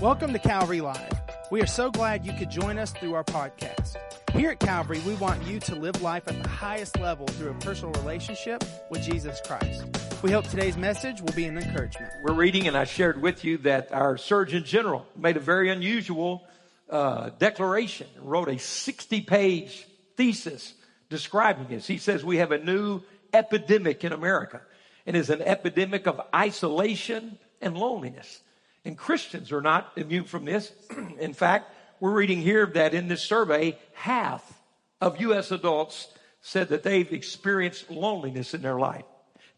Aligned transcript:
Welcome 0.00 0.34
to 0.34 0.38
Calvary 0.38 0.82
Live. 0.82 1.10
We 1.50 1.62
are 1.62 1.66
so 1.66 1.90
glad 1.90 2.26
you 2.26 2.34
could 2.34 2.50
join 2.50 2.78
us 2.78 2.92
through 2.92 3.14
our 3.14 3.24
podcast. 3.24 3.96
Here 4.32 4.50
at 4.50 4.60
Calvary, 4.60 5.00
we 5.06 5.14
want 5.14 5.42
you 5.46 5.58
to 5.60 5.74
live 5.74 6.02
life 6.02 6.28
at 6.28 6.42
the 6.42 6.48
highest 6.50 7.00
level 7.00 7.26
through 7.26 7.52
a 7.52 7.54
personal 7.54 7.92
relationship 7.92 8.62
with 8.90 9.00
Jesus 9.02 9.40
Christ. 9.46 9.84
We 10.22 10.32
hope 10.32 10.46
today's 10.48 10.76
message 10.76 11.22
will 11.22 11.32
be 11.32 11.46
an 11.46 11.56
encouragement. 11.56 12.12
We're 12.22 12.34
reading, 12.34 12.68
and 12.68 12.76
I 12.76 12.84
shared 12.84 13.22
with 13.22 13.42
you 13.42 13.56
that 13.58 13.90
our 13.90 14.18
Surgeon 14.18 14.64
General 14.64 15.06
made 15.16 15.38
a 15.38 15.40
very 15.40 15.70
unusual 15.70 16.46
uh, 16.90 17.30
declaration, 17.38 18.06
wrote 18.20 18.48
a 18.48 18.58
60 18.58 19.22
page 19.22 19.86
thesis 20.18 20.74
describing 21.08 21.68
this. 21.68 21.86
He 21.86 21.96
says 21.96 22.22
we 22.22 22.36
have 22.36 22.52
a 22.52 22.58
new 22.58 23.00
epidemic 23.32 24.04
in 24.04 24.12
America. 24.12 24.60
and 25.06 25.16
is 25.16 25.30
an 25.30 25.40
epidemic 25.40 26.06
of 26.06 26.20
isolation 26.34 27.38
and 27.62 27.78
loneliness. 27.78 28.42
And 28.86 28.96
Christians 28.96 29.50
are 29.50 29.60
not 29.60 29.90
immune 29.96 30.26
from 30.26 30.44
this. 30.44 30.72
in 31.18 31.32
fact, 31.32 31.72
we're 31.98 32.12
reading 32.12 32.40
here 32.40 32.66
that 32.66 32.94
in 32.94 33.08
this 33.08 33.20
survey, 33.20 33.76
half 33.94 34.62
of 35.00 35.20
U.S. 35.22 35.50
adults 35.50 36.06
said 36.40 36.68
that 36.68 36.84
they've 36.84 37.12
experienced 37.12 37.90
loneliness 37.90 38.54
in 38.54 38.62
their 38.62 38.78
life. 38.78 39.02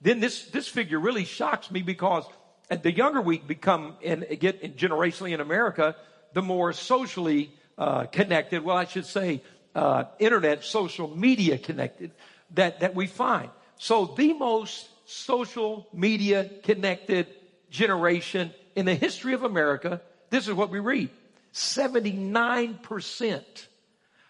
Then 0.00 0.20
this, 0.20 0.46
this 0.46 0.66
figure 0.66 0.98
really 0.98 1.26
shocks 1.26 1.70
me 1.70 1.82
because 1.82 2.24
the 2.70 2.90
younger 2.90 3.20
we 3.20 3.36
become 3.36 3.96
and 4.02 4.24
get 4.40 4.78
generationally 4.78 5.34
in 5.34 5.40
America, 5.40 5.94
the 6.32 6.40
more 6.40 6.72
socially 6.72 7.52
uh, 7.76 8.04
connected, 8.06 8.64
well, 8.64 8.78
I 8.78 8.86
should 8.86 9.04
say, 9.04 9.42
uh, 9.74 10.04
internet, 10.18 10.64
social 10.64 11.14
media 11.14 11.58
connected 11.58 12.12
that, 12.54 12.80
that 12.80 12.94
we 12.94 13.06
find. 13.06 13.50
So 13.76 14.06
the 14.06 14.32
most 14.32 14.88
social 15.04 15.86
media 15.92 16.50
connected 16.62 17.26
generation 17.68 18.54
in 18.78 18.86
the 18.86 18.94
history 18.94 19.34
of 19.34 19.42
America, 19.42 20.00
this 20.30 20.46
is 20.46 20.54
what 20.54 20.70
we 20.70 20.78
read 20.78 21.10
79% 21.52 23.42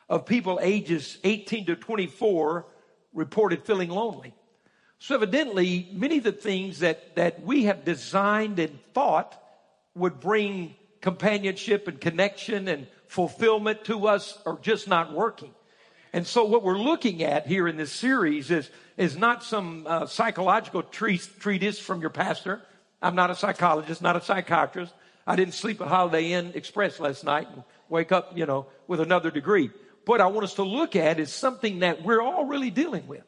of 0.08 0.24
people 0.24 0.58
ages 0.62 1.18
18 1.22 1.66
to 1.66 1.76
24 1.76 2.64
reported 3.12 3.66
feeling 3.66 3.90
lonely. 3.90 4.32
So 5.00 5.16
evidently, 5.16 5.90
many 5.92 6.16
of 6.16 6.24
the 6.24 6.32
things 6.32 6.78
that, 6.78 7.14
that 7.16 7.42
we 7.42 7.64
have 7.64 7.84
designed 7.84 8.58
and 8.58 8.78
thought 8.94 9.38
would 9.94 10.18
bring 10.18 10.74
companionship 11.02 11.86
and 11.86 12.00
connection 12.00 12.68
and 12.68 12.86
fulfillment 13.06 13.84
to 13.84 14.06
us 14.06 14.38
are 14.46 14.56
just 14.62 14.88
not 14.88 15.12
working. 15.12 15.54
And 16.14 16.26
so 16.26 16.46
what 16.46 16.62
we're 16.62 16.78
looking 16.78 17.22
at 17.22 17.46
here 17.46 17.68
in 17.68 17.76
this 17.76 17.92
series 17.92 18.50
is, 18.50 18.70
is 18.96 19.14
not 19.14 19.44
some 19.44 19.86
uh, 19.86 20.06
psychological 20.06 20.84
treatise 20.84 21.78
from 21.78 22.00
your 22.00 22.08
pastor. 22.08 22.62
I'm 23.00 23.14
not 23.14 23.30
a 23.30 23.34
psychologist, 23.34 24.02
not 24.02 24.16
a 24.16 24.20
psychiatrist. 24.20 24.92
I 25.26 25.36
didn't 25.36 25.54
sleep 25.54 25.80
at 25.80 25.88
Holiday 25.88 26.32
Inn 26.32 26.52
Express 26.54 26.98
last 26.98 27.24
night 27.24 27.48
and 27.52 27.62
wake 27.88 28.12
up, 28.12 28.36
you 28.36 28.46
know, 28.46 28.66
with 28.86 29.00
another 29.00 29.30
degree. 29.30 29.70
What 30.06 30.20
I 30.20 30.26
want 30.26 30.44
us 30.44 30.54
to 30.54 30.62
look 30.62 30.96
at 30.96 31.20
is 31.20 31.32
something 31.32 31.80
that 31.80 32.02
we're 32.02 32.22
all 32.22 32.46
really 32.46 32.70
dealing 32.70 33.06
with, 33.06 33.24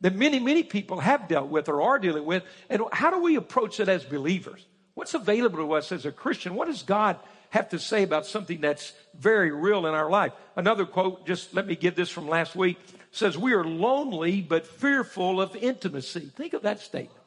that 0.00 0.14
many, 0.14 0.38
many 0.38 0.62
people 0.62 0.98
have 1.00 1.28
dealt 1.28 1.50
with 1.50 1.68
or 1.68 1.82
are 1.82 1.98
dealing 1.98 2.24
with. 2.24 2.42
And 2.70 2.82
how 2.90 3.10
do 3.10 3.20
we 3.20 3.36
approach 3.36 3.80
it 3.80 3.88
as 3.88 4.02
believers? 4.02 4.66
What's 4.94 5.14
available 5.14 5.58
to 5.58 5.72
us 5.74 5.92
as 5.92 6.06
a 6.06 6.12
Christian? 6.12 6.54
What 6.54 6.68
does 6.68 6.82
God 6.82 7.18
have 7.50 7.68
to 7.70 7.78
say 7.78 8.02
about 8.02 8.24
something 8.24 8.60
that's 8.62 8.94
very 9.14 9.50
real 9.50 9.86
in 9.86 9.94
our 9.94 10.10
life? 10.10 10.32
Another 10.56 10.86
quote, 10.86 11.26
just 11.26 11.52
let 11.54 11.66
me 11.66 11.76
give 11.76 11.94
this 11.94 12.08
from 12.08 12.28
last 12.28 12.56
week, 12.56 12.78
says, 13.10 13.36
We 13.36 13.52
are 13.52 13.64
lonely 13.64 14.40
but 14.40 14.66
fearful 14.66 15.40
of 15.40 15.54
intimacy. 15.54 16.30
Think 16.34 16.54
of 16.54 16.62
that 16.62 16.80
statement. 16.80 17.18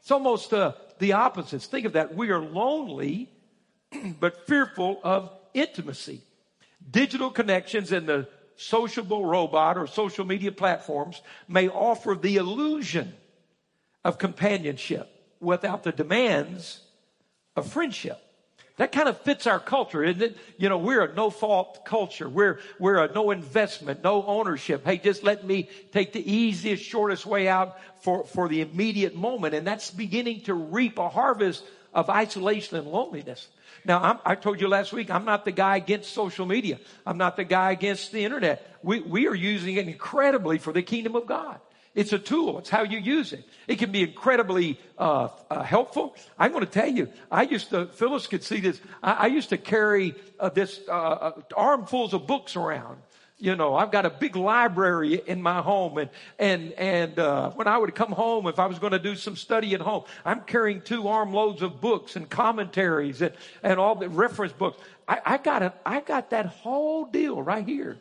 It's 0.00 0.10
almost 0.10 0.52
uh, 0.52 0.74
the 0.98 1.12
opposites. 1.12 1.66
Think 1.66 1.86
of 1.86 1.92
that. 1.94 2.14
We 2.14 2.30
are 2.30 2.40
lonely, 2.40 3.30
but 4.20 4.46
fearful 4.46 5.00
of 5.02 5.30
intimacy. 5.52 6.20
Digital 6.90 7.30
connections 7.30 7.92
and 7.92 8.06
the 8.06 8.28
sociable 8.56 9.24
robot 9.24 9.76
or 9.76 9.86
social 9.86 10.24
media 10.24 10.52
platforms 10.52 11.22
may 11.48 11.68
offer 11.68 12.14
the 12.14 12.36
illusion 12.36 13.14
of 14.04 14.18
companionship 14.18 15.08
without 15.40 15.82
the 15.82 15.92
demands 15.92 16.80
of 17.56 17.70
friendship. 17.70 18.20
That 18.76 18.90
kind 18.90 19.08
of 19.08 19.20
fits 19.20 19.46
our 19.46 19.60
culture, 19.60 20.02
isn't 20.02 20.20
it? 20.20 20.36
You 20.58 20.68
know, 20.68 20.78
we're 20.78 21.04
a 21.04 21.14
no 21.14 21.30
fault 21.30 21.84
culture. 21.84 22.28
We're, 22.28 22.58
we're 22.80 23.04
a 23.04 23.12
no 23.12 23.30
investment, 23.30 24.02
no 24.02 24.24
ownership. 24.24 24.84
Hey, 24.84 24.98
just 24.98 25.22
let 25.22 25.44
me 25.44 25.68
take 25.92 26.12
the 26.12 26.32
easiest, 26.32 26.82
shortest 26.82 27.24
way 27.24 27.46
out 27.46 27.78
for, 28.02 28.24
for 28.24 28.48
the 28.48 28.62
immediate 28.62 29.14
moment. 29.14 29.54
And 29.54 29.64
that's 29.64 29.92
beginning 29.92 30.42
to 30.42 30.54
reap 30.54 30.98
a 30.98 31.08
harvest 31.08 31.62
of 31.92 32.10
isolation 32.10 32.76
and 32.76 32.88
loneliness. 32.88 33.46
Now, 33.84 34.02
I'm, 34.02 34.18
i 34.24 34.34
told 34.34 34.60
you 34.60 34.66
last 34.66 34.92
week, 34.92 35.08
I'm 35.08 35.24
not 35.24 35.44
the 35.44 35.52
guy 35.52 35.76
against 35.76 36.12
social 36.12 36.44
media. 36.44 36.80
I'm 37.06 37.18
not 37.18 37.36
the 37.36 37.44
guy 37.44 37.70
against 37.70 38.10
the 38.10 38.24
internet. 38.24 38.76
We, 38.82 39.00
we 39.00 39.28
are 39.28 39.34
using 39.34 39.76
it 39.76 39.86
incredibly 39.86 40.58
for 40.58 40.72
the 40.72 40.82
kingdom 40.82 41.14
of 41.14 41.26
God. 41.26 41.60
It's 41.94 42.12
a 42.12 42.18
tool. 42.18 42.58
It's 42.58 42.70
how 42.70 42.82
you 42.82 42.98
use 42.98 43.32
it. 43.32 43.44
It 43.68 43.78
can 43.78 43.92
be 43.92 44.02
incredibly 44.02 44.80
uh, 44.98 45.28
uh, 45.48 45.62
helpful. 45.62 46.16
I'm 46.36 46.50
going 46.50 46.64
to 46.64 46.70
tell 46.70 46.88
you, 46.88 47.08
I 47.30 47.42
used 47.42 47.70
to, 47.70 47.86
Phyllis 47.86 48.26
could 48.26 48.42
see 48.42 48.60
this. 48.60 48.80
I, 49.02 49.12
I 49.12 49.26
used 49.26 49.50
to 49.50 49.58
carry 49.58 50.14
uh, 50.40 50.48
this 50.48 50.80
uh, 50.88 50.92
uh, 50.92 51.40
armfuls 51.56 52.12
of 52.12 52.26
books 52.26 52.56
around. 52.56 52.98
You 53.38 53.54
know, 53.54 53.74
I've 53.74 53.92
got 53.92 54.06
a 54.06 54.10
big 54.10 54.36
library 54.36 55.20
in 55.26 55.42
my 55.42 55.60
home, 55.60 55.98
and 55.98 56.08
and 56.38 56.72
and 56.72 57.18
uh, 57.18 57.50
when 57.50 57.66
I 57.66 57.76
would 57.76 57.94
come 57.94 58.12
home, 58.12 58.46
if 58.46 58.60
I 58.60 58.66
was 58.66 58.78
going 58.78 58.92
to 58.92 58.98
do 58.98 59.16
some 59.16 59.34
study 59.36 59.74
at 59.74 59.80
home, 59.80 60.04
I'm 60.24 60.42
carrying 60.42 60.80
two 60.80 61.08
armloads 61.08 61.60
of 61.60 61.80
books 61.80 62.14
and 62.14 62.30
commentaries 62.30 63.20
and 63.22 63.34
and 63.62 63.80
all 63.80 63.96
the 63.96 64.08
reference 64.08 64.52
books. 64.52 64.80
I, 65.08 65.20
I 65.26 65.38
got 65.38 65.62
it. 65.62 65.72
I 65.84 66.00
got 66.00 66.30
that 66.30 66.46
whole 66.46 67.06
deal 67.06 67.42
right 67.42 67.66
here. 67.66 67.98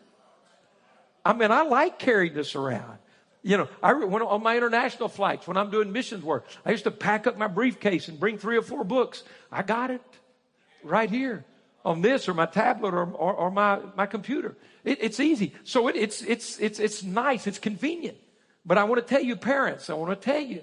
I 1.25 1.33
mean, 1.33 1.51
I 1.51 1.63
like 1.63 1.99
carrying 1.99 2.35
this 2.35 2.55
around. 2.55 2.99
You 3.43 3.57
know, 3.57 3.67
I 3.83 3.93
when 3.93 4.21
on 4.21 4.41
my 4.41 4.55
international 4.55 5.09
flights 5.09 5.47
when 5.47 5.57
I'm 5.57 5.69
doing 5.69 5.91
missions 5.91 6.23
work, 6.23 6.45
I 6.65 6.71
used 6.71 6.85
to 6.85 6.91
pack 6.91 7.27
up 7.27 7.37
my 7.37 7.47
briefcase 7.47 8.07
and 8.07 8.17
bring 8.17 8.37
three 8.37 8.57
or 8.57 8.61
four 8.61 8.85
books. 8.85 9.23
I 9.51 9.63
got 9.63 9.91
it 9.91 10.01
right 10.81 11.09
here 11.09 11.43
on 11.85 12.01
this 12.01 12.29
or 12.29 12.33
my 12.33 12.45
tablet 12.45 12.93
or, 12.93 13.05
or, 13.11 13.33
or 13.33 13.51
my, 13.51 13.79
my 13.95 14.05
computer. 14.05 14.55
It, 14.83 14.99
it's 15.01 15.19
easy. 15.19 15.53
So 15.65 15.89
it, 15.89 15.97
it's, 15.97 16.21
it's, 16.21 16.57
it's, 16.59 16.79
it's 16.79 17.03
nice. 17.03 17.45
It's 17.45 17.59
convenient. 17.59 18.17
But 18.65 18.77
I 18.77 18.85
want 18.85 19.05
to 19.05 19.13
tell 19.13 19.21
you, 19.21 19.35
parents, 19.35 19.89
I 19.89 19.93
want 19.93 20.19
to 20.19 20.25
tell 20.25 20.41
you 20.41 20.61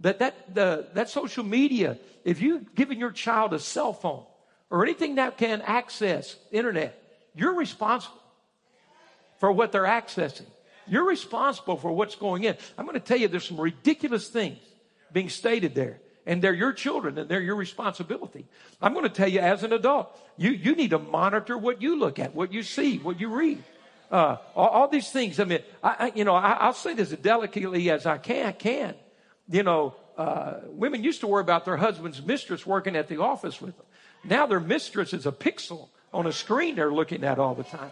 that 0.00 0.18
that, 0.20 0.54
the, 0.54 0.88
that 0.94 1.10
social 1.10 1.44
media, 1.44 1.98
if 2.24 2.40
you've 2.40 2.74
given 2.74 2.98
your 2.98 3.10
child 3.10 3.52
a 3.52 3.58
cell 3.58 3.92
phone 3.92 4.24
or 4.70 4.82
anything 4.82 5.16
that 5.16 5.36
can 5.36 5.60
access 5.60 6.36
internet, 6.50 7.00
you're 7.34 7.54
responsible 7.54 8.20
for 9.38 9.52
what 9.52 9.72
they're 9.72 9.82
accessing. 9.82 10.46
You're 10.86 11.06
responsible 11.06 11.76
for 11.76 11.92
what's 11.92 12.14
going 12.14 12.44
in. 12.44 12.56
I'm 12.76 12.86
going 12.86 12.98
to 12.98 13.04
tell 13.04 13.16
you 13.16 13.28
there's 13.28 13.46
some 13.46 13.60
ridiculous 13.60 14.28
things 14.28 14.58
being 15.12 15.28
stated 15.28 15.74
there. 15.74 16.00
And 16.26 16.40
they're 16.40 16.54
your 16.54 16.72
children 16.72 17.18
and 17.18 17.28
they're 17.28 17.42
your 17.42 17.56
responsibility. 17.56 18.46
I'm 18.80 18.94
going 18.94 19.04
to 19.04 19.14
tell 19.14 19.28
you 19.28 19.40
as 19.40 19.62
an 19.62 19.72
adult, 19.74 20.18
you, 20.38 20.50
you 20.50 20.74
need 20.74 20.90
to 20.90 20.98
monitor 20.98 21.58
what 21.58 21.82
you 21.82 21.98
look 21.98 22.18
at, 22.18 22.34
what 22.34 22.52
you 22.52 22.62
see, 22.62 22.98
what 22.98 23.20
you 23.20 23.28
read. 23.28 23.62
Uh, 24.10 24.36
all, 24.54 24.68
all, 24.68 24.88
these 24.88 25.10
things. 25.10 25.38
I 25.38 25.44
mean, 25.44 25.60
I, 25.82 25.96
I 25.98 26.12
you 26.14 26.24
know, 26.24 26.34
I, 26.34 26.66
will 26.66 26.72
say 26.72 26.94
this 26.94 27.12
as 27.12 27.18
delicately 27.18 27.90
as 27.90 28.06
I 28.06 28.18
can. 28.18 28.54
Can 28.54 28.94
you 29.48 29.62
know? 29.62 29.94
Uh, 30.16 30.60
women 30.68 31.02
used 31.02 31.20
to 31.20 31.26
worry 31.26 31.40
about 31.40 31.64
their 31.64 31.76
husband's 31.76 32.22
mistress 32.22 32.64
working 32.64 32.94
at 32.94 33.08
the 33.08 33.20
office 33.20 33.60
with 33.60 33.76
them. 33.76 33.86
Now 34.22 34.46
their 34.46 34.60
mistress 34.60 35.12
is 35.12 35.26
a 35.26 35.32
pixel 35.32 35.88
on 36.12 36.28
a 36.28 36.32
screen 36.32 36.76
they're 36.76 36.92
looking 36.92 37.24
at 37.24 37.40
all 37.40 37.56
the 37.56 37.64
time. 37.64 37.90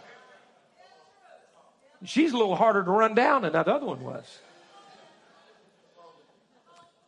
She's 2.05 2.33
a 2.33 2.37
little 2.37 2.55
harder 2.55 2.83
to 2.83 2.91
run 2.91 3.15
down 3.15 3.43
than 3.43 3.53
that 3.53 3.67
other 3.67 3.85
one 3.85 4.03
was. 4.03 4.39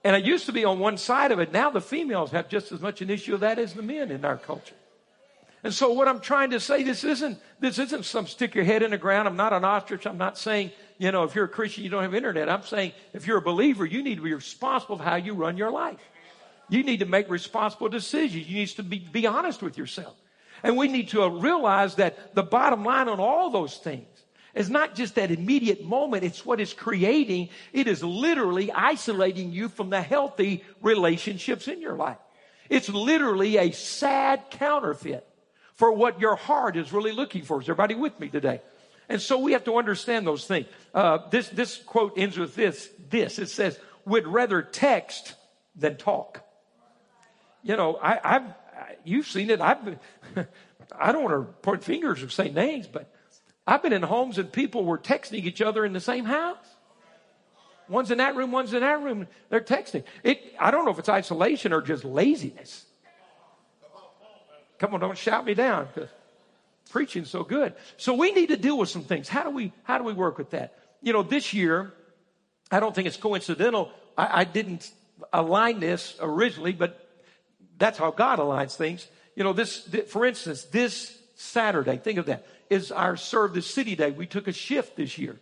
And 0.03 0.15
it 0.15 0.23
used 0.23 0.45
to 0.45 0.51
be 0.51 0.63
on 0.65 0.79
one 0.79 0.97
side 0.97 1.31
of 1.31 1.39
it. 1.39 1.51
Now 1.51 1.71
the 1.71 1.81
females 1.81 2.31
have 2.31 2.47
just 2.47 2.71
as 2.71 2.79
much 2.79 3.01
an 3.01 3.09
issue 3.09 3.33
of 3.33 3.39
that 3.39 3.57
as 3.57 3.73
the 3.73 3.81
men 3.81 4.11
in 4.11 4.23
our 4.23 4.37
culture. 4.37 4.75
And 5.63 5.73
so 5.73 5.91
what 5.93 6.07
I'm 6.07 6.19
trying 6.19 6.51
to 6.51 6.59
say, 6.59 6.83
this 6.83 7.03
isn't, 7.03 7.39
this 7.59 7.79
isn't 7.79 8.05
some 8.05 8.27
stick 8.27 8.53
your 8.53 8.63
head 8.63 8.83
in 8.83 8.91
the 8.91 8.99
ground. 8.99 9.27
I'm 9.27 9.35
not 9.35 9.51
an 9.51 9.65
ostrich. 9.65 10.05
I'm 10.05 10.19
not 10.19 10.37
saying, 10.37 10.69
you 10.99 11.11
know, 11.11 11.23
if 11.23 11.33
you're 11.33 11.45
a 11.45 11.49
Christian, 11.49 11.83
you 11.83 11.89
don't 11.89 12.03
have 12.03 12.13
internet. 12.13 12.49
I'm 12.49 12.61
saying 12.61 12.91
if 13.13 13.25
you're 13.25 13.39
a 13.39 13.41
believer, 13.41 13.83
you 13.83 14.03
need 14.03 14.17
to 14.17 14.21
be 14.21 14.35
responsible 14.35 14.99
for 14.99 15.03
how 15.03 15.15
you 15.15 15.33
run 15.33 15.57
your 15.57 15.71
life. 15.71 15.97
You 16.69 16.83
need 16.83 16.99
to 16.99 17.07
make 17.07 17.27
responsible 17.27 17.89
decisions. 17.89 18.47
You 18.47 18.57
need 18.57 18.67
to 18.67 18.83
be, 18.83 18.99
be 18.99 19.25
honest 19.25 19.63
with 19.63 19.75
yourself. 19.75 20.15
And 20.61 20.77
we 20.77 20.87
need 20.87 21.09
to 21.09 21.27
realize 21.27 21.95
that 21.95 22.35
the 22.35 22.43
bottom 22.43 22.85
line 22.85 23.07
on 23.07 23.19
all 23.19 23.49
those 23.49 23.77
things 23.77 24.05
it's 24.55 24.69
not 24.69 24.95
just 24.95 25.15
that 25.15 25.31
immediate 25.31 25.83
moment, 25.83 26.23
it's 26.23 26.45
what 26.45 26.61
it's 26.61 26.73
creating. 26.73 27.49
It 27.73 27.87
is 27.87 28.03
literally 28.03 28.71
isolating 28.71 29.51
you 29.51 29.67
from 29.67 29.89
the 29.89 30.01
healthy 30.01 30.63
relationships 30.81 31.67
in 31.67 31.81
your 31.81 31.95
life. 31.95 32.17
It's 32.69 32.89
literally 32.89 33.57
a 33.57 33.71
sad 33.71 34.49
counterfeit 34.49 35.27
for 35.73 35.91
what 35.91 36.21
your 36.21 36.35
heart 36.35 36.77
is 36.77 36.93
really 36.93 37.11
looking 37.11 37.43
for. 37.43 37.61
Is 37.61 37.65
everybody 37.65 37.95
with 37.95 38.17
me 38.19 38.29
today? 38.29 38.61
And 39.09 39.21
so 39.21 39.37
we 39.37 39.51
have 39.51 39.65
to 39.65 39.77
understand 39.77 40.25
those 40.25 40.45
things. 40.45 40.67
Uh, 40.93 41.19
this, 41.29 41.49
this 41.49 41.77
quote 41.77 42.13
ends 42.17 42.37
with 42.37 42.55
this, 42.55 42.89
this. 43.09 43.37
It 43.37 43.49
says, 43.49 43.77
would 44.05 44.25
rather 44.25 44.61
text 44.61 45.35
than 45.75 45.97
talk. 45.97 46.41
You 47.61 47.75
know, 47.75 47.97
I, 47.97 48.35
I've, 48.35 48.53
you've 49.03 49.27
seen 49.27 49.49
it. 49.49 49.59
I've 49.59 49.99
I 50.97 51.11
don't 51.11 51.23
want 51.23 51.47
to 51.47 51.53
point 51.61 51.83
fingers 51.83 52.23
or 52.23 52.29
say 52.29 52.49
names, 52.49 52.87
but 52.87 53.11
I've 53.67 53.81
been 53.81 53.93
in 53.93 54.03
homes 54.03 54.37
and 54.37 54.51
people 54.51 54.85
were 54.85 54.97
texting 54.97 55.43
each 55.43 55.61
other 55.61 55.85
in 55.85 55.93
the 55.93 55.99
same 55.99 56.25
house. 56.25 56.57
One's 57.87 58.11
in 58.11 58.17
that 58.17 58.35
room, 58.35 58.51
one's 58.51 58.73
in 58.73 58.81
that 58.81 59.01
room. 59.01 59.27
They're 59.49 59.61
texting. 59.61 60.03
It, 60.23 60.55
I 60.59 60.71
don't 60.71 60.85
know 60.85 60.91
if 60.91 60.99
it's 60.99 61.09
isolation 61.09 61.71
or 61.71 61.81
just 61.81 62.03
laziness. 62.03 62.85
Come 64.79 64.93
on, 64.93 64.99
don't 64.99 65.17
shout 65.17 65.45
me 65.45 65.53
down 65.53 65.87
because 65.93 66.09
preaching's 66.89 67.29
so 67.29 67.43
good. 67.43 67.73
So 67.97 68.13
we 68.13 68.31
need 68.31 68.47
to 68.47 68.57
deal 68.57 68.77
with 68.77 68.89
some 68.89 69.03
things. 69.03 69.29
How 69.29 69.43
do 69.43 69.49
we, 69.49 69.71
how 69.83 69.97
do 69.97 70.03
we 70.03 70.13
work 70.13 70.37
with 70.37 70.51
that? 70.51 70.77
You 71.01 71.13
know, 71.13 71.23
this 71.23 71.53
year, 71.53 71.93
I 72.71 72.79
don't 72.79 72.93
think 72.93 73.07
it's 73.07 73.17
coincidental. 73.17 73.91
I, 74.17 74.41
I 74.41 74.43
didn't 74.43 74.91
align 75.31 75.79
this 75.79 76.15
originally, 76.19 76.73
but 76.73 77.07
that's 77.77 77.97
how 77.97 78.11
God 78.11 78.39
aligns 78.39 78.75
things. 78.75 79.07
You 79.35 79.43
know, 79.43 79.53
this, 79.53 79.87
for 80.07 80.25
instance, 80.25 80.63
this 80.63 81.17
Saturday, 81.35 81.97
think 81.97 82.17
of 82.17 82.25
that, 82.25 82.45
is 82.69 82.91
our 82.91 83.15
Serve 83.17 83.53
the 83.53 83.61
City 83.61 83.95
Day. 83.95 84.11
We 84.11 84.25
took 84.25 84.47
a 84.47 84.53
shift 84.53 84.95
this 84.95 85.17
year. 85.17 85.37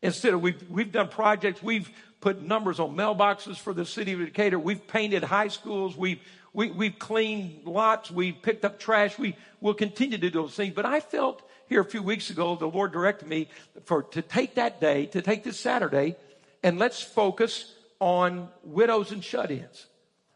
Instead 0.00 0.34
of, 0.34 0.40
we've, 0.40 0.62
we've 0.70 0.92
done 0.92 1.08
projects, 1.08 1.62
we've 1.62 1.90
put 2.20 2.42
numbers 2.42 2.78
on 2.78 2.94
mailboxes 2.94 3.56
for 3.56 3.72
the 3.72 3.84
city 3.84 4.12
of 4.12 4.20
Decatur, 4.20 4.58
we've 4.58 4.86
painted 4.86 5.24
high 5.24 5.48
schools, 5.48 5.96
we've, 5.96 6.20
we, 6.52 6.70
we've 6.70 6.98
cleaned 6.98 7.62
lots, 7.64 8.10
we've 8.10 8.40
picked 8.40 8.64
up 8.64 8.78
trash, 8.78 9.18
we 9.18 9.36
will 9.60 9.74
continue 9.74 10.18
to 10.18 10.30
do 10.30 10.42
those 10.42 10.54
things. 10.54 10.74
But 10.74 10.86
I 10.86 11.00
felt 11.00 11.42
here 11.68 11.80
a 11.80 11.84
few 11.84 12.02
weeks 12.02 12.30
ago, 12.30 12.54
the 12.54 12.68
Lord 12.68 12.92
directed 12.92 13.28
me 13.28 13.48
for, 13.84 14.04
to 14.04 14.22
take 14.22 14.54
that 14.54 14.80
day, 14.80 15.06
to 15.06 15.20
take 15.20 15.42
this 15.42 15.58
Saturday, 15.58 16.16
and 16.62 16.78
let's 16.78 17.02
focus 17.02 17.74
on 18.00 18.48
widows 18.62 19.10
and 19.10 19.22
shut-ins. 19.24 19.86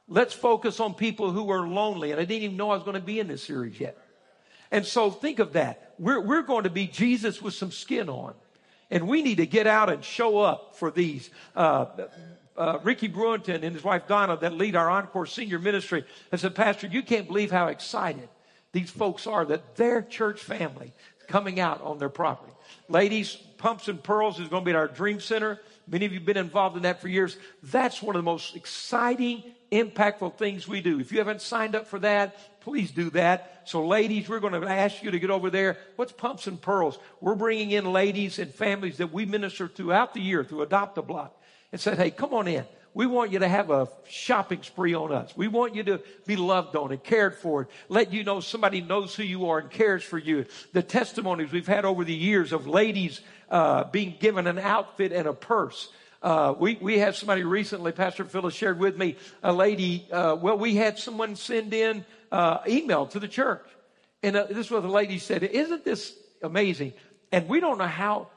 Let's 0.09 0.35
focus 0.35 0.81
on 0.81 0.95
people 0.95 1.31
who 1.31 1.51
are 1.51 1.67
lonely. 1.67 2.11
And 2.11 2.21
I 2.21 2.25
didn't 2.25 2.43
even 2.43 2.57
know 2.57 2.71
I 2.71 2.75
was 2.75 2.83
going 2.83 2.95
to 2.95 3.01
be 3.01 3.21
in 3.21 3.29
this 3.29 3.45
series 3.45 3.79
yet. 3.79 3.97
And 4.73 4.85
so 4.85 5.11
think 5.11 5.39
of 5.39 5.53
that. 5.53 5.93
We're, 5.99 6.21
we're 6.21 6.43
going 6.43 6.65
to 6.65 6.71
be 6.71 6.89
Jesus 6.89 7.41
with 7.41 7.55
some 7.55 7.71
skin 7.71 8.09
on. 8.09 8.35
And 8.91 9.07
we 9.07 9.23
need 9.23 9.37
to 9.37 9.47
get 9.47 9.67
out 9.67 9.91
and 9.91 10.03
show 10.03 10.39
up 10.39 10.77
for 10.77 10.91
these. 10.91 11.31
Uh, 11.55 11.87
uh, 12.57 12.79
Ricky 12.83 13.09
Bruinton 13.09 13.65
and 13.65 13.75
his 13.75 13.85
wife 13.85 14.07
Donna 14.07 14.37
that 14.39 14.55
lead 14.55 14.75
our 14.75 14.91
Encore 14.91 15.27
Senior 15.27 15.59
Ministry. 15.59 16.05
I 16.33 16.37
said, 16.37 16.55
Pastor, 16.55 16.87
you 16.87 17.03
can't 17.03 17.27
believe 17.27 17.51
how 17.51 17.69
excited 17.69 18.29
these 18.73 18.91
folks 18.91 19.27
are 19.27 19.45
that 19.47 19.77
their 19.77 20.03
church 20.03 20.41
family 20.41 20.93
is 21.19 21.27
coming 21.27 21.61
out 21.61 21.81
on 21.83 21.99
their 21.99 22.09
property. 22.09 22.53
Ladies, 22.89 23.37
Pumps 23.59 23.89
and 23.89 24.03
Pearls 24.03 24.41
is 24.41 24.49
going 24.49 24.63
to 24.63 24.65
be 24.65 24.71
at 24.73 24.77
our 24.77 24.89
Dream 24.89 25.21
Center. 25.21 25.61
Many 25.87 26.07
of 26.07 26.13
you 26.13 26.19
have 26.19 26.27
been 26.27 26.37
involved 26.37 26.77
in 26.77 26.83
that 26.83 27.01
for 27.01 27.09
years. 27.09 27.37
That's 27.63 28.03
one 28.03 28.17
of 28.17 28.21
the 28.21 28.31
most 28.31 28.57
exciting, 28.57 29.43
impactful 29.73 30.37
things 30.37 30.69
we 30.69 30.81
do. 30.81 31.01
If 31.01 31.11
you 31.11 31.19
haven't 31.19 31.41
signed 31.41 31.75
up 31.75 31.87
for 31.87 31.99
that, 32.01 32.61
please 32.61 32.91
do 32.91 33.11
that. 33.11 33.63
So 33.65 33.87
ladies, 33.87 34.29
we're 34.29 34.41
going 34.41 34.61
to 34.61 34.69
ask 34.69 35.03
you 35.03 35.11
to 35.11 35.19
get 35.19 35.31
over 35.31 35.51
there. 35.51 35.79
What's 35.97 36.13
Pumps 36.13 36.47
and 36.47 36.61
Pearls? 36.61 36.99
We're 37.21 37.35
bringing 37.35 37.71
in 37.71 37.93
ladies 37.93 38.39
and 38.39 38.53
families 38.53 38.99
that 38.99 39.13
we 39.13 39.25
minister 39.25 39.67
throughout 39.67 40.15
the 40.15 40.21
year 40.21 40.45
through 40.45 40.63
Adopt 40.63 40.99
a 40.99 41.03
Block 41.03 41.35
and 41.73 41.81
said, 41.81 41.97
Hey, 41.99 42.11
come 42.11 42.35
on 42.35 42.47
in. 42.47 42.65
We 42.95 43.07
want 43.07 43.33
you 43.33 43.39
to 43.39 43.49
have 43.49 43.71
a 43.71 43.89
shopping 44.07 44.63
spree 44.63 44.93
on 44.93 45.13
us. 45.13 45.35
We 45.35 45.49
want 45.49 45.75
you 45.75 45.83
to 45.85 46.03
be 46.27 46.37
loved 46.37 46.77
on 46.77 46.93
and 46.93 47.03
cared 47.03 47.35
for. 47.35 47.69
Let 47.89 48.13
you 48.13 48.23
know 48.23 48.41
somebody 48.41 48.83
knows 48.83 49.15
who 49.15 49.23
you 49.23 49.49
are 49.49 49.61
and 49.61 49.71
cares 49.71 50.03
for 50.03 50.19
you. 50.19 50.45
The 50.75 50.83
testimonies 50.83 51.53
we've 51.53 51.67
had 51.67 51.87
over 51.87 52.05
the 52.05 52.15
years 52.15 52.53
of 52.53 52.67
ladies 52.67 53.23
uh, 53.51 53.85
being 53.85 54.17
given 54.21 54.47
an 54.47 54.59
outfit 54.59 55.11
and 55.13 55.27
a 55.27 55.33
purse. 55.33 55.89
Uh, 56.23 56.55
we, 56.57 56.79
we 56.81 56.99
had 56.99 57.17
somebody 57.17 57.43
recently, 57.43 57.91
Pastor 57.91 58.25
Phyllis 58.25 58.55
shared 58.55 58.79
with 58.79 58.97
me, 58.97 59.17
a 59.43 59.53
lady, 59.53 60.07
uh, 60.13 60.37
well, 60.41 60.57
we 60.57 60.77
had 60.77 60.99
someone 60.99 61.35
send 61.35 61.75
in 61.75 62.05
uh, 62.31 62.59
email 62.67 63.07
to 63.07 63.19
the 63.19 63.27
church. 63.27 63.67
And 64.23 64.37
uh, 64.37 64.47
this 64.49 64.67
is 64.67 64.71
what 64.71 64.83
the 64.83 64.89
lady 64.89 65.19
said, 65.19 65.43
isn't 65.43 65.85
this 65.85 66.17
amazing? 66.43 66.93
And 67.33 67.49
we 67.49 67.59
don't 67.59 67.77
know 67.77 67.87
how, 67.87 68.29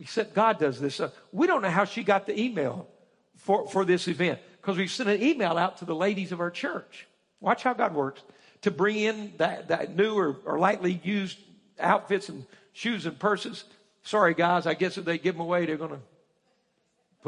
except 0.00 0.34
God 0.34 0.58
does 0.58 0.80
this, 0.80 0.98
uh, 0.98 1.10
we 1.30 1.46
don't 1.46 1.62
know 1.62 1.70
how 1.70 1.84
she 1.84 2.02
got 2.02 2.26
the 2.26 2.38
email 2.38 2.88
for, 3.36 3.68
for 3.68 3.84
this 3.84 4.08
event 4.08 4.40
because 4.60 4.76
we 4.76 4.88
sent 4.88 5.08
an 5.08 5.22
email 5.22 5.56
out 5.56 5.78
to 5.78 5.84
the 5.84 5.94
ladies 5.94 6.32
of 6.32 6.40
our 6.40 6.50
church. 6.50 7.06
Watch 7.40 7.62
how 7.62 7.72
God 7.72 7.94
works 7.94 8.20
to 8.62 8.72
bring 8.72 8.96
in 8.96 9.32
that, 9.36 9.68
that 9.68 9.94
new 9.94 10.18
or, 10.18 10.36
or 10.44 10.58
lightly 10.58 11.00
used 11.04 11.38
outfits 11.78 12.28
and 12.28 12.44
shoes 12.72 13.06
and 13.06 13.16
purses. 13.16 13.62
Sorry, 14.02 14.34
guys, 14.34 14.66
I 14.66 14.74
guess 14.74 14.98
if 14.98 15.04
they 15.04 15.18
give 15.18 15.36
them 15.36 15.42
away, 15.42 15.66
they're 15.66 15.76
going 15.76 15.92
to 15.92 16.00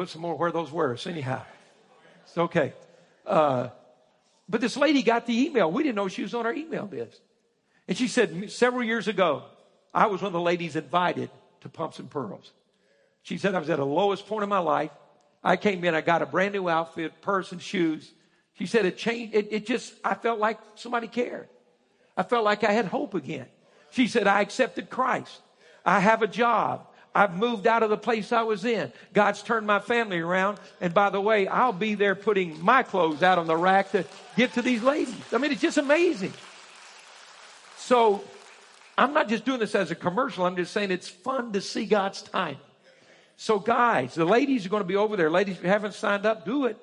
put 0.01 0.09
some 0.09 0.23
more 0.23 0.35
where 0.35 0.51
those 0.51 0.73
were. 0.73 0.97
So 0.97 1.11
anyhow, 1.11 1.43
it's 2.25 2.39
okay. 2.39 2.73
Uh, 3.27 3.69
but 4.49 4.63
this 4.63 4.75
lady 4.79 5.03
got 5.03 5.27
the 5.27 5.47
email. 5.47 5.71
We 5.71 5.83
didn't 5.83 5.97
know 5.97 6.09
she 6.09 6.23
was 6.23 6.33
on 6.33 6.47
our 6.47 6.55
email 6.55 6.89
list. 6.91 7.21
And 7.87 7.99
she 7.99 8.09
said, 8.09 8.51
several 8.51 8.83
years 8.83 9.09
ago, 9.09 9.43
I 9.93 10.07
was 10.07 10.23
one 10.23 10.29
of 10.29 10.33
the 10.33 10.41
ladies 10.41 10.75
invited 10.75 11.29
to 11.61 11.69
Pumps 11.69 11.99
and 11.99 12.09
Pearls. 12.09 12.51
She 13.25 13.37
said, 13.37 13.55
I 13.55 13.59
was 13.59 13.69
at 13.69 13.77
the 13.77 13.85
lowest 13.85 14.27
point 14.27 14.43
in 14.43 14.49
my 14.49 14.61
life. 14.61 14.91
I 15.45 15.59
came 15.59 15.85
in, 15.85 15.95
I 15.95 16.01
got 16.01 16.23
a 16.23 16.27
brand 16.27 16.55
new 16.55 16.67
outfit, 16.67 17.21
purse 17.21 17.53
and 17.53 17.61
shoes. 17.61 18.11
She 18.55 18.65
said 18.65 18.87
it 18.87 18.97
changed, 18.97 19.35
it, 19.35 19.49
it 19.51 19.67
just, 19.67 19.93
I 20.03 20.15
felt 20.15 20.39
like 20.39 20.59
somebody 20.77 21.09
cared. 21.09 21.51
I 22.17 22.23
felt 22.23 22.47
like 22.47 22.65
I 22.65 22.73
had 22.73 22.87
hope 22.87 23.13
again. 23.13 23.49
She 23.91 24.07
said, 24.07 24.27
I 24.27 24.41
accepted 24.41 24.89
Christ. 24.89 25.43
I 25.85 26.01
have 26.01 26.23
a 26.23 26.27
job. 26.27 26.87
I've 27.15 27.37
moved 27.37 27.67
out 27.67 27.83
of 27.83 27.91
the 27.91 27.97
place 27.97 28.33
I 28.33 28.43
was 28.43 28.65
in. 28.65 28.93
God's 29.13 29.43
turned 29.43 29.67
my 29.67 29.81
family 29.81 30.21
around. 30.21 30.59
And 30.81 30.95
by 30.95 31.11
the 31.11 31.21
way, 31.21 31.49
I'll 31.49 31.73
be 31.73 31.95
there 31.95 32.15
putting 32.15 32.63
my 32.65 32.83
clothes 32.83 33.23
out 33.23 33.39
on 33.39 33.47
the 33.47 33.57
rack 33.57 33.91
to 33.93 34.05
give 34.37 34.53
to 34.55 34.63
these 34.63 34.83
ladies. 34.83 35.15
I 35.33 35.39
mean, 35.39 35.51
it's 35.51 35.61
just 35.61 35.79
amazing. 35.79 36.33
So 37.79 38.23
I'm 38.97 39.13
not 39.13 39.29
just 39.29 39.45
doing 39.45 39.59
this 39.59 39.75
as 39.75 39.91
a 39.91 39.97
commercial. 39.97 40.47
I'm 40.47 40.57
just 40.57 40.73
saying 40.73 40.93
it's 40.93 41.09
fun 41.09 41.53
to 41.55 41.61
see 41.61 41.85
God's 41.85 42.23
time. 42.23 42.59
So 43.37 43.59
guys, 43.59 44.15
the 44.15 44.25
ladies 44.25 44.67
are 44.67 44.69
going 44.69 44.83
to 44.83 44.87
be 44.87 44.97
over 44.97 45.17
there. 45.17 45.31
Ladies, 45.31 45.57
if 45.57 45.65
you 45.65 45.69
haven't 45.71 45.95
signed 45.95 46.27
up, 46.27 46.45
do 46.45 46.67
it. 46.67 46.77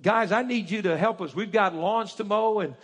Guys, 0.00 0.32
I 0.32 0.42
need 0.42 0.70
you 0.70 0.82
to 0.82 0.96
help 0.96 1.20
us. 1.20 1.34
We've 1.34 1.52
got 1.52 1.74
lawns 1.74 2.14
to 2.14 2.24
mow 2.24 2.60
and 2.60 2.74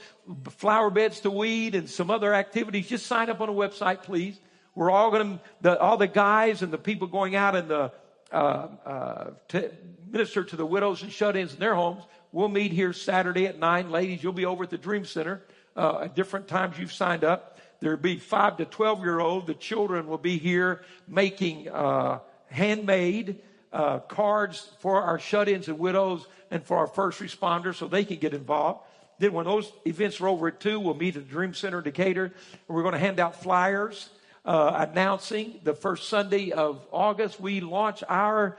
flower 0.50 0.90
beds 0.90 1.20
to 1.20 1.30
weed 1.30 1.74
and 1.74 1.88
some 1.88 2.10
other 2.10 2.34
activities. 2.34 2.88
Just 2.88 3.06
sign 3.06 3.30
up 3.30 3.40
on 3.40 3.48
the 3.48 3.54
website, 3.54 4.02
please. 4.02 4.38
We're 4.74 4.90
all 4.90 5.10
going 5.10 5.40
to, 5.62 5.78
all 5.78 5.96
the 5.96 6.06
guys 6.06 6.62
and 6.62 6.72
the 6.72 6.78
people 6.78 7.08
going 7.08 7.34
out 7.34 7.56
and 7.56 7.68
the, 7.68 7.92
uh, 8.32 8.68
uh, 8.86 9.30
to 9.48 9.70
minister 10.10 10.44
to 10.44 10.56
the 10.56 10.66
widows 10.66 11.02
and 11.02 11.10
shut-ins 11.10 11.52
in 11.52 11.60
their 11.60 11.74
homes. 11.74 12.04
We'll 12.32 12.48
meet 12.48 12.72
here 12.72 12.92
Saturday 12.92 13.46
at 13.46 13.58
nine. 13.58 13.90
Ladies, 13.90 14.22
you'll 14.22 14.32
be 14.32 14.46
over 14.46 14.64
at 14.64 14.70
the 14.70 14.78
Dream 14.78 15.04
Center, 15.04 15.42
uh, 15.76 16.02
at 16.02 16.14
different 16.14 16.46
times 16.46 16.78
you've 16.78 16.92
signed 16.92 17.24
up. 17.24 17.58
There'll 17.80 17.96
be 17.96 18.18
five 18.18 18.58
to 18.58 18.64
12 18.64 19.00
year 19.00 19.20
old. 19.20 19.46
The 19.46 19.54
children 19.54 20.06
will 20.06 20.18
be 20.18 20.38
here 20.38 20.84
making, 21.08 21.68
uh, 21.68 22.20
handmade, 22.46 23.40
uh, 23.72 24.00
cards 24.00 24.70
for 24.80 25.02
our 25.02 25.18
shut-ins 25.18 25.68
and 25.68 25.78
widows 25.78 26.26
and 26.50 26.62
for 26.62 26.76
our 26.76 26.86
first 26.86 27.20
responders 27.20 27.76
so 27.76 27.88
they 27.88 28.04
can 28.04 28.18
get 28.18 28.34
involved. 28.34 28.80
Then 29.18 29.32
when 29.32 29.44
those 29.44 29.72
events 29.86 30.20
are 30.20 30.28
over 30.28 30.48
at 30.48 30.60
two, 30.60 30.80
we'll 30.80 30.94
meet 30.94 31.16
at 31.16 31.26
the 31.26 31.30
Dream 31.30 31.54
Center 31.54 31.78
in 31.78 31.84
Decatur. 31.84 32.24
and 32.24 32.34
We're 32.68 32.82
going 32.82 32.94
to 32.94 32.98
hand 32.98 33.20
out 33.20 33.42
flyers 33.42 34.10
uh, 34.44 34.86
announcing 34.88 35.60
the 35.64 35.74
first 35.74 36.08
Sunday 36.08 36.52
of 36.52 36.84
August, 36.90 37.40
we 37.40 37.60
launch 37.60 38.02
our 38.08 38.58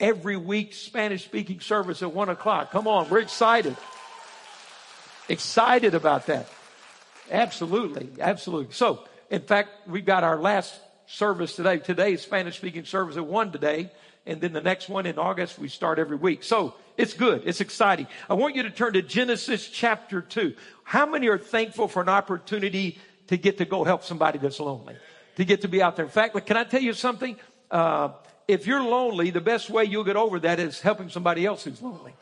every 0.00 0.36
week 0.36 0.74
Spanish 0.74 1.24
speaking 1.24 1.60
service 1.60 2.02
at 2.02 2.12
one 2.12 2.28
o'clock. 2.28 2.70
Come 2.70 2.86
on, 2.86 3.08
we're 3.08 3.20
excited. 3.20 3.76
Excited 5.28 5.94
about 5.94 6.26
that. 6.26 6.48
Absolutely, 7.30 8.10
absolutely. 8.20 8.72
So, 8.74 9.04
in 9.30 9.40
fact, 9.40 9.88
we've 9.88 10.04
got 10.04 10.24
our 10.24 10.38
last 10.40 10.78
service 11.06 11.56
today. 11.56 11.78
Today 11.78 12.16
Spanish 12.16 12.56
speaking 12.56 12.84
service 12.84 13.16
at 13.16 13.26
one 13.26 13.52
today. 13.52 13.90
And 14.26 14.40
then 14.40 14.52
the 14.52 14.60
next 14.62 14.88
one 14.88 15.04
in 15.06 15.18
August, 15.18 15.58
we 15.58 15.68
start 15.68 15.98
every 15.98 16.16
week. 16.16 16.42
So 16.42 16.74
it's 16.96 17.12
good. 17.12 17.42
It's 17.44 17.60
exciting. 17.60 18.06
I 18.28 18.34
want 18.34 18.56
you 18.56 18.62
to 18.62 18.70
turn 18.70 18.94
to 18.94 19.02
Genesis 19.02 19.68
chapter 19.68 20.22
two. 20.22 20.54
How 20.82 21.04
many 21.04 21.28
are 21.28 21.38
thankful 21.38 21.88
for 21.88 22.00
an 22.00 22.08
opportunity 22.08 22.98
to 23.26 23.36
get 23.36 23.58
to 23.58 23.66
go 23.66 23.84
help 23.84 24.02
somebody 24.02 24.38
that's 24.38 24.60
lonely? 24.60 24.96
To 25.36 25.44
get 25.44 25.62
to 25.62 25.68
be 25.68 25.82
out 25.82 25.96
there. 25.96 26.04
In 26.04 26.10
fact, 26.10 26.46
can 26.46 26.56
I 26.56 26.64
tell 26.64 26.82
you 26.82 26.92
something? 26.92 27.36
Uh, 27.70 28.10
if 28.46 28.66
you're 28.66 28.82
lonely, 28.82 29.30
the 29.30 29.40
best 29.40 29.70
way 29.70 29.84
you'll 29.84 30.04
get 30.04 30.16
over 30.16 30.38
that 30.40 30.60
is 30.60 30.80
helping 30.80 31.08
somebody 31.08 31.46
else 31.46 31.64
who's 31.64 31.80
lonely. 31.80 32.14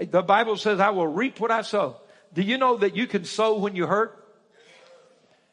The 0.00 0.22
Bible 0.22 0.56
says, 0.56 0.80
I 0.80 0.90
will 0.90 1.06
reap 1.06 1.40
what 1.40 1.50
I 1.50 1.62
sow. 1.62 1.96
Do 2.32 2.42
you 2.42 2.58
know 2.58 2.76
that 2.78 2.96
you 2.96 3.06
can 3.06 3.24
sow 3.24 3.58
when 3.58 3.74
you 3.74 3.86
hurt? 3.86 4.14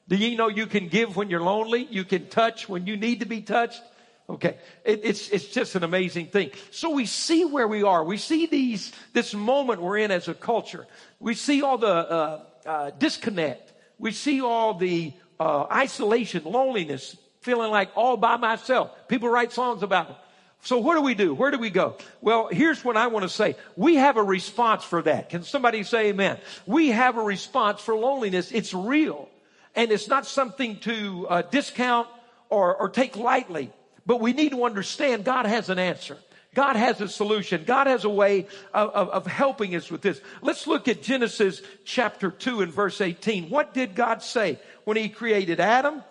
Do 0.07 0.15
you 0.15 0.37
know 0.37 0.49
you 0.49 0.67
can 0.67 0.87
give 0.87 1.15
when 1.15 1.29
you're 1.29 1.41
lonely? 1.41 1.87
You 1.89 2.03
can 2.03 2.27
touch 2.27 2.69
when 2.69 2.85
you 2.85 2.95
need 2.95 3.21
to 3.21 3.25
be 3.25 3.41
touched? 3.41 3.81
Okay. 4.29 4.57
It, 4.83 5.01
it's, 5.03 5.29
it's 5.29 5.47
just 5.47 5.75
an 5.75 5.83
amazing 5.83 6.27
thing. 6.27 6.51
So 6.71 6.91
we 6.91 7.05
see 7.05 7.45
where 7.45 7.67
we 7.67 7.83
are. 7.83 8.03
We 8.03 8.17
see 8.17 8.45
these, 8.45 8.91
this 9.13 9.33
moment 9.33 9.81
we're 9.81 9.97
in 9.97 10.11
as 10.11 10.27
a 10.27 10.33
culture. 10.33 10.85
We 11.19 11.33
see 11.33 11.61
all 11.61 11.77
the, 11.77 11.87
uh, 11.87 12.43
uh, 12.65 12.91
disconnect. 12.91 13.73
We 13.97 14.11
see 14.11 14.41
all 14.41 14.73
the 14.75 15.13
uh, 15.39 15.63
isolation, 15.71 16.43
loneliness, 16.43 17.17
feeling 17.41 17.71
like 17.71 17.89
all 17.95 18.17
by 18.17 18.37
myself. 18.37 18.91
People 19.07 19.29
write 19.29 19.51
songs 19.51 19.83
about 19.83 20.09
it. 20.09 20.15
So 20.61 20.79
what 20.79 20.95
do 20.95 21.01
we 21.01 21.13
do? 21.13 21.35
Where 21.35 21.51
do 21.51 21.59
we 21.59 21.69
go? 21.69 21.95
Well, 22.21 22.47
here's 22.47 22.83
what 22.83 22.97
I 22.97 23.05
want 23.07 23.21
to 23.21 23.29
say. 23.29 23.55
We 23.75 23.95
have 23.95 24.17
a 24.17 24.23
response 24.23 24.83
for 24.83 25.03
that. 25.03 25.29
Can 25.29 25.43
somebody 25.43 25.83
say 25.83 26.07
amen? 26.07 26.39
We 26.65 26.89
have 26.89 27.17
a 27.17 27.21
response 27.21 27.81
for 27.81 27.95
loneliness. 27.95 28.51
It's 28.51 28.73
real. 28.73 29.29
And 29.75 29.91
it's 29.91 30.07
not 30.07 30.25
something 30.25 30.79
to 30.79 31.27
uh, 31.29 31.41
discount 31.43 32.07
or, 32.49 32.75
or 32.75 32.89
take 32.89 33.15
lightly. 33.15 33.71
But 34.07 34.21
we 34.21 34.33
need 34.33 34.51
to 34.51 34.65
understand 34.65 35.23
God 35.23 35.45
has 35.45 35.69
an 35.69 35.77
answer. 35.77 36.17
God 36.55 36.77
has 36.77 37.01
a 37.01 37.07
solution. 37.07 37.65
God 37.65 37.85
has 37.85 38.05
a 38.05 38.09
way 38.09 38.47
of, 38.73 38.89
of, 38.91 39.09
of, 39.09 39.27
helping 39.27 39.75
us 39.75 39.91
with 39.91 40.01
this. 40.01 40.19
Let's 40.41 40.65
look 40.65 40.87
at 40.87 41.03
Genesis 41.03 41.61
chapter 41.83 42.31
2 42.31 42.61
and 42.61 42.73
verse 42.73 43.01
18. 43.01 43.49
What 43.49 43.73
did 43.73 43.93
God 43.93 44.23
say 44.23 44.57
when 44.85 44.97
he 44.97 45.09
created 45.09 45.59
Adam? 45.59 46.01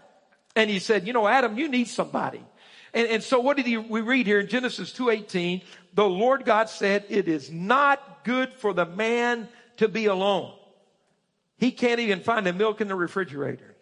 And 0.54 0.70
he 0.70 0.78
said, 0.78 1.06
you 1.06 1.14
know, 1.14 1.26
Adam, 1.26 1.58
you 1.58 1.68
need 1.68 1.88
somebody. 1.88 2.44
And, 2.92 3.08
and 3.08 3.22
so 3.22 3.40
what 3.40 3.56
did 3.56 3.66
he, 3.66 3.78
we 3.78 4.02
read 4.02 4.26
here 4.26 4.38
in 4.38 4.46
Genesis 4.46 4.92
2.18? 4.92 5.62
The 5.94 6.04
Lord 6.04 6.44
God 6.44 6.68
said, 6.68 7.06
it 7.08 7.26
is 7.26 7.50
not 7.50 8.24
good 8.24 8.52
for 8.52 8.74
the 8.74 8.86
man 8.86 9.48
to 9.78 9.88
be 9.88 10.06
alone. 10.06 10.52
He 11.56 11.72
can't 11.72 12.00
even 12.00 12.20
find 12.20 12.46
the 12.46 12.52
milk 12.52 12.82
in 12.82 12.88
the 12.88 12.94
refrigerator. 12.94 13.73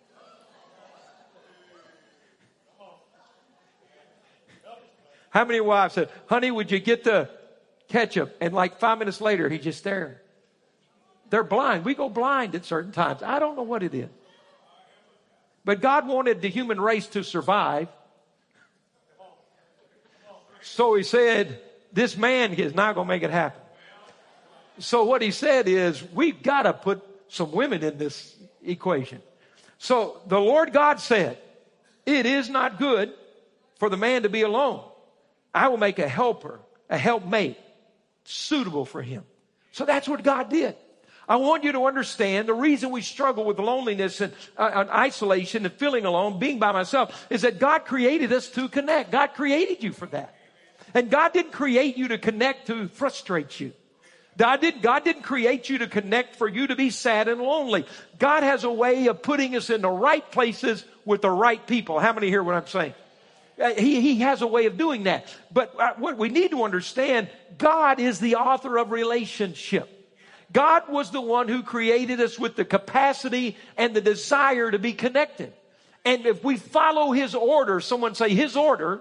How 5.32 5.46
many 5.46 5.60
wives 5.60 5.94
said, 5.94 6.10
honey, 6.26 6.50
would 6.50 6.70
you 6.70 6.78
get 6.78 7.04
the 7.04 7.30
ketchup? 7.88 8.36
And 8.40 8.52
like 8.52 8.78
five 8.78 8.98
minutes 8.98 9.20
later, 9.20 9.48
he's 9.48 9.64
just 9.64 9.82
there. 9.82 10.20
They're 11.30 11.42
blind. 11.42 11.86
We 11.86 11.94
go 11.94 12.10
blind 12.10 12.54
at 12.54 12.66
certain 12.66 12.92
times. 12.92 13.22
I 13.22 13.38
don't 13.38 13.56
know 13.56 13.62
what 13.62 13.82
it 13.82 13.94
is. 13.94 14.10
But 15.64 15.80
God 15.80 16.06
wanted 16.06 16.42
the 16.42 16.48
human 16.48 16.78
race 16.78 17.06
to 17.08 17.24
survive. 17.24 17.88
So 20.60 20.94
he 20.94 21.02
said, 21.02 21.60
this 21.94 22.14
man 22.14 22.52
is 22.52 22.74
not 22.74 22.94
going 22.94 23.06
to 23.06 23.08
make 23.08 23.22
it 23.22 23.30
happen. 23.30 23.62
So 24.80 25.04
what 25.04 25.22
he 25.22 25.30
said 25.30 25.66
is, 25.66 26.02
we've 26.12 26.42
got 26.42 26.64
to 26.64 26.74
put 26.74 27.02
some 27.28 27.52
women 27.52 27.82
in 27.82 27.96
this 27.96 28.36
equation. 28.62 29.22
So 29.78 30.20
the 30.26 30.38
Lord 30.38 30.74
God 30.74 31.00
said, 31.00 31.38
it 32.04 32.26
is 32.26 32.50
not 32.50 32.78
good 32.78 33.12
for 33.78 33.88
the 33.88 33.96
man 33.96 34.24
to 34.24 34.28
be 34.28 34.42
alone. 34.42 34.84
I 35.54 35.68
will 35.68 35.78
make 35.78 35.98
a 35.98 36.08
helper, 36.08 36.60
a 36.88 36.98
helpmate 36.98 37.58
suitable 38.24 38.84
for 38.84 39.02
him. 39.02 39.24
So 39.72 39.84
that's 39.84 40.08
what 40.08 40.22
God 40.22 40.50
did. 40.50 40.76
I 41.28 41.36
want 41.36 41.64
you 41.64 41.72
to 41.72 41.86
understand 41.86 42.48
the 42.48 42.54
reason 42.54 42.90
we 42.90 43.00
struggle 43.00 43.44
with 43.44 43.58
loneliness 43.58 44.20
and, 44.20 44.32
uh, 44.56 44.70
and, 44.74 44.90
isolation 44.90 45.64
and 45.64 45.72
feeling 45.74 46.04
alone, 46.04 46.38
being 46.38 46.58
by 46.58 46.72
myself, 46.72 47.26
is 47.30 47.42
that 47.42 47.58
God 47.58 47.84
created 47.84 48.32
us 48.32 48.48
to 48.50 48.68
connect. 48.68 49.12
God 49.12 49.28
created 49.28 49.82
you 49.82 49.92
for 49.92 50.06
that. 50.06 50.34
And 50.94 51.10
God 51.10 51.32
didn't 51.32 51.52
create 51.52 51.96
you 51.96 52.08
to 52.08 52.18
connect 52.18 52.66
to 52.66 52.88
frustrate 52.88 53.60
you. 53.60 53.72
God, 54.36 54.60
didn't, 54.60 54.82
God 54.82 55.04
didn't 55.04 55.22
create 55.22 55.68
you 55.68 55.78
to 55.78 55.86
connect 55.86 56.36
for 56.36 56.48
you 56.48 56.66
to 56.66 56.76
be 56.76 56.90
sad 56.90 57.28
and 57.28 57.40
lonely. 57.40 57.86
God 58.18 58.42
has 58.42 58.64
a 58.64 58.72
way 58.72 59.06
of 59.06 59.22
putting 59.22 59.56
us 59.56 59.70
in 59.70 59.82
the 59.82 59.90
right 59.90 60.28
places 60.32 60.84
with 61.04 61.22
the 61.22 61.30
right 61.30 61.64
people. 61.66 61.98
How 61.98 62.12
many 62.12 62.28
hear 62.28 62.42
what 62.42 62.54
I'm 62.54 62.66
saying? 62.66 62.94
Uh, 63.62 63.74
he, 63.74 64.00
he 64.00 64.16
has 64.16 64.42
a 64.42 64.46
way 64.46 64.66
of 64.66 64.76
doing 64.76 65.04
that. 65.04 65.32
But 65.52 65.78
uh, 65.78 65.94
what 65.96 66.18
we 66.18 66.28
need 66.28 66.50
to 66.50 66.64
understand, 66.64 67.28
God 67.56 68.00
is 68.00 68.18
the 68.18 68.36
author 68.36 68.76
of 68.76 68.90
relationship. 68.90 69.88
God 70.52 70.88
was 70.88 71.10
the 71.10 71.20
one 71.20 71.48
who 71.48 71.62
created 71.62 72.20
us 72.20 72.38
with 72.38 72.56
the 72.56 72.64
capacity 72.64 73.56
and 73.76 73.94
the 73.94 74.00
desire 74.00 74.70
to 74.70 74.78
be 74.78 74.92
connected. 74.92 75.52
And 76.04 76.26
if 76.26 76.42
we 76.42 76.56
follow 76.56 77.12
His 77.12 77.34
order, 77.34 77.80
someone 77.80 78.14
say 78.14 78.30
His 78.34 78.56
order, 78.56 79.00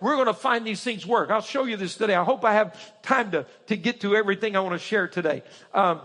we're 0.00 0.14
going 0.14 0.26
to 0.26 0.34
find 0.34 0.66
these 0.66 0.82
things 0.82 1.06
work. 1.06 1.30
I'll 1.30 1.42
show 1.42 1.64
you 1.64 1.76
this 1.76 1.94
today. 1.96 2.14
I 2.14 2.24
hope 2.24 2.44
I 2.44 2.54
have 2.54 2.76
time 3.02 3.30
to, 3.32 3.46
to 3.66 3.76
get 3.76 4.00
to 4.00 4.16
everything 4.16 4.56
I 4.56 4.60
want 4.60 4.72
to 4.72 4.84
share 4.84 5.06
today. 5.06 5.42
Um, 5.72 6.00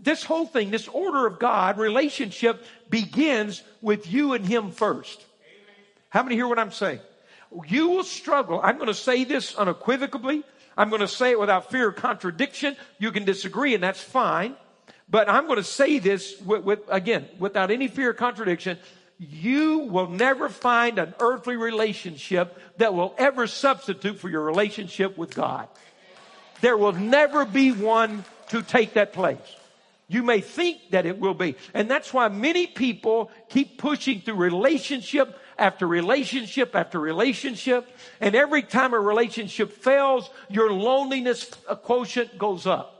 this 0.00 0.22
whole 0.22 0.46
thing, 0.46 0.70
this 0.70 0.86
order 0.86 1.26
of 1.26 1.38
God, 1.38 1.78
relationship 1.78 2.64
begins 2.90 3.62
with 3.80 4.12
you 4.12 4.34
and 4.34 4.46
Him 4.46 4.70
first. 4.70 5.25
How 6.10 6.22
many 6.22 6.34
hear 6.34 6.48
what 6.48 6.58
I'm 6.58 6.72
saying? 6.72 7.00
You 7.66 7.88
will 7.88 8.04
struggle. 8.04 8.60
I'm 8.62 8.76
going 8.76 8.88
to 8.88 8.94
say 8.94 9.24
this 9.24 9.54
unequivocally. 9.54 10.42
I'm 10.76 10.90
going 10.90 11.00
to 11.00 11.08
say 11.08 11.30
it 11.30 11.40
without 11.40 11.70
fear 11.70 11.88
of 11.88 11.96
contradiction. 11.96 12.76
You 12.98 13.12
can 13.12 13.24
disagree, 13.24 13.74
and 13.74 13.82
that's 13.82 14.02
fine. 14.02 14.56
But 15.08 15.28
I'm 15.28 15.46
going 15.46 15.58
to 15.58 15.64
say 15.64 15.98
this 15.98 16.40
with, 16.40 16.64
with, 16.64 16.80
again, 16.88 17.28
without 17.38 17.70
any 17.70 17.88
fear 17.88 18.10
of 18.10 18.16
contradiction 18.16 18.78
you 19.18 19.78
will 19.78 20.08
never 20.08 20.48
find 20.48 20.98
an 20.98 21.14
earthly 21.20 21.56
relationship 21.56 22.58
that 22.76 22.94
will 22.94 23.14
ever 23.16 23.46
substitute 23.46 24.18
for 24.18 24.28
your 24.28 24.42
relationship 24.42 25.16
with 25.16 25.34
God. 25.34 25.68
There 26.60 26.76
will 26.76 26.92
never 26.92 27.44
be 27.44 27.72
one 27.72 28.24
to 28.48 28.62
take 28.62 28.94
that 28.94 29.12
place. 29.12 29.38
You 30.08 30.22
may 30.22 30.40
think 30.40 30.90
that 30.90 31.06
it 31.06 31.18
will 31.18 31.34
be. 31.34 31.56
And 31.74 31.90
that's 31.90 32.12
why 32.12 32.28
many 32.28 32.66
people 32.66 33.30
keep 33.48 33.78
pushing 33.78 34.20
through 34.20 34.36
relationship 34.36 35.38
after 35.58 35.86
relationship 35.86 36.74
after 36.74 36.98
relationship. 36.98 37.88
And 38.20 38.34
every 38.34 38.62
time 38.62 38.94
a 38.94 39.00
relationship 39.00 39.72
fails, 39.72 40.30
your 40.48 40.72
loneliness 40.72 41.50
quotient 41.82 42.38
goes 42.38 42.66
up. 42.66 42.92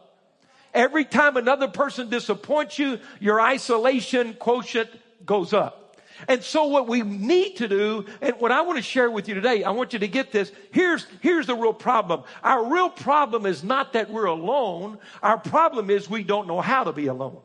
Every 0.75 1.05
time 1.05 1.37
another 1.37 1.69
person 1.69 2.11
disappoints 2.11 2.79
you, 2.79 2.99
your 3.19 3.41
isolation 3.41 4.35
quotient 4.35 4.91
goes 5.25 5.53
up. 5.53 5.87
And 6.29 6.43
so 6.43 6.67
what 6.67 6.89
we 6.89 7.03
need 7.03 7.57
to 7.57 7.69
do, 7.69 8.07
and 8.21 8.37
what 8.39 8.53
I 8.53 8.63
want 8.63 8.77
to 8.77 8.83
share 8.83 9.11
with 9.11 9.29
you 9.29 9.35
today, 9.35 9.65
I 9.65 9.71
want 9.71 9.93
you 9.93 9.99
to 9.99 10.09
get 10.09 10.33
this. 10.33 10.51
Here's, 10.73 11.07
here's 11.21 11.47
the 11.47 11.55
real 11.55 11.75
problem. 11.75 12.23
Our 12.43 12.73
real 12.73 12.89
problem 12.89 13.47
is 13.47 13.63
not 13.63 13.93
that 13.93 14.11
we're 14.11 14.27
alone. 14.27 14.99
Our 15.23 15.39
problem 15.39 15.91
is 15.91 16.09
we 16.09 16.25
don't 16.25 16.47
know 16.47 16.61
how 16.61 16.85
to 16.85 16.93
be 16.93 17.07
alone. 17.07 17.41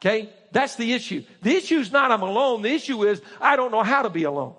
Okay? 0.00 0.30
That's 0.52 0.76
the 0.76 0.92
issue. 0.92 1.24
The 1.42 1.54
issue 1.54 1.78
is 1.78 1.92
not 1.92 2.10
I'm 2.10 2.22
alone. 2.22 2.62
The 2.62 2.72
issue 2.72 3.06
is 3.06 3.20
I 3.40 3.56
don't 3.56 3.70
know 3.70 3.82
how 3.82 4.02
to 4.02 4.10
be 4.10 4.24
alone. 4.24 4.54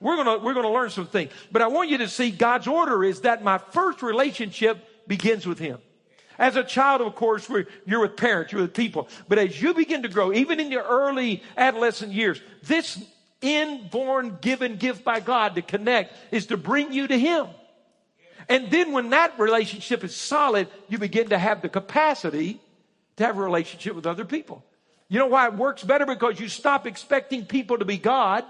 We're 0.00 0.16
gonna, 0.16 0.38
we're 0.38 0.54
gonna 0.54 0.72
learn 0.72 0.90
some 0.90 1.06
things. 1.06 1.32
But 1.52 1.62
I 1.62 1.68
want 1.68 1.90
you 1.90 1.98
to 1.98 2.08
see 2.08 2.30
God's 2.30 2.66
order 2.66 3.04
is 3.04 3.20
that 3.22 3.42
my 3.42 3.58
first 3.58 4.02
relationship 4.02 4.78
begins 5.06 5.46
with 5.46 5.58
Him. 5.58 5.78
As 6.38 6.56
a 6.56 6.64
child, 6.64 7.00
of 7.00 7.14
course, 7.14 7.48
you're 7.86 8.00
with 8.00 8.16
parents, 8.16 8.52
you're 8.52 8.62
with 8.62 8.74
people. 8.74 9.08
But 9.28 9.38
as 9.38 9.60
you 9.60 9.72
begin 9.72 10.02
to 10.02 10.08
grow, 10.08 10.32
even 10.32 10.60
in 10.60 10.70
your 10.70 10.82
early 10.82 11.42
adolescent 11.56 12.12
years, 12.12 12.40
this 12.62 13.02
inborn 13.40 14.38
given 14.40 14.76
gift 14.76 15.02
by 15.02 15.20
God 15.20 15.54
to 15.54 15.62
connect 15.62 16.12
is 16.30 16.46
to 16.46 16.56
bring 16.56 16.92
you 16.92 17.06
to 17.06 17.18
Him. 17.18 17.46
And 18.48 18.70
then 18.70 18.92
when 18.92 19.10
that 19.10 19.38
relationship 19.38 20.04
is 20.04 20.14
solid, 20.14 20.68
you 20.88 20.98
begin 20.98 21.30
to 21.30 21.38
have 21.38 21.62
the 21.62 21.68
capacity 21.68 22.60
to 23.16 23.24
have 23.24 23.38
a 23.38 23.42
relationship 23.42 23.94
with 23.94 24.06
other 24.06 24.24
people. 24.24 24.62
You 25.08 25.18
know 25.18 25.26
why 25.26 25.46
it 25.46 25.54
works 25.54 25.82
better? 25.82 26.06
Because 26.06 26.40
you 26.40 26.48
stop 26.48 26.86
expecting 26.86 27.46
people 27.46 27.78
to 27.78 27.84
be 27.84 27.96
God 27.96 28.44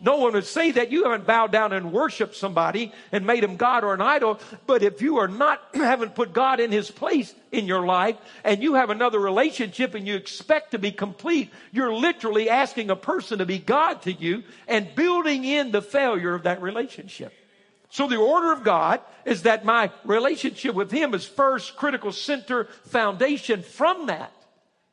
no 0.00 0.16
one 0.18 0.34
would 0.34 0.46
say 0.46 0.70
that 0.72 0.92
you 0.92 1.04
haven't 1.04 1.26
bowed 1.26 1.50
down 1.50 1.72
and 1.72 1.92
worshiped 1.92 2.36
somebody 2.36 2.92
and 3.10 3.26
made 3.26 3.42
him 3.42 3.56
God 3.56 3.82
or 3.82 3.94
an 3.94 4.00
idol. 4.00 4.38
But 4.66 4.84
if 4.84 5.02
you 5.02 5.18
are 5.18 5.26
not, 5.26 5.60
haven't 5.74 6.14
put 6.14 6.32
God 6.32 6.60
in 6.60 6.70
his 6.70 6.90
place 6.90 7.34
in 7.50 7.66
your 7.66 7.84
life 7.84 8.16
and 8.44 8.62
you 8.62 8.74
have 8.74 8.90
another 8.90 9.18
relationship 9.18 9.94
and 9.94 10.06
you 10.06 10.14
expect 10.14 10.70
to 10.70 10.78
be 10.78 10.92
complete, 10.92 11.50
you're 11.72 11.92
literally 11.92 12.48
asking 12.48 12.90
a 12.90 12.96
person 12.96 13.38
to 13.38 13.46
be 13.46 13.58
God 13.58 14.02
to 14.02 14.12
you 14.12 14.44
and 14.68 14.94
building 14.94 15.44
in 15.44 15.72
the 15.72 15.82
failure 15.82 16.34
of 16.34 16.44
that 16.44 16.62
relationship. 16.62 17.32
So 17.90 18.06
the 18.06 18.16
order 18.16 18.52
of 18.52 18.62
God 18.62 19.00
is 19.24 19.42
that 19.42 19.64
my 19.64 19.90
relationship 20.04 20.74
with 20.74 20.90
him 20.92 21.12
is 21.14 21.24
first 21.24 21.74
critical 21.74 22.12
center 22.12 22.64
foundation. 22.84 23.62
From 23.62 24.06
that, 24.06 24.30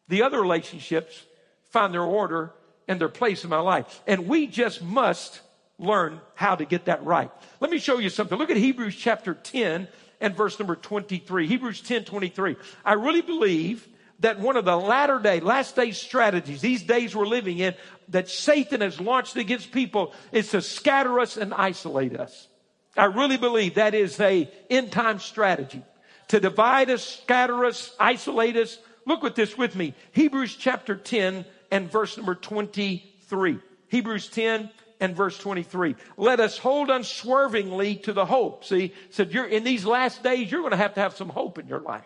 the 0.07 0.23
other 0.23 0.39
relationships 0.39 1.23
find 1.71 1.93
their 1.93 2.03
order 2.03 2.53
and 2.87 2.99
their 2.99 3.09
place 3.09 3.43
in 3.43 3.49
my 3.49 3.59
life. 3.59 4.01
And 4.07 4.27
we 4.27 4.47
just 4.47 4.81
must 4.81 5.41
learn 5.77 6.21
how 6.35 6.55
to 6.55 6.65
get 6.65 6.85
that 6.85 7.03
right. 7.03 7.31
Let 7.59 7.71
me 7.71 7.79
show 7.79 7.99
you 7.99 8.09
something. 8.09 8.37
Look 8.37 8.49
at 8.49 8.57
Hebrews 8.57 8.95
chapter 8.95 9.33
10 9.33 9.87
and 10.21 10.35
verse 10.35 10.57
number 10.59 10.75
23. 10.75 11.47
Hebrews 11.47 11.81
10, 11.81 12.05
23. 12.05 12.55
I 12.83 12.93
really 12.93 13.21
believe 13.21 13.87
that 14.19 14.39
one 14.39 14.55
of 14.55 14.65
the 14.65 14.77
latter 14.77 15.19
day, 15.19 15.39
last 15.41 15.75
day 15.75 15.91
strategies, 15.91 16.61
these 16.61 16.83
days 16.83 17.15
we're 17.15 17.27
living 17.27 17.59
in, 17.59 17.75
that 18.09 18.29
Satan 18.29 18.81
has 18.81 19.01
launched 19.01 19.35
against 19.35 19.71
people 19.71 20.13
is 20.31 20.51
to 20.51 20.61
scatter 20.61 21.19
us 21.19 21.35
and 21.37 21.53
isolate 21.53 22.15
us. 22.15 22.47
I 22.95 23.05
really 23.05 23.37
believe 23.37 23.75
that 23.75 23.93
is 23.93 24.19
a 24.19 24.49
end 24.69 24.91
time 24.91 25.19
strategy. 25.19 25.83
To 26.29 26.39
divide 26.39 26.89
us, 26.89 27.03
scatter 27.23 27.65
us, 27.65 27.93
isolate 27.99 28.55
us. 28.55 28.79
Look 29.05 29.23
at 29.23 29.35
this 29.35 29.57
with 29.57 29.75
me. 29.75 29.93
Hebrews 30.11 30.55
chapter 30.55 30.95
10 30.95 31.45
and 31.71 31.91
verse 31.91 32.17
number 32.17 32.35
23. 32.35 33.59
Hebrews 33.87 34.29
10 34.29 34.69
and 34.99 35.15
verse 35.15 35.37
23. 35.37 35.95
Let 36.17 36.39
us 36.39 36.57
hold 36.57 36.89
unswervingly 36.89 37.97
to 37.97 38.13
the 38.13 38.25
hope. 38.25 38.65
See, 38.65 38.93
said 39.09 39.31
you're 39.31 39.45
in 39.45 39.63
these 39.63 39.85
last 39.85 40.23
days, 40.23 40.51
you're 40.51 40.61
going 40.61 40.71
to 40.71 40.77
have 40.77 40.95
to 40.95 41.01
have 41.01 41.15
some 41.15 41.29
hope 41.29 41.59
in 41.59 41.67
your 41.67 41.81
life. 41.81 42.03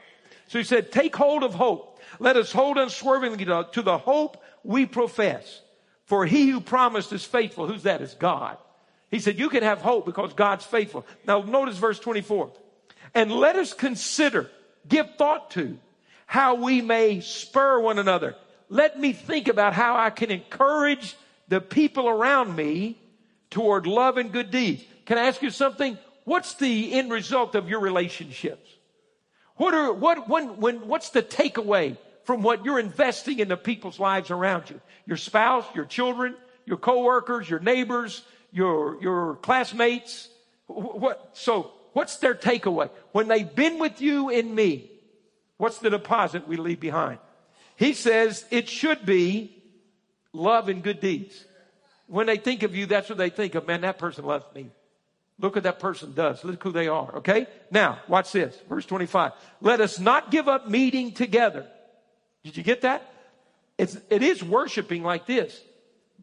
So 0.48 0.58
he 0.58 0.64
said, 0.64 0.92
take 0.92 1.16
hold 1.16 1.44
of 1.44 1.54
hope. 1.54 2.00
Let 2.20 2.36
us 2.36 2.52
hold 2.52 2.78
unswervingly 2.78 3.46
to, 3.46 3.82
the 3.82 3.98
hope 3.98 4.44
we 4.64 4.86
profess. 4.86 5.62
For 6.06 6.26
he 6.26 6.50
who 6.50 6.60
promised 6.60 7.14
is 7.14 7.24
faithful. 7.24 7.68
Who's 7.68 7.84
that? 7.84 8.02
Is 8.02 8.16
God. 8.16 8.58
He 9.12 9.20
said, 9.20 9.38
You 9.38 9.50
can 9.50 9.62
have 9.62 9.82
hope 9.82 10.08
because 10.08 10.34
God's 10.34 10.66
faithful. 10.66 11.06
Now, 11.26 11.42
notice 11.42 11.78
verse 11.78 12.00
24. 12.00 12.52
And 13.14 13.32
let 13.32 13.56
us 13.56 13.74
consider, 13.74 14.50
give 14.88 15.08
thought 15.18 15.52
to, 15.52 15.78
how 16.30 16.54
we 16.54 16.80
may 16.80 17.22
spur 17.22 17.80
one 17.80 17.98
another. 17.98 18.36
Let 18.70 19.00
me 19.00 19.14
think 19.14 19.48
about 19.48 19.74
how 19.74 19.98
I 19.98 20.12
can 20.12 20.30
encourage 20.30 21.16
the 21.48 21.60
people 21.60 22.08
around 22.08 22.56
me 22.56 23.00
toward 23.50 23.88
love 23.88 24.18
and 24.18 24.32
good 24.32 24.52
deeds. 24.52 24.84
Can 25.08 25.18
I 25.18 25.26
ask 25.26 25.42
you 25.42 25.50
something? 25.50 25.98
What's 26.26 26.54
the 26.54 26.94
end 26.94 27.12
result 27.12 27.56
of 27.56 27.68
your 27.68 27.80
relationships? 27.80 28.70
What 29.56 29.74
are, 29.74 29.92
what, 29.92 30.30
when, 30.30 30.58
when, 30.58 30.88
what's 30.88 31.10
the 31.10 31.24
takeaway 31.24 31.98
from 32.26 32.44
what 32.44 32.64
you're 32.64 32.78
investing 32.78 33.40
in 33.40 33.48
the 33.48 33.58
people's 33.58 34.00
lives 34.00 34.30
around 34.30 34.70
you? 34.70 34.80
Your 35.08 35.18
spouse, 35.18 35.66
your 35.74 35.86
children, 35.86 36.36
your 36.64 36.78
coworkers, 36.78 37.50
your 37.50 37.60
neighbors, 37.60 38.22
your, 38.52 39.02
your 39.02 39.38
classmates. 39.38 40.30
What, 40.68 41.32
so 41.34 41.72
what's 41.94 42.18
their 42.18 42.36
takeaway? 42.36 42.92
When 43.14 43.28
they've 43.28 43.56
been 43.56 43.80
with 43.80 44.00
you 44.00 44.30
and 44.30 44.54
me, 44.54 44.89
what's 45.60 45.78
the 45.78 45.92
deposit 45.92 46.48
we 46.48 46.58
leave 46.58 46.80
behind? 46.80 47.20
He 47.76 47.94
says 47.94 48.44
it 48.50 48.68
should 48.68 49.06
be 49.06 49.56
love 50.34 50.68
and 50.70 50.82
good 50.82 51.00
deeds. 51.00 51.46
When 52.08 52.26
they 52.26 52.38
think 52.38 52.64
of 52.64 52.76
you, 52.76 52.88
that's 52.88 53.08
what 53.08 53.20
they 53.20 53.30
think 53.30 53.54
of. 53.54 53.68
Man, 53.68 53.82
that 53.82 54.00
person 54.00 54.26
loves 54.26 54.46
me. 54.56 54.72
Look 55.38 55.56
what 55.56 55.64
that 55.64 55.80
person 55.80 56.14
does. 56.14 56.44
Look 56.44 56.62
who 56.64 56.72
they 56.72 56.88
are. 56.88 57.18
Okay? 57.18 57.48
Now, 57.72 58.00
watch 58.08 58.32
this. 58.32 58.58
Verse 58.68 58.86
25. 58.86 59.32
Let 59.62 59.80
us 59.80 60.00
not 60.00 60.32
give 60.32 60.48
up 60.48 60.68
meeting 60.68 61.12
together. 61.14 61.68
Did 62.44 62.58
you 62.58 62.64
get 62.64 62.82
that? 62.82 63.06
It's, 63.78 63.98
it 64.10 64.24
is 64.24 64.44
worshiping 64.44 65.04
like 65.04 65.26
this, 65.26 65.58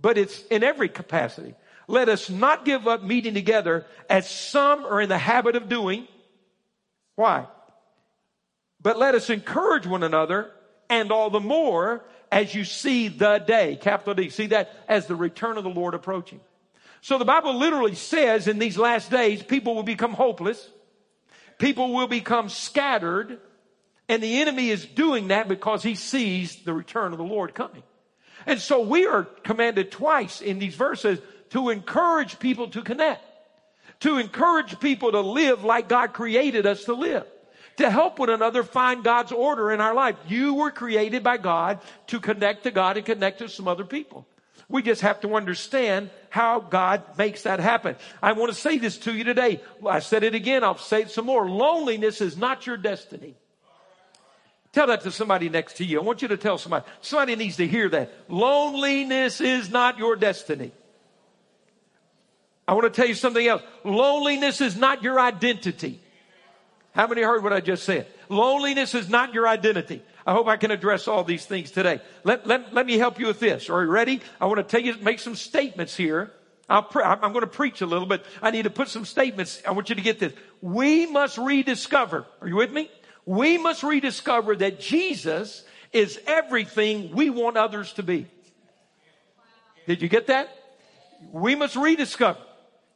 but 0.00 0.18
it's 0.18 0.42
in 0.48 0.62
every 0.62 0.90
capacity. 0.90 1.54
Let 1.88 2.08
us 2.08 2.28
not 2.28 2.64
give 2.64 2.86
up 2.86 3.02
meeting 3.02 3.32
together 3.32 3.86
as 4.10 4.28
some 4.28 4.84
are 4.84 5.00
in 5.00 5.08
the 5.08 5.16
habit 5.16 5.56
of 5.56 5.68
doing. 5.68 6.06
Why? 7.14 7.46
But 8.86 9.00
let 9.00 9.16
us 9.16 9.30
encourage 9.30 9.84
one 9.84 10.04
another 10.04 10.52
and 10.88 11.10
all 11.10 11.28
the 11.28 11.40
more 11.40 12.04
as 12.30 12.54
you 12.54 12.62
see 12.62 13.08
the 13.08 13.38
day, 13.38 13.74
capital 13.74 14.14
D. 14.14 14.28
See 14.30 14.46
that 14.46 14.70
as 14.86 15.08
the 15.08 15.16
return 15.16 15.58
of 15.58 15.64
the 15.64 15.70
Lord 15.70 15.94
approaching. 15.94 16.38
So 17.00 17.18
the 17.18 17.24
Bible 17.24 17.58
literally 17.58 17.96
says 17.96 18.46
in 18.46 18.60
these 18.60 18.78
last 18.78 19.10
days, 19.10 19.42
people 19.42 19.74
will 19.74 19.82
become 19.82 20.12
hopeless. 20.12 20.70
People 21.58 21.94
will 21.94 22.06
become 22.06 22.48
scattered. 22.48 23.40
And 24.08 24.22
the 24.22 24.40
enemy 24.40 24.70
is 24.70 24.86
doing 24.86 25.26
that 25.28 25.48
because 25.48 25.82
he 25.82 25.96
sees 25.96 26.54
the 26.62 26.72
return 26.72 27.10
of 27.10 27.18
the 27.18 27.24
Lord 27.24 27.56
coming. 27.56 27.82
And 28.46 28.60
so 28.60 28.82
we 28.82 29.04
are 29.04 29.24
commanded 29.24 29.90
twice 29.90 30.40
in 30.40 30.60
these 30.60 30.76
verses 30.76 31.18
to 31.50 31.70
encourage 31.70 32.38
people 32.38 32.68
to 32.68 32.82
connect, 32.82 33.24
to 34.02 34.18
encourage 34.18 34.78
people 34.78 35.10
to 35.10 35.22
live 35.22 35.64
like 35.64 35.88
God 35.88 36.12
created 36.12 36.66
us 36.66 36.84
to 36.84 36.94
live, 36.94 37.26
to 37.76 37.90
help 37.90 38.18
one 38.18 38.30
another 38.30 38.62
find 38.62 39.04
God's 39.04 39.32
order 39.32 39.72
in 39.72 39.80
our 39.80 39.94
life. 39.94 40.16
You 40.28 40.54
were 40.54 40.70
created 40.70 41.22
by 41.22 41.36
God 41.36 41.80
to 42.08 42.20
connect 42.20 42.64
to 42.64 42.70
God 42.70 42.96
and 42.96 43.04
connect 43.04 43.38
to 43.38 43.48
some 43.48 43.68
other 43.68 43.84
people. 43.84 44.26
We 44.68 44.82
just 44.82 45.02
have 45.02 45.20
to 45.20 45.34
understand 45.36 46.10
how 46.30 46.60
God 46.60 47.02
makes 47.16 47.42
that 47.42 47.60
happen. 47.60 47.96
I 48.22 48.32
want 48.32 48.52
to 48.52 48.58
say 48.58 48.78
this 48.78 48.98
to 48.98 49.14
you 49.14 49.22
today. 49.22 49.60
I 49.86 50.00
said 50.00 50.24
it 50.24 50.34
again. 50.34 50.64
I'll 50.64 50.76
say 50.76 51.02
it 51.02 51.10
some 51.10 51.26
more. 51.26 51.48
Loneliness 51.48 52.20
is 52.20 52.36
not 52.36 52.66
your 52.66 52.76
destiny. 52.76 53.36
Tell 54.72 54.88
that 54.88 55.02
to 55.02 55.10
somebody 55.10 55.48
next 55.48 55.76
to 55.78 55.84
you. 55.84 56.00
I 56.00 56.02
want 56.02 56.20
you 56.20 56.28
to 56.28 56.36
tell 56.36 56.58
somebody. 56.58 56.84
Somebody 57.00 57.36
needs 57.36 57.56
to 57.56 57.66
hear 57.66 57.88
that. 57.90 58.12
Loneliness 58.28 59.40
is 59.40 59.70
not 59.70 59.98
your 59.98 60.16
destiny. 60.16 60.72
I 62.68 62.74
want 62.74 62.84
to 62.84 62.90
tell 62.90 63.06
you 63.08 63.14
something 63.14 63.46
else. 63.46 63.62
Loneliness 63.84 64.60
is 64.60 64.76
not 64.76 65.02
your 65.02 65.20
identity. 65.20 66.00
How 66.96 67.06
many 67.06 67.20
heard 67.20 67.42
what 67.42 67.52
I 67.52 67.60
just 67.60 67.84
said? 67.84 68.06
Loneliness 68.30 68.94
is 68.94 69.10
not 69.10 69.34
your 69.34 69.46
identity. 69.46 70.02
I 70.26 70.32
hope 70.32 70.46
I 70.46 70.56
can 70.56 70.70
address 70.70 71.06
all 71.06 71.24
these 71.24 71.44
things 71.44 71.70
today. 71.70 72.00
Let, 72.24 72.46
let, 72.46 72.72
let 72.72 72.86
me 72.86 72.96
help 72.96 73.20
you 73.20 73.26
with 73.26 73.38
this. 73.38 73.68
Are 73.68 73.84
you 73.84 73.90
ready? 73.90 74.22
I 74.40 74.46
want 74.46 74.56
to 74.56 74.62
tell 74.62 74.80
you, 74.80 74.96
make 75.02 75.18
some 75.18 75.34
statements 75.34 75.94
here. 75.94 76.32
i 76.70 76.78
am 76.78 77.32
going 77.32 77.40
to 77.42 77.46
preach 77.46 77.82
a 77.82 77.86
little, 77.86 78.06
but 78.06 78.24
I 78.40 78.50
need 78.50 78.62
to 78.62 78.70
put 78.70 78.88
some 78.88 79.04
statements. 79.04 79.60
I 79.68 79.72
want 79.72 79.90
you 79.90 79.94
to 79.94 80.00
get 80.00 80.18
this. 80.18 80.32
We 80.62 81.04
must 81.04 81.36
rediscover. 81.36 82.24
Are 82.40 82.48
you 82.48 82.56
with 82.56 82.72
me? 82.72 82.90
We 83.26 83.58
must 83.58 83.82
rediscover 83.82 84.56
that 84.56 84.80
Jesus 84.80 85.64
is 85.92 86.18
everything 86.26 87.14
we 87.14 87.28
want 87.28 87.58
others 87.58 87.92
to 87.94 88.02
be. 88.02 88.26
Did 89.86 90.00
you 90.00 90.08
get 90.08 90.28
that? 90.28 90.48
We 91.30 91.56
must 91.56 91.76
rediscover. 91.76 92.40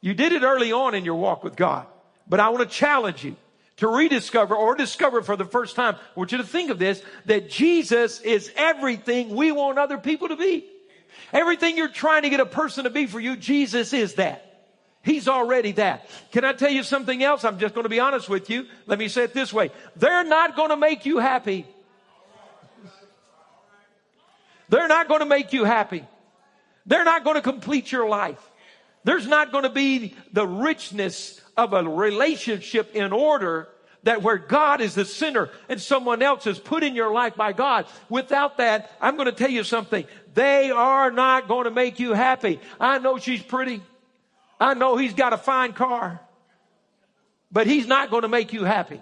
You 0.00 0.14
did 0.14 0.32
it 0.32 0.42
early 0.42 0.72
on 0.72 0.94
in 0.94 1.04
your 1.04 1.16
walk 1.16 1.44
with 1.44 1.54
God, 1.54 1.86
but 2.26 2.40
I 2.40 2.48
want 2.48 2.66
to 2.66 2.74
challenge 2.74 3.24
you 3.24 3.36
to 3.80 3.88
rediscover 3.88 4.54
or 4.54 4.74
discover 4.74 5.22
for 5.22 5.36
the 5.36 5.44
first 5.44 5.74
time. 5.74 5.96
I 5.96 5.98
want 6.14 6.32
you 6.32 6.38
to 6.38 6.44
think 6.44 6.70
of 6.70 6.78
this, 6.78 7.02
that 7.24 7.50
Jesus 7.50 8.20
is 8.20 8.52
everything 8.56 9.34
we 9.34 9.52
want 9.52 9.78
other 9.78 9.98
people 9.98 10.28
to 10.28 10.36
be. 10.36 10.66
Everything 11.32 11.76
you're 11.76 11.88
trying 11.88 12.22
to 12.22 12.30
get 12.30 12.40
a 12.40 12.46
person 12.46 12.84
to 12.84 12.90
be 12.90 13.06
for 13.06 13.18
you, 13.18 13.36
Jesus 13.36 13.92
is 13.92 14.14
that. 14.14 14.46
He's 15.02 15.28
already 15.28 15.72
that. 15.72 16.06
Can 16.30 16.44
I 16.44 16.52
tell 16.52 16.70
you 16.70 16.82
something 16.82 17.22
else? 17.22 17.42
I'm 17.42 17.58
just 17.58 17.74
going 17.74 17.84
to 17.84 17.90
be 17.90 18.00
honest 18.00 18.28
with 18.28 18.50
you. 18.50 18.66
Let 18.86 18.98
me 18.98 19.08
say 19.08 19.24
it 19.24 19.32
this 19.32 19.50
way. 19.50 19.70
They're 19.96 20.24
not 20.24 20.56
going 20.56 20.70
to 20.70 20.76
make 20.76 21.06
you 21.06 21.18
happy. 21.18 21.66
They're 24.68 24.88
not 24.88 25.08
going 25.08 25.20
to 25.20 25.26
make 25.26 25.54
you 25.54 25.64
happy. 25.64 26.04
They're 26.84 27.04
not 27.04 27.24
going 27.24 27.36
to 27.36 27.42
complete 27.42 27.90
your 27.90 28.08
life. 28.08 28.49
There's 29.04 29.26
not 29.26 29.52
going 29.52 29.64
to 29.64 29.70
be 29.70 30.14
the 30.32 30.46
richness 30.46 31.40
of 31.56 31.72
a 31.72 31.82
relationship 31.82 32.94
in 32.94 33.12
order 33.12 33.68
that 34.02 34.22
where 34.22 34.38
God 34.38 34.80
is 34.80 34.94
the 34.94 35.04
center 35.04 35.50
and 35.68 35.80
someone 35.80 36.22
else 36.22 36.46
is 36.46 36.58
put 36.58 36.82
in 36.82 36.94
your 36.94 37.12
life 37.12 37.36
by 37.36 37.52
God. 37.52 37.86
Without 38.08 38.58
that, 38.58 38.90
I'm 39.00 39.16
going 39.16 39.26
to 39.26 39.32
tell 39.32 39.50
you 39.50 39.64
something. 39.64 40.06
They 40.34 40.70
are 40.70 41.10
not 41.10 41.48
going 41.48 41.64
to 41.64 41.70
make 41.70 42.00
you 42.00 42.14
happy. 42.14 42.60
I 42.78 42.98
know 42.98 43.18
she's 43.18 43.42
pretty. 43.42 43.82
I 44.58 44.74
know 44.74 44.96
he's 44.96 45.14
got 45.14 45.32
a 45.32 45.38
fine 45.38 45.72
car, 45.72 46.20
but 47.50 47.66
he's 47.66 47.86
not 47.86 48.10
going 48.10 48.22
to 48.22 48.28
make 48.28 48.52
you 48.52 48.64
happy. 48.64 49.00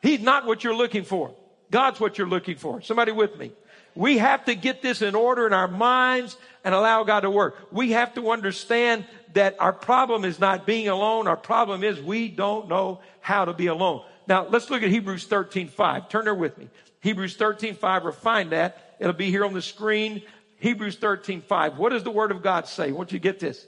He's 0.00 0.20
not 0.20 0.46
what 0.46 0.62
you're 0.62 0.76
looking 0.76 1.02
for. 1.02 1.34
God's 1.70 2.00
what 2.00 2.18
you're 2.18 2.28
looking 2.28 2.56
for. 2.56 2.80
Somebody 2.82 3.12
with 3.12 3.36
me. 3.36 3.52
We 3.98 4.18
have 4.18 4.44
to 4.44 4.54
get 4.54 4.80
this 4.80 5.02
in 5.02 5.16
order 5.16 5.44
in 5.44 5.52
our 5.52 5.66
minds 5.66 6.36
and 6.62 6.72
allow 6.72 7.02
God 7.02 7.22
to 7.22 7.30
work. 7.32 7.56
We 7.72 7.90
have 7.92 8.14
to 8.14 8.30
understand 8.30 9.04
that 9.34 9.56
our 9.58 9.72
problem 9.72 10.24
is 10.24 10.38
not 10.38 10.64
being 10.64 10.86
alone. 10.86 11.26
Our 11.26 11.36
problem 11.36 11.82
is 11.82 12.00
we 12.00 12.28
don't 12.28 12.68
know 12.68 13.00
how 13.20 13.44
to 13.46 13.52
be 13.52 13.66
alone. 13.66 14.04
Now, 14.28 14.46
let's 14.46 14.70
look 14.70 14.84
at 14.84 14.90
Hebrews 14.90 15.24
13, 15.24 15.66
5. 15.66 16.08
Turn 16.08 16.26
there 16.26 16.34
with 16.36 16.56
me. 16.58 16.68
Hebrews 17.00 17.34
13, 17.34 17.74
5, 17.74 18.06
or 18.06 18.12
find 18.12 18.52
that. 18.52 18.94
It'll 19.00 19.12
be 19.14 19.32
here 19.32 19.44
on 19.44 19.52
the 19.52 19.60
screen. 19.60 20.22
Hebrews 20.60 20.94
13, 20.98 21.40
5. 21.40 21.76
What 21.76 21.88
does 21.88 22.04
the 22.04 22.12
Word 22.12 22.30
of 22.30 22.40
God 22.40 22.68
say? 22.68 22.92
Want 22.92 23.10
you 23.10 23.18
get 23.18 23.40
this. 23.40 23.66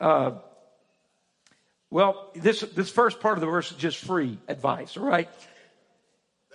Uh, 0.00 0.32
well, 1.88 2.32
this, 2.34 2.62
this 2.62 2.90
first 2.90 3.20
part 3.20 3.36
of 3.36 3.42
the 3.42 3.46
verse 3.46 3.70
is 3.70 3.76
just 3.76 3.98
free 3.98 4.38
advice, 4.48 4.96
all 4.96 5.06
right? 5.06 5.28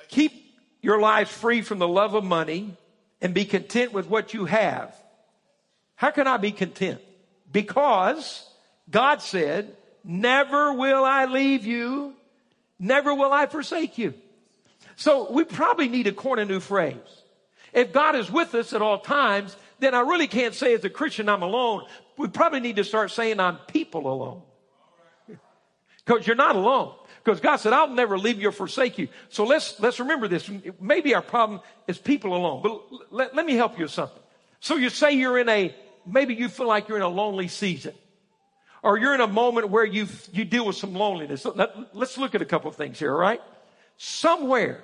Keep 0.10 0.34
your 0.82 1.00
lives 1.00 1.32
free 1.32 1.62
from 1.62 1.80
the 1.80 1.88
love 1.88 2.16
of 2.16 2.26
money 2.26 2.76
and 3.24 3.34
be 3.34 3.46
content 3.46 3.94
with 3.94 4.08
what 4.08 4.34
you 4.34 4.46
have. 4.46 4.94
How 5.96 6.12
can 6.12 6.28
I 6.28 6.38
be 6.38 6.52
content? 6.52 7.00
Because 7.52 8.48
God 8.92 9.22
said, 9.22 9.76
never 10.04 10.74
will 10.74 11.06
I 11.06 11.26
leave 11.26 11.66
you, 11.66 12.14
never 12.78 13.16
will 13.16 13.32
I 13.32 13.46
forsake 13.46 13.98
you. 13.98 14.14
So 14.98 15.32
we 15.32 15.46
probably 15.46 15.88
need 15.88 16.04
to 16.04 16.12
coin 16.12 16.38
a 16.40 16.46
new 16.46 16.60
phrase. 16.60 16.98
If 17.72 17.94
God 17.94 18.16
is 18.16 18.30
with 18.30 18.54
us 18.56 18.74
at 18.74 18.82
all 18.82 19.00
times, 19.00 19.56
then 19.80 19.96
I 19.96 20.02
really 20.02 20.28
can't 20.28 20.54
say 20.54 20.74
as 20.74 20.84
a 20.84 20.90
Christian 20.90 21.30
I'm 21.30 21.42
alone. 21.42 21.86
We 22.18 22.28
probably 22.28 22.60
need 22.60 22.76
to 22.76 22.84
start 22.84 23.10
saying 23.10 23.40
I'm 23.40 23.58
people 23.68 24.06
alone. 24.06 24.42
Because 26.06 26.28
you're 26.28 26.36
not 26.36 26.58
alone. 26.58 26.94
Because 27.24 27.40
God 27.40 27.58
said, 27.58 27.74
I'll 27.74 27.90
never 27.90 28.18
leave 28.18 28.42
you 28.42 28.50
or 28.50 28.52
forsake 28.52 28.98
you. 28.98 29.08
So 29.30 29.46
let's, 29.46 29.80
let's 29.80 30.00
remember 30.00 30.28
this. 30.28 30.50
Maybe 30.82 31.16
our 31.16 31.22
problem 31.22 31.62
is 31.88 31.98
people 31.98 32.36
alone. 32.36 32.62
But 32.62 32.82
let, 33.12 33.36
let 33.36 33.46
me 33.46 33.54
help 33.54 33.78
you 33.78 33.86
with 33.86 33.92
something. 33.92 34.22
So 34.60 34.76
you 34.76 34.90
say 34.90 35.14
you're 35.14 35.40
in 35.40 35.48
a, 35.48 35.74
maybe 36.06 36.36
you 36.36 36.50
feel 36.50 36.68
like 36.68 36.90
you're 36.90 36.98
in 36.98 37.04
a 37.04 37.08
lonely 37.08 37.48
season. 37.48 37.94
Or 38.82 38.98
you're 38.98 39.16
in 39.16 39.22
a 39.22 39.28
moment 39.28 39.70
where 39.70 39.86
you 39.86 40.08
you 40.34 40.44
deal 40.44 40.66
with 40.66 40.76
some 40.76 40.94
loneliness. 40.94 41.46
Let's 41.94 42.18
look 42.18 42.36
at 42.36 42.42
a 42.42 42.46
couple 42.46 42.70
of 42.70 42.76
things 42.76 43.00
here, 43.00 43.14
all 43.14 43.20
right? 43.20 43.42
Somewhere, 43.96 44.84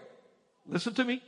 listen 0.66 0.94
to 0.94 1.04
me, 1.04 1.22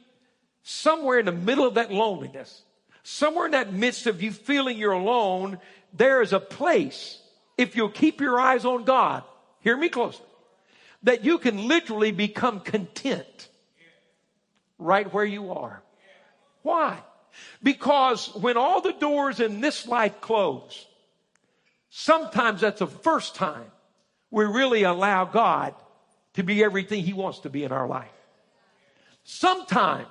somewhere 0.64 1.20
in 1.20 1.26
the 1.26 1.34
middle 1.34 1.68
of 1.68 1.74
that 1.74 1.92
loneliness, 1.92 2.62
somewhere 3.04 3.48
in 3.48 3.52
that 3.52 3.74
midst 3.74 4.08
of 4.08 4.22
you 4.22 4.32
feeling 4.32 4.78
you're 4.78 4.94
alone, 4.94 5.60
there 5.92 6.22
is 6.22 6.32
a 6.32 6.40
place, 6.40 7.20
if 7.58 7.76
you'll 7.76 7.90
keep 7.90 8.22
your 8.22 8.40
eyes 8.40 8.64
on 8.64 8.86
God, 8.86 9.24
hear 9.60 9.76
me 9.76 9.90
closely, 9.90 10.26
that 11.04 11.24
you 11.24 11.38
can 11.38 11.68
literally 11.68 12.12
become 12.12 12.60
content 12.60 13.50
right 14.78 15.12
where 15.14 15.26
you 15.26 15.52
are. 15.52 15.82
Why? 16.62 17.00
Because 17.64 18.34
when 18.36 18.58
all 18.58 18.82
the 18.82 18.94
doors 18.94 19.40
in 19.40 19.62
this 19.62 19.88
life 19.88 20.22
close, 20.22 20.86
Sometimes 21.92 22.62
that's 22.62 22.80
the 22.80 22.88
first 22.88 23.36
time 23.36 23.66
we 24.32 24.46
really 24.46 24.84
allow 24.84 25.26
God 25.26 25.76
to 26.34 26.44
be 26.44 26.64
everything 26.64 27.04
He 27.04 27.12
wants 27.12 27.40
to 27.40 27.50
be 27.50 27.66
in 27.66 27.74
our 27.74 27.86
life. 27.86 28.10
Sometimes 29.26 30.08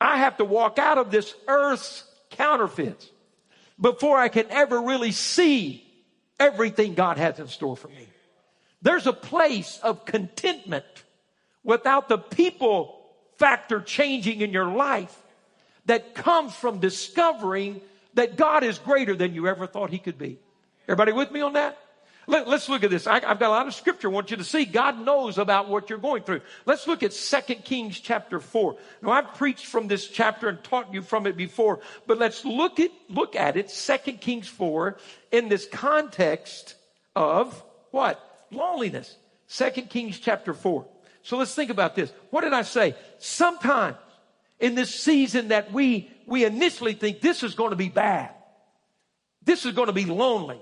I 0.00 0.18
have 0.18 0.36
to 0.36 0.44
walk 0.44 0.78
out 0.78 0.96
of 0.96 1.10
this 1.10 1.34
earth's 1.48 2.04
counterfeits 2.30 3.10
before 3.80 4.16
I 4.16 4.28
can 4.28 4.46
ever 4.50 4.80
really 4.80 5.10
see 5.10 5.84
everything 6.38 6.94
God 6.94 7.18
has 7.18 7.40
in 7.40 7.48
store 7.48 7.76
for 7.76 7.88
me. 7.88 8.06
There's 8.82 9.06
a 9.06 9.12
place 9.12 9.80
of 9.82 10.04
contentment 10.04 10.84
without 11.64 12.08
the 12.08 12.18
people 12.18 13.00
factor 13.36 13.80
changing 13.80 14.40
in 14.40 14.52
your 14.52 14.68
life 14.68 15.16
that 15.86 16.14
comes 16.14 16.54
from 16.54 16.80
discovering 16.80 17.80
that 18.14 18.36
God 18.36 18.64
is 18.64 18.78
greater 18.78 19.16
than 19.16 19.34
you 19.34 19.48
ever 19.48 19.66
thought 19.66 19.90
He 19.90 19.98
could 19.98 20.18
be. 20.18 20.38
Everybody 20.86 21.12
with 21.12 21.30
me 21.30 21.40
on 21.40 21.54
that? 21.54 21.78
Let, 22.26 22.46
us 22.46 22.68
look 22.68 22.84
at 22.84 22.90
this. 22.90 23.06
I, 23.06 23.20
have 23.20 23.38
got 23.38 23.48
a 23.48 23.48
lot 23.48 23.66
of 23.66 23.74
scripture 23.74 24.08
I 24.08 24.10
want 24.10 24.30
you 24.30 24.36
to 24.36 24.44
see. 24.44 24.66
God 24.66 25.00
knows 25.02 25.38
about 25.38 25.68
what 25.68 25.88
you're 25.88 25.98
going 25.98 26.24
through. 26.24 26.42
Let's 26.66 26.86
look 26.86 27.02
at 27.02 27.12
2 27.12 27.54
Kings 27.56 27.98
chapter 27.98 28.38
4. 28.38 28.76
Now 29.00 29.12
I've 29.12 29.34
preached 29.34 29.64
from 29.64 29.88
this 29.88 30.06
chapter 30.06 30.48
and 30.48 30.62
taught 30.62 30.92
you 30.92 31.00
from 31.00 31.26
it 31.26 31.38
before, 31.38 31.80
but 32.06 32.18
let's 32.18 32.44
look 32.44 32.80
at, 32.80 32.90
look 33.08 33.34
at 33.34 33.56
it, 33.56 33.70
2 33.70 34.12
Kings 34.14 34.46
4, 34.46 34.98
in 35.32 35.48
this 35.48 35.66
context 35.72 36.74
of 37.16 37.62
what? 37.92 38.22
Loneliness. 38.50 39.16
Second 39.46 39.90
Kings 39.90 40.18
chapter 40.18 40.54
4. 40.54 40.86
So 41.22 41.36
let's 41.36 41.54
think 41.54 41.70
about 41.70 41.94
this. 41.94 42.12
What 42.30 42.42
did 42.42 42.52
I 42.52 42.62
say? 42.62 42.94
Sometimes 43.18 43.96
in 44.60 44.74
this 44.74 44.94
season 44.94 45.48
that 45.48 45.72
we, 45.72 46.10
we 46.26 46.44
initially 46.44 46.94
think 46.94 47.20
this 47.20 47.42
is 47.42 47.54
going 47.54 47.70
to 47.70 47.76
be 47.76 47.88
bad. 47.88 48.30
This 49.44 49.64
is 49.64 49.72
going 49.72 49.86
to 49.86 49.92
be 49.92 50.04
lonely. 50.04 50.60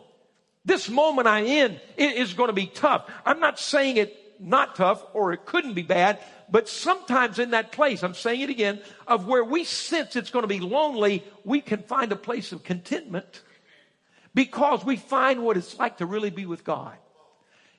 This 0.64 0.88
moment 0.88 1.28
I'm 1.28 1.46
in 1.46 1.80
is 1.96 2.34
going 2.34 2.48
to 2.48 2.54
be 2.54 2.66
tough. 2.66 3.08
I'm 3.24 3.40
not 3.40 3.58
saying 3.58 3.96
it 3.96 4.16
not 4.40 4.76
tough 4.76 5.02
or 5.14 5.32
it 5.32 5.46
couldn't 5.46 5.74
be 5.74 5.82
bad, 5.82 6.18
but 6.50 6.68
sometimes 6.68 7.38
in 7.38 7.50
that 7.50 7.72
place, 7.72 8.02
I'm 8.02 8.14
saying 8.14 8.40
it 8.40 8.50
again, 8.50 8.80
of 9.06 9.26
where 9.26 9.44
we 9.44 9.64
sense 9.64 10.16
it's 10.16 10.30
going 10.30 10.42
to 10.42 10.48
be 10.48 10.60
lonely, 10.60 11.24
we 11.44 11.60
can 11.60 11.82
find 11.82 12.12
a 12.12 12.16
place 12.16 12.52
of 12.52 12.62
contentment 12.62 13.42
because 14.34 14.84
we 14.84 14.96
find 14.96 15.42
what 15.42 15.56
it's 15.56 15.78
like 15.78 15.98
to 15.98 16.06
really 16.06 16.30
be 16.30 16.46
with 16.46 16.64
God. 16.64 16.96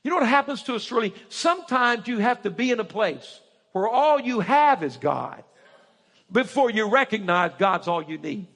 You 0.04 0.12
know 0.12 0.18
what 0.18 0.28
happens 0.28 0.64
to 0.64 0.76
us 0.76 0.92
really? 0.92 1.14
Sometimes 1.30 2.08
you 2.08 2.20
have 2.20 2.44
to 2.44 2.50
be 2.50 2.72
in 2.72 2.80
a 2.80 2.86
place 2.86 3.42
where 3.72 3.88
all 3.88 4.20
you 4.20 4.40
have 4.40 4.84
is 4.84 4.98
God 4.98 5.44
before 6.32 6.70
you 6.70 6.90
recognize 6.90 7.52
God's 7.58 7.88
all 7.88 8.04
you 8.04 8.18
need. 8.18 8.48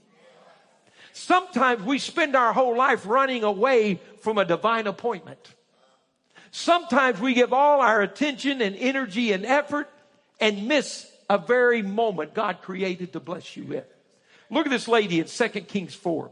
Sometimes 1.14 1.84
we 1.84 2.00
spend 2.00 2.36
our 2.36 2.54
whole 2.54 2.78
life 2.78 3.06
running 3.06 3.44
away 3.44 4.00
from 4.22 4.38
a 4.38 4.46
divine 4.46 4.88
appointment. 4.88 5.56
Sometimes 6.52 7.20
we 7.20 7.34
give 7.34 7.54
all 7.54 7.82
our 7.82 8.02
attention 8.02 8.62
and 8.62 8.76
energy 8.76 9.32
and 9.32 9.46
effort 9.46 9.90
and 10.40 10.68
miss 10.68 11.10
a 11.30 11.38
very 11.38 11.82
moment 11.82 12.34
God 12.34 12.62
created 12.62 13.14
to 13.14 13.20
bless 13.20 13.56
you 13.56 13.64
with. 13.64 13.86
Look 14.50 14.66
at 14.66 14.70
this 14.70 14.88
lady 14.88 15.20
in 15.20 15.28
2 15.28 15.48
Kings 15.62 15.96
4. 15.96 16.30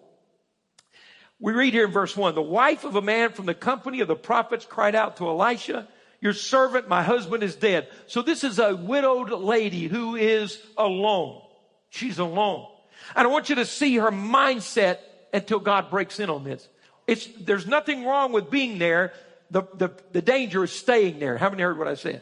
We 1.40 1.54
read 1.54 1.74
here 1.74 1.86
in 1.86 1.92
verse 1.92 2.16
1 2.16 2.36
The 2.36 2.42
wife 2.42 2.84
of 2.84 2.96
a 2.96 3.02
man 3.02 3.32
from 3.32 3.46
the 3.46 3.54
company 3.54 4.02
of 4.02 4.08
the 4.08 4.16
prophets 4.16 4.66
cried 4.66 4.96
out 4.96 5.18
to 5.18 5.28
Elisha, 5.28 5.88
Your 6.22 6.34
servant, 6.34 6.88
my 6.88 7.02
husband, 7.04 7.44
is 7.44 7.56
dead. 7.56 7.88
So 8.08 8.22
this 8.22 8.44
is 8.44 8.60
a 8.60 8.76
widowed 8.76 9.32
lady 9.32 9.88
who 9.88 10.16
is 10.16 10.62
alone. 10.78 11.42
She's 11.90 12.20
alone. 12.20 12.68
And 13.16 13.28
I 13.28 13.32
want 13.32 13.50
you 13.50 13.56
to 13.56 13.66
see 13.66 13.96
her 13.98 14.12
mindset 14.12 15.00
until 15.34 15.60
God 15.60 15.90
breaks 15.90 16.20
in 16.20 16.30
on 16.30 16.44
this. 16.44 16.68
It's, 17.08 17.28
there's 17.40 17.66
nothing 17.66 18.06
wrong 18.06 18.32
with 18.32 18.52
being 18.52 18.78
there. 18.78 19.14
The, 19.50 19.64
the, 19.74 19.90
the 20.12 20.22
danger 20.22 20.64
is 20.64 20.72
staying 20.72 21.20
there. 21.20 21.38
Haven't 21.38 21.58
you 21.58 21.66
heard 21.66 21.80
what 21.80 21.88
I 21.88 21.96
said? 21.96 22.22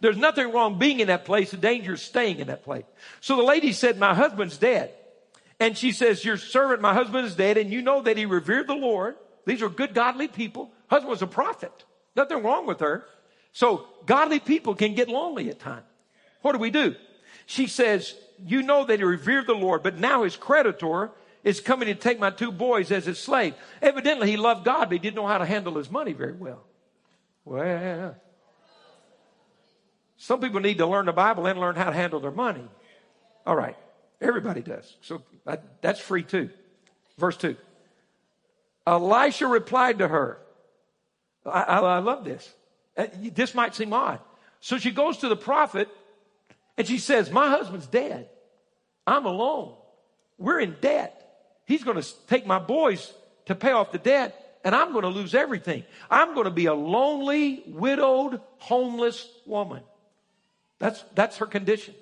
There's 0.00 0.16
nothing 0.16 0.52
wrong 0.52 0.78
being 0.78 1.00
in 1.00 1.08
that 1.08 1.24
place. 1.24 1.50
The 1.50 1.56
danger 1.56 1.94
is 1.94 2.02
staying 2.02 2.38
in 2.38 2.48
that 2.48 2.62
place. 2.62 2.84
So 3.20 3.36
the 3.36 3.42
lady 3.42 3.72
said, 3.72 3.98
my 3.98 4.14
husband's 4.14 4.58
dead. 4.58 4.92
And 5.60 5.76
she 5.76 5.92
says, 5.92 6.24
your 6.24 6.36
servant, 6.36 6.80
my 6.80 6.94
husband 6.94 7.26
is 7.26 7.34
dead. 7.34 7.56
And 7.56 7.72
you 7.72 7.82
know 7.82 8.02
that 8.02 8.16
he 8.16 8.26
revered 8.26 8.66
the 8.66 8.74
Lord. 8.74 9.16
These 9.44 9.62
are 9.62 9.68
good, 9.68 9.94
godly 9.94 10.28
people. 10.28 10.70
Husband 10.88 11.10
was 11.10 11.22
a 11.22 11.26
prophet. 11.26 11.84
Nothing 12.14 12.42
wrong 12.42 12.66
with 12.66 12.80
her. 12.80 13.04
So 13.52 13.86
godly 14.06 14.38
people 14.38 14.74
can 14.74 14.94
get 14.94 15.08
lonely 15.08 15.48
at 15.50 15.58
times. 15.58 15.86
What 16.42 16.52
do 16.52 16.58
we 16.58 16.70
do? 16.70 16.94
She 17.46 17.66
says, 17.66 18.14
you 18.38 18.62
know 18.62 18.84
that 18.84 18.98
he 19.00 19.04
revered 19.04 19.46
the 19.46 19.54
Lord, 19.54 19.82
but 19.82 19.98
now 19.98 20.22
his 20.22 20.36
creditor 20.36 21.10
is 21.42 21.60
coming 21.60 21.86
to 21.86 21.94
take 21.94 22.20
my 22.20 22.30
two 22.30 22.52
boys 22.52 22.92
as 22.92 23.06
his 23.06 23.18
slave. 23.18 23.54
Evidently, 23.80 24.30
he 24.30 24.36
loved 24.36 24.64
God, 24.64 24.84
but 24.84 24.92
he 24.92 24.98
didn't 24.98 25.16
know 25.16 25.26
how 25.26 25.38
to 25.38 25.46
handle 25.46 25.74
his 25.76 25.90
money 25.90 26.12
very 26.12 26.34
well. 26.34 26.62
Well, 27.44 28.16
some 30.18 30.40
people 30.40 30.60
need 30.60 30.78
to 30.78 30.86
learn 30.86 31.06
the 31.06 31.12
Bible 31.12 31.46
and 31.46 31.58
learn 31.58 31.74
how 31.74 31.86
to 31.86 31.92
handle 31.92 32.20
their 32.20 32.30
money. 32.30 32.68
All 33.46 33.56
right. 33.56 33.76
Everybody 34.20 34.62
does. 34.62 34.96
So 35.00 35.22
that, 35.44 35.80
that's 35.82 36.00
free 36.00 36.22
too. 36.22 36.50
Verse 37.18 37.36
2. 37.36 37.56
Elisha 38.86 39.46
replied 39.46 39.98
to 39.98 40.08
her. 40.08 40.38
I, 41.46 41.62
I, 41.62 41.78
I 41.78 41.98
love 41.98 42.24
this. 42.24 42.52
Uh, 42.96 43.06
this 43.22 43.54
might 43.54 43.74
seem 43.74 43.92
odd. 43.92 44.20
So 44.60 44.78
she 44.78 44.90
goes 44.90 45.18
to 45.18 45.28
the 45.28 45.36
prophet 45.36 45.88
and 46.76 46.86
she 46.86 46.98
says, 46.98 47.30
My 47.30 47.48
husband's 47.48 47.86
dead. 47.86 48.28
I'm 49.06 49.26
alone. 49.26 49.74
We're 50.38 50.60
in 50.60 50.76
debt. 50.80 51.14
He's 51.66 51.84
going 51.84 52.00
to 52.00 52.26
take 52.26 52.46
my 52.46 52.58
boys 52.58 53.12
to 53.46 53.54
pay 53.54 53.72
off 53.72 53.92
the 53.92 53.98
debt, 53.98 54.58
and 54.64 54.74
I'm 54.74 54.92
going 54.92 55.02
to 55.02 55.08
lose 55.08 55.34
everything. 55.34 55.84
I'm 56.10 56.34
going 56.34 56.44
to 56.44 56.50
be 56.50 56.66
a 56.66 56.74
lonely, 56.74 57.62
widowed, 57.66 58.40
homeless 58.58 59.28
woman. 59.46 59.82
That's, 60.78 61.02
that's 61.14 61.38
her 61.38 61.46
condition. 61.46 61.94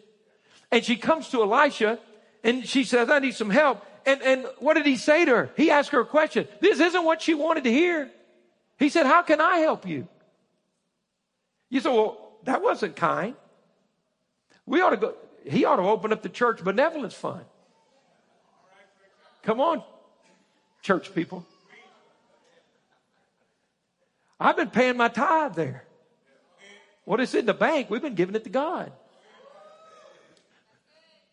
And 0.70 0.84
she 0.84 0.96
comes 0.96 1.28
to 1.30 1.42
Elisha 1.42 1.98
and 2.46 2.64
she 2.64 2.84
says, 2.84 3.10
I 3.10 3.18
need 3.18 3.34
some 3.34 3.50
help. 3.50 3.84
And, 4.06 4.22
and 4.22 4.46
what 4.60 4.74
did 4.74 4.86
he 4.86 4.96
say 4.96 5.24
to 5.24 5.32
her? 5.32 5.50
He 5.56 5.72
asked 5.72 5.90
her 5.90 6.00
a 6.00 6.06
question. 6.06 6.46
This 6.60 6.78
isn't 6.78 7.04
what 7.04 7.20
she 7.20 7.34
wanted 7.34 7.64
to 7.64 7.72
hear. 7.72 8.08
He 8.78 8.88
said, 8.88 9.04
How 9.04 9.22
can 9.22 9.40
I 9.40 9.58
help 9.58 9.84
you? 9.84 10.06
You 11.68 11.80
said, 11.80 11.90
Well, 11.90 12.36
that 12.44 12.62
wasn't 12.62 12.94
kind. 12.94 13.34
We 14.64 14.80
ought 14.80 14.90
to 14.90 14.96
go, 14.96 15.14
he 15.44 15.64
ought 15.64 15.76
to 15.76 15.82
open 15.82 16.12
up 16.12 16.22
the 16.22 16.28
church 16.28 16.62
benevolence 16.62 17.14
fund. 17.14 17.44
Come 19.42 19.60
on, 19.60 19.82
church 20.82 21.12
people. 21.16 21.44
I've 24.38 24.56
been 24.56 24.70
paying 24.70 24.96
my 24.96 25.08
tithe 25.08 25.54
there. 25.56 25.84
What 27.06 27.18
is 27.18 27.34
in 27.34 27.46
the 27.46 27.54
bank? 27.54 27.90
We've 27.90 28.02
been 28.02 28.14
giving 28.14 28.36
it 28.36 28.44
to 28.44 28.50
God. 28.50 28.92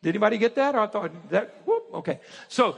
Did 0.04 0.10
anybody 0.10 0.38
get 0.38 0.56
that? 0.56 0.76
I 0.76 0.86
thought 0.86 1.12
that, 1.32 1.62
whoop, 1.66 1.86
okay. 1.96 2.20
So 2.50 2.78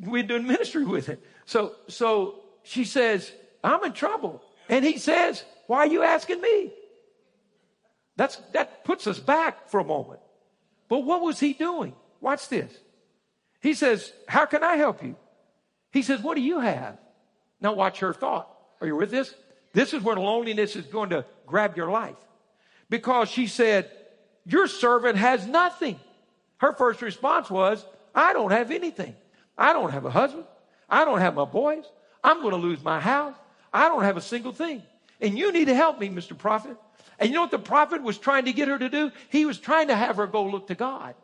we're 0.00 0.24
doing 0.24 0.46
ministry 0.46 0.84
with 0.84 1.08
it. 1.08 1.24
So, 1.46 1.76
so 1.88 2.40
she 2.64 2.84
says, 2.84 3.32
I'm 3.64 3.82
in 3.84 3.92
trouble. 3.92 4.42
And 4.68 4.84
he 4.84 4.98
says, 4.98 5.44
why 5.68 5.78
are 5.78 5.86
you 5.86 6.02
asking 6.02 6.40
me? 6.40 6.72
That's, 8.16 8.36
that 8.52 8.84
puts 8.84 9.06
us 9.06 9.18
back 9.18 9.68
for 9.68 9.80
a 9.80 9.84
moment. 9.84 10.20
But 10.88 11.00
what 11.00 11.22
was 11.22 11.40
he 11.40 11.52
doing? 11.52 11.94
Watch 12.20 12.48
this. 12.48 12.72
He 13.60 13.74
says, 13.74 14.12
How 14.28 14.46
can 14.46 14.62
I 14.62 14.76
help 14.76 15.02
you? 15.02 15.16
He 15.92 16.02
says, 16.02 16.20
What 16.22 16.36
do 16.36 16.40
you 16.40 16.60
have? 16.60 16.98
Now, 17.60 17.72
watch 17.72 18.00
her 18.00 18.12
thought. 18.12 18.48
Are 18.80 18.86
you 18.86 18.96
with 18.96 19.10
this? 19.10 19.34
This 19.72 19.92
is 19.92 20.02
where 20.02 20.16
loneliness 20.16 20.76
is 20.76 20.86
going 20.86 21.10
to 21.10 21.24
grab 21.46 21.76
your 21.76 21.90
life. 21.90 22.16
Because 22.88 23.28
she 23.28 23.46
said, 23.46 23.90
Your 24.44 24.66
servant 24.68 25.18
has 25.18 25.46
nothing. 25.46 25.98
Her 26.58 26.72
first 26.72 27.02
response 27.02 27.50
was, 27.50 27.84
I 28.14 28.32
don't 28.32 28.50
have 28.50 28.70
anything. 28.70 29.14
I 29.58 29.72
don't 29.72 29.90
have 29.90 30.04
a 30.04 30.10
husband. 30.10 30.44
I 30.88 31.04
don't 31.04 31.20
have 31.20 31.34
my 31.34 31.44
boys. 31.44 31.84
I'm 32.22 32.40
going 32.40 32.52
to 32.52 32.56
lose 32.56 32.82
my 32.82 33.00
house. 33.00 33.34
I 33.72 33.88
don't 33.88 34.02
have 34.02 34.16
a 34.16 34.22
single 34.22 34.52
thing. 34.52 34.82
And 35.20 35.38
you 35.38 35.52
need 35.52 35.66
to 35.66 35.74
help 35.74 35.98
me, 35.98 36.08
Mr. 36.08 36.36
Prophet. 36.36 36.76
And 37.18 37.28
you 37.30 37.34
know 37.34 37.42
what 37.42 37.50
the 37.50 37.58
prophet 37.58 38.02
was 38.02 38.18
trying 38.18 38.44
to 38.46 38.52
get 38.52 38.68
her 38.68 38.78
to 38.78 38.88
do? 38.88 39.10
He 39.30 39.46
was 39.46 39.58
trying 39.58 39.88
to 39.88 39.96
have 39.96 40.16
her 40.16 40.26
go 40.26 40.44
look 40.44 40.68
to 40.68 40.74
God. 40.74 41.14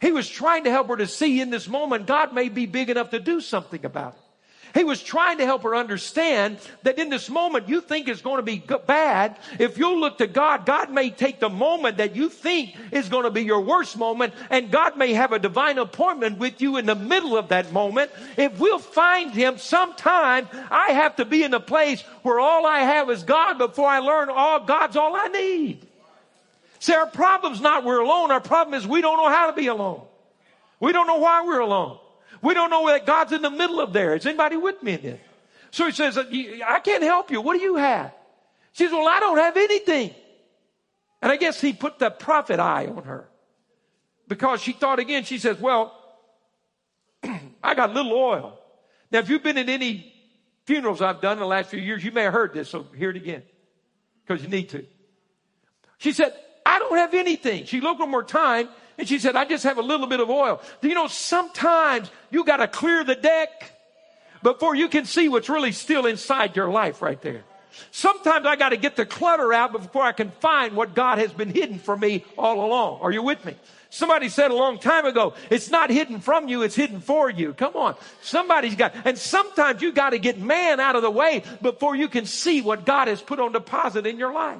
He 0.00 0.12
was 0.12 0.28
trying 0.28 0.64
to 0.64 0.70
help 0.70 0.88
her 0.88 0.96
to 0.96 1.06
see 1.06 1.40
in 1.40 1.50
this 1.50 1.68
moment 1.68 2.06
God 2.06 2.34
may 2.34 2.48
be 2.48 2.66
big 2.66 2.90
enough 2.90 3.10
to 3.10 3.20
do 3.20 3.40
something 3.40 3.84
about 3.84 4.14
it. 4.14 4.20
He 4.74 4.82
was 4.82 5.00
trying 5.00 5.38
to 5.38 5.46
help 5.46 5.62
her 5.62 5.76
understand 5.76 6.58
that 6.82 6.98
in 6.98 7.08
this 7.08 7.30
moment 7.30 7.68
you 7.68 7.80
think 7.80 8.08
is 8.08 8.20
going 8.20 8.38
to 8.38 8.42
be 8.42 8.62
bad. 8.86 9.38
If 9.60 9.78
you 9.78 10.00
look 10.00 10.18
to 10.18 10.26
God, 10.26 10.66
God 10.66 10.90
may 10.90 11.10
take 11.10 11.38
the 11.38 11.48
moment 11.48 11.98
that 11.98 12.16
you 12.16 12.28
think 12.28 12.74
is 12.90 13.08
going 13.08 13.22
to 13.22 13.30
be 13.30 13.42
your 13.42 13.60
worst 13.60 13.96
moment 13.96 14.34
and 14.50 14.72
God 14.72 14.98
may 14.98 15.12
have 15.12 15.32
a 15.32 15.38
divine 15.38 15.78
appointment 15.78 16.38
with 16.38 16.60
you 16.60 16.76
in 16.76 16.86
the 16.86 16.96
middle 16.96 17.38
of 17.38 17.48
that 17.48 17.70
moment. 17.70 18.10
If 18.36 18.58
we'll 18.58 18.80
find 18.80 19.32
Him 19.32 19.58
sometime, 19.58 20.48
I 20.72 20.90
have 20.90 21.14
to 21.16 21.24
be 21.24 21.44
in 21.44 21.54
a 21.54 21.60
place 21.60 22.02
where 22.22 22.40
all 22.40 22.66
I 22.66 22.80
have 22.80 23.08
is 23.10 23.22
God 23.22 23.58
before 23.58 23.88
I 23.88 24.00
learn 24.00 24.28
all 24.28 24.64
God's 24.64 24.96
all 24.96 25.14
I 25.14 25.28
need. 25.28 25.86
See, 26.80 26.94
our 26.94 27.06
problem's 27.06 27.60
not 27.60 27.84
we're 27.84 28.00
alone. 28.00 28.32
Our 28.32 28.40
problem 28.40 28.74
is 28.74 28.86
we 28.86 29.00
don't 29.00 29.18
know 29.18 29.30
how 29.30 29.46
to 29.46 29.52
be 29.52 29.68
alone. 29.68 30.02
We 30.80 30.92
don't 30.92 31.06
know 31.06 31.18
why 31.18 31.44
we're 31.46 31.60
alone. 31.60 32.00
We 32.44 32.52
don't 32.52 32.68
know 32.68 32.86
that 32.88 33.06
God's 33.06 33.32
in 33.32 33.40
the 33.40 33.50
middle 33.50 33.80
of 33.80 33.94
there. 33.94 34.14
Is 34.14 34.26
anybody 34.26 34.58
with 34.58 34.82
me 34.82 34.92
in 34.92 35.02
this? 35.02 35.20
So 35.70 35.86
he 35.86 35.92
says, 35.92 36.18
I 36.18 36.78
can't 36.80 37.02
help 37.02 37.30
you. 37.30 37.40
What 37.40 37.54
do 37.56 37.62
you 37.62 37.76
have? 37.76 38.12
She 38.72 38.84
says, 38.84 38.92
Well, 38.92 39.08
I 39.08 39.18
don't 39.18 39.38
have 39.38 39.56
anything. 39.56 40.14
And 41.22 41.32
I 41.32 41.36
guess 41.36 41.58
he 41.58 41.72
put 41.72 41.98
the 41.98 42.10
prophet 42.10 42.60
eye 42.60 42.86
on 42.86 43.04
her 43.04 43.26
because 44.28 44.60
she 44.60 44.72
thought 44.72 44.98
again, 44.98 45.24
she 45.24 45.38
says, 45.38 45.58
Well, 45.58 45.98
I 47.62 47.74
got 47.74 47.94
little 47.94 48.12
oil. 48.12 48.58
Now, 49.10 49.20
if 49.20 49.30
you've 49.30 49.42
been 49.42 49.56
in 49.56 49.70
any 49.70 50.12
funerals 50.66 51.00
I've 51.00 51.22
done 51.22 51.34
in 51.34 51.38
the 51.38 51.46
last 51.46 51.70
few 51.70 51.80
years, 51.80 52.04
you 52.04 52.12
may 52.12 52.24
have 52.24 52.34
heard 52.34 52.52
this, 52.52 52.68
so 52.68 52.86
hear 52.94 53.08
it 53.08 53.16
again 53.16 53.42
because 54.26 54.42
you 54.42 54.50
need 54.50 54.68
to. 54.68 54.84
She 55.96 56.12
said, 56.12 56.34
I 56.66 56.78
don't 56.78 56.98
have 56.98 57.14
anything. 57.14 57.64
She 57.64 57.80
looked 57.80 58.00
one 58.00 58.10
more 58.10 58.22
time 58.22 58.68
and 58.96 59.08
she 59.08 59.18
said, 59.18 59.36
I 59.36 59.44
just 59.44 59.64
have 59.64 59.78
a 59.78 59.82
little 59.82 60.06
bit 60.06 60.20
of 60.20 60.30
oil. 60.30 60.60
Do 60.80 60.88
you 60.88 60.94
know, 60.94 61.08
sometimes 61.08 62.10
you 62.30 62.44
got 62.44 62.58
to 62.58 62.68
clear 62.68 63.04
the 63.04 63.14
deck 63.14 63.72
before 64.42 64.74
you 64.74 64.88
can 64.88 65.04
see 65.04 65.28
what's 65.28 65.48
really 65.48 65.72
still 65.72 66.06
inside 66.06 66.54
your 66.54 66.68
life 66.68 67.02
right 67.02 67.20
there. 67.22 67.42
Sometimes 67.90 68.46
I 68.46 68.56
got 68.56 68.68
to 68.68 68.76
get 68.76 68.94
the 68.94 69.06
clutter 69.06 69.52
out 69.52 69.72
before 69.72 70.02
I 70.02 70.12
can 70.12 70.30
find 70.30 70.76
what 70.76 70.94
God 70.94 71.18
has 71.18 71.32
been 71.32 71.50
hidden 71.50 71.78
from 71.78 72.00
me 72.00 72.24
all 72.38 72.64
along. 72.64 73.00
Are 73.00 73.10
you 73.10 73.22
with 73.22 73.44
me? 73.44 73.56
Somebody 73.90 74.28
said 74.28 74.50
a 74.50 74.54
long 74.54 74.78
time 74.78 75.06
ago, 75.06 75.34
it's 75.50 75.70
not 75.70 75.88
hidden 75.88 76.20
from 76.20 76.48
you, 76.48 76.62
it's 76.62 76.74
hidden 76.74 77.00
for 77.00 77.30
you. 77.30 77.52
Come 77.52 77.76
on. 77.76 77.94
Somebody's 78.22 78.74
got, 78.74 78.92
and 79.04 79.16
sometimes 79.16 79.82
you 79.82 79.92
got 79.92 80.10
to 80.10 80.18
get 80.18 80.38
man 80.38 80.80
out 80.80 80.96
of 80.96 81.02
the 81.02 81.10
way 81.10 81.42
before 81.62 81.94
you 81.94 82.08
can 82.08 82.26
see 82.26 82.60
what 82.60 82.84
God 82.84 83.08
has 83.08 83.22
put 83.22 83.38
on 83.38 83.52
deposit 83.52 84.06
in 84.06 84.18
your 84.18 84.32
life. 84.32 84.58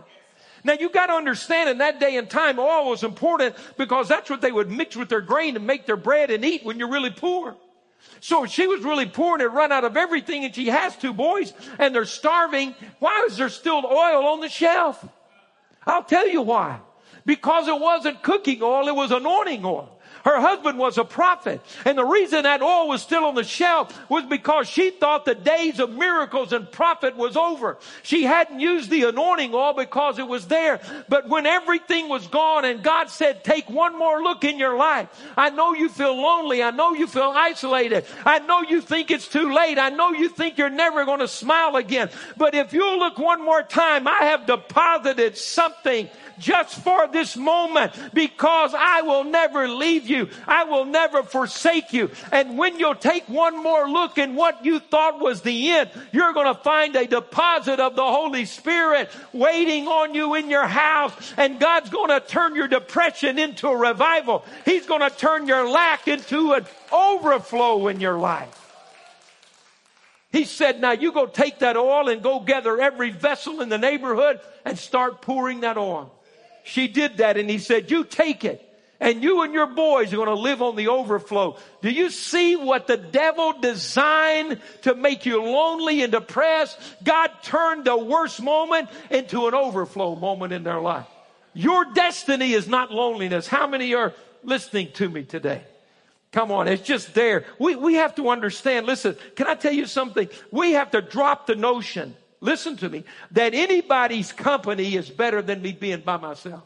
Now 0.64 0.72
you 0.72 0.88
got 0.88 1.06
to 1.06 1.12
understand 1.12 1.68
in 1.68 1.78
that 1.78 2.00
day 2.00 2.16
and 2.16 2.28
time, 2.28 2.58
oil 2.58 2.88
was 2.88 3.04
important 3.04 3.54
because 3.76 4.08
that's 4.08 4.30
what 4.30 4.40
they 4.40 4.50
would 4.50 4.70
mix 4.70 4.96
with 4.96 5.10
their 5.10 5.20
grain 5.20 5.54
to 5.54 5.60
make 5.60 5.86
their 5.86 5.96
bread 5.96 6.30
and 6.30 6.42
eat 6.44 6.64
when 6.64 6.78
you're 6.78 6.90
really 6.90 7.10
poor. 7.10 7.54
So 8.20 8.46
she 8.46 8.66
was 8.66 8.82
really 8.82 9.04
poor 9.04 9.34
and 9.34 9.42
had 9.42 9.52
run 9.52 9.72
out 9.72 9.84
of 9.84 9.98
everything 9.98 10.44
and 10.46 10.54
she 10.54 10.68
has 10.68 10.96
two 10.96 11.12
boys 11.12 11.52
and 11.78 11.94
they're 11.94 12.06
starving. 12.06 12.74
Why 12.98 13.26
is 13.28 13.36
there 13.36 13.50
still 13.50 13.84
oil 13.84 14.26
on 14.26 14.40
the 14.40 14.48
shelf? 14.48 15.06
I'll 15.86 16.04
tell 16.04 16.26
you 16.26 16.40
why. 16.40 16.80
Because 17.26 17.68
it 17.68 17.78
wasn't 17.78 18.22
cooking 18.22 18.62
oil, 18.62 18.88
it 18.88 18.94
was 18.94 19.10
anointing 19.10 19.64
oil. 19.64 19.98
Her 20.24 20.40
husband 20.40 20.78
was 20.78 20.96
a 20.96 21.04
prophet. 21.04 21.60
And 21.84 21.98
the 21.98 22.04
reason 22.04 22.44
that 22.44 22.62
oil 22.62 22.88
was 22.88 23.02
still 23.02 23.24
on 23.24 23.34
the 23.34 23.44
shelf 23.44 23.98
was 24.08 24.24
because 24.24 24.68
she 24.68 24.90
thought 24.90 25.26
the 25.26 25.34
days 25.34 25.80
of 25.80 25.90
miracles 25.90 26.52
and 26.52 26.70
prophet 26.70 27.16
was 27.16 27.36
over. 27.36 27.76
She 28.02 28.24
hadn't 28.24 28.60
used 28.60 28.88
the 28.88 29.04
anointing 29.04 29.54
oil 29.54 29.74
because 29.74 30.18
it 30.18 30.26
was 30.26 30.46
there. 30.46 30.80
But 31.08 31.28
when 31.28 31.44
everything 31.44 32.08
was 32.08 32.26
gone 32.26 32.64
and 32.64 32.82
God 32.82 33.10
said, 33.10 33.44
take 33.44 33.68
one 33.68 33.98
more 33.98 34.22
look 34.22 34.44
in 34.44 34.58
your 34.58 34.76
life. 34.76 35.08
I 35.36 35.50
know 35.50 35.74
you 35.74 35.90
feel 35.90 36.16
lonely. 36.16 36.62
I 36.62 36.70
know 36.70 36.94
you 36.94 37.06
feel 37.06 37.32
isolated. 37.34 38.06
I 38.24 38.38
know 38.38 38.62
you 38.62 38.80
think 38.80 39.10
it's 39.10 39.28
too 39.28 39.52
late. 39.52 39.78
I 39.78 39.90
know 39.90 40.12
you 40.12 40.30
think 40.30 40.56
you're 40.56 40.70
never 40.70 41.04
going 41.04 41.20
to 41.20 41.28
smile 41.28 41.76
again. 41.76 42.08
But 42.38 42.54
if 42.54 42.72
you 42.72 42.98
look 42.98 43.18
one 43.18 43.44
more 43.44 43.62
time, 43.62 44.08
I 44.08 44.24
have 44.24 44.46
deposited 44.46 45.36
something 45.36 46.08
just 46.38 46.80
for 46.80 47.06
this 47.08 47.36
moment 47.36 47.92
because 48.12 48.74
I 48.76 49.02
will 49.02 49.24
never 49.24 49.68
leave 49.68 50.08
you. 50.08 50.28
I 50.46 50.64
will 50.64 50.84
never 50.84 51.22
forsake 51.22 51.92
you. 51.92 52.10
And 52.32 52.58
when 52.58 52.78
you'll 52.78 52.94
take 52.94 53.28
one 53.28 53.62
more 53.62 53.88
look 53.88 54.18
in 54.18 54.34
what 54.34 54.64
you 54.64 54.78
thought 54.78 55.20
was 55.20 55.42
the 55.42 55.70
end, 55.70 55.90
you're 56.12 56.32
going 56.32 56.54
to 56.54 56.60
find 56.60 56.96
a 56.96 57.06
deposit 57.06 57.80
of 57.80 57.96
the 57.96 58.04
Holy 58.04 58.44
Spirit 58.44 59.10
waiting 59.32 59.88
on 59.88 60.14
you 60.14 60.34
in 60.34 60.50
your 60.50 60.66
house. 60.66 61.12
And 61.36 61.60
God's 61.60 61.90
going 61.90 62.10
to 62.10 62.20
turn 62.26 62.54
your 62.54 62.68
depression 62.68 63.38
into 63.38 63.68
a 63.68 63.76
revival. 63.76 64.44
He's 64.64 64.86
going 64.86 65.08
to 65.08 65.16
turn 65.16 65.46
your 65.46 65.68
lack 65.68 66.08
into 66.08 66.52
an 66.52 66.66
overflow 66.92 67.88
in 67.88 68.00
your 68.00 68.18
life. 68.18 68.60
He 70.32 70.44
said, 70.44 70.80
now 70.80 70.92
you 70.92 71.12
go 71.12 71.26
take 71.26 71.60
that 71.60 71.76
oil 71.76 72.08
and 72.08 72.20
go 72.20 72.40
gather 72.40 72.80
every 72.80 73.10
vessel 73.10 73.60
in 73.60 73.68
the 73.68 73.78
neighborhood 73.78 74.40
and 74.64 74.76
start 74.76 75.22
pouring 75.22 75.60
that 75.60 75.76
oil 75.76 76.13
she 76.64 76.88
did 76.88 77.18
that 77.18 77.36
and 77.36 77.48
he 77.48 77.58
said, 77.58 77.90
you 77.90 78.04
take 78.04 78.44
it 78.44 78.60
and 78.98 79.22
you 79.22 79.42
and 79.42 79.52
your 79.52 79.66
boys 79.66 80.12
are 80.12 80.16
going 80.16 80.28
to 80.28 80.34
live 80.34 80.62
on 80.62 80.76
the 80.76 80.88
overflow. 80.88 81.58
Do 81.82 81.90
you 81.90 82.10
see 82.10 82.56
what 82.56 82.86
the 82.86 82.96
devil 82.96 83.52
designed 83.60 84.60
to 84.82 84.94
make 84.94 85.26
you 85.26 85.42
lonely 85.42 86.02
and 86.02 86.10
depressed? 86.10 86.78
God 87.04 87.30
turned 87.42 87.84
the 87.84 87.96
worst 87.96 88.42
moment 88.42 88.88
into 89.10 89.46
an 89.46 89.54
overflow 89.54 90.16
moment 90.16 90.52
in 90.52 90.64
their 90.64 90.80
life. 90.80 91.06
Your 91.52 91.84
destiny 91.84 92.52
is 92.52 92.66
not 92.66 92.90
loneliness. 92.90 93.46
How 93.46 93.66
many 93.66 93.94
are 93.94 94.14
listening 94.42 94.90
to 94.94 95.08
me 95.08 95.24
today? 95.24 95.62
Come 96.32 96.50
on, 96.50 96.66
it's 96.66 96.82
just 96.82 97.14
there. 97.14 97.44
We, 97.60 97.76
we 97.76 97.94
have 97.94 98.14
to 98.16 98.30
understand. 98.30 98.86
Listen, 98.86 99.16
can 99.36 99.46
I 99.46 99.54
tell 99.54 99.72
you 99.72 99.86
something? 99.86 100.28
We 100.50 100.72
have 100.72 100.90
to 100.92 101.00
drop 101.00 101.46
the 101.46 101.54
notion 101.54 102.16
listen 102.44 102.76
to 102.76 102.88
me, 102.88 103.04
that 103.32 103.54
anybody's 103.54 104.30
company 104.32 104.94
is 104.94 105.08
better 105.08 105.42
than 105.42 105.62
me 105.62 105.72
being 105.72 106.00
by 106.00 106.18
myself. 106.18 106.62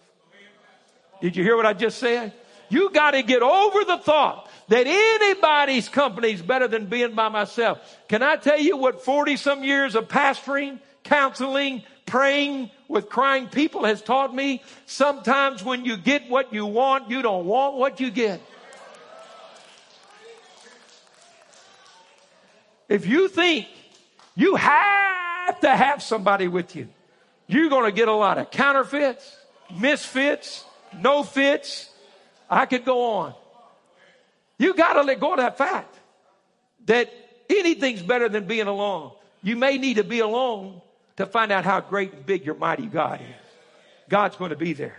Did 1.21 1.37
you 1.37 1.43
hear 1.43 1.57
what 1.57 1.67
I 1.67 1.73
just 1.73 1.99
said? 1.99 2.33
You 2.69 2.91
got 2.91 3.13
to 3.13 3.23
get 3.23 3.43
over 3.43 3.85
the 3.85 3.99
thought 3.99 4.51
that 4.69 4.87
anybody's 4.87 5.89
company 5.89 6.33
is 6.33 6.43
better 6.43 6.69
than 6.69 6.87
being 6.87 7.15
by 7.15 7.29
myself. 7.29 7.79
Can 8.09 8.23
I 8.23 8.37
tell 8.37 8.61
you 8.61 8.77
what 8.77 9.05
40 9.05 9.37
some 9.37 9.65
years 9.65 9.95
of 9.95 10.09
pastoring, 10.09 10.81
counseling, 11.03 11.83
praying 12.05 12.71
with 12.89 13.09
crying 13.09 13.47
people 13.47 13.85
has 13.85 14.03
taught 14.03 14.35
me? 14.35 14.63
Sometimes 14.85 15.65
when 15.65 15.85
you 15.85 15.97
get 15.97 16.29
what 16.29 16.53
you 16.53 16.67
want, 16.67 17.09
you 17.11 17.23
don't 17.23 17.47
want 17.47 17.77
what 17.77 18.01
you 18.01 18.11
get. 18.11 18.41
If 22.89 23.07
you 23.07 23.29
think 23.29 23.67
you 24.35 24.57
have 24.57 25.18
have 25.49 25.61
to 25.61 25.75
have 25.75 26.03
somebody 26.03 26.47
with 26.47 26.77
you. 26.77 26.89
You're 27.47 27.71
going 27.71 27.87
to 27.87 27.93
get 27.93 28.09
a 28.09 28.13
lot 28.13 28.39
of 28.39 28.51
counterfeits, 28.51 29.37
misfits, 29.75 30.65
no 31.01 31.23
fits. 31.23 31.91
I 32.51 32.67
could 32.67 32.85
go 32.85 33.13
on. 33.13 33.35
You 34.59 34.75
got 34.75 34.95
to 34.95 35.03
let 35.03 35.21
go 35.21 35.33
of 35.33 35.39
that 35.39 35.57
fact 35.57 35.95
that 36.87 37.13
anything's 37.49 38.03
better 38.03 38.29
than 38.29 38.47
being 38.47 38.67
alone. 38.67 39.13
You 39.43 39.57
may 39.57 39.79
need 39.79 39.95
to 39.95 40.05
be 40.05 40.21
alone 40.21 40.83
to 41.17 41.27
find 41.27 41.51
out 41.51 41.65
how 41.65 41.81
great 41.81 42.13
and 42.13 42.27
big 42.27 42.45
your 42.45 42.55
mighty 42.55 42.87
God 42.87 43.21
is. 43.21 43.47
God's 44.09 44.37
going 44.37 44.51
to 44.51 44.57
be 44.57 44.73
there. 44.73 44.99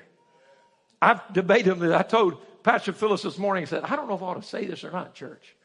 I've 1.02 1.22
debated 1.34 1.82
I 1.92 2.02
told 2.02 2.38
Pastor 2.64 2.94
Phyllis 2.94 3.22
this 3.22 3.38
morning, 3.38 3.64
I 3.64 3.66
said, 3.66 3.84
I 3.84 3.96
don't 3.96 4.08
know 4.08 4.16
if 4.16 4.22
I 4.22 4.26
ought 4.26 4.42
to 4.42 4.48
say 4.48 4.66
this 4.66 4.84
or 4.84 4.92
not, 4.92 5.14
church. 5.14 5.56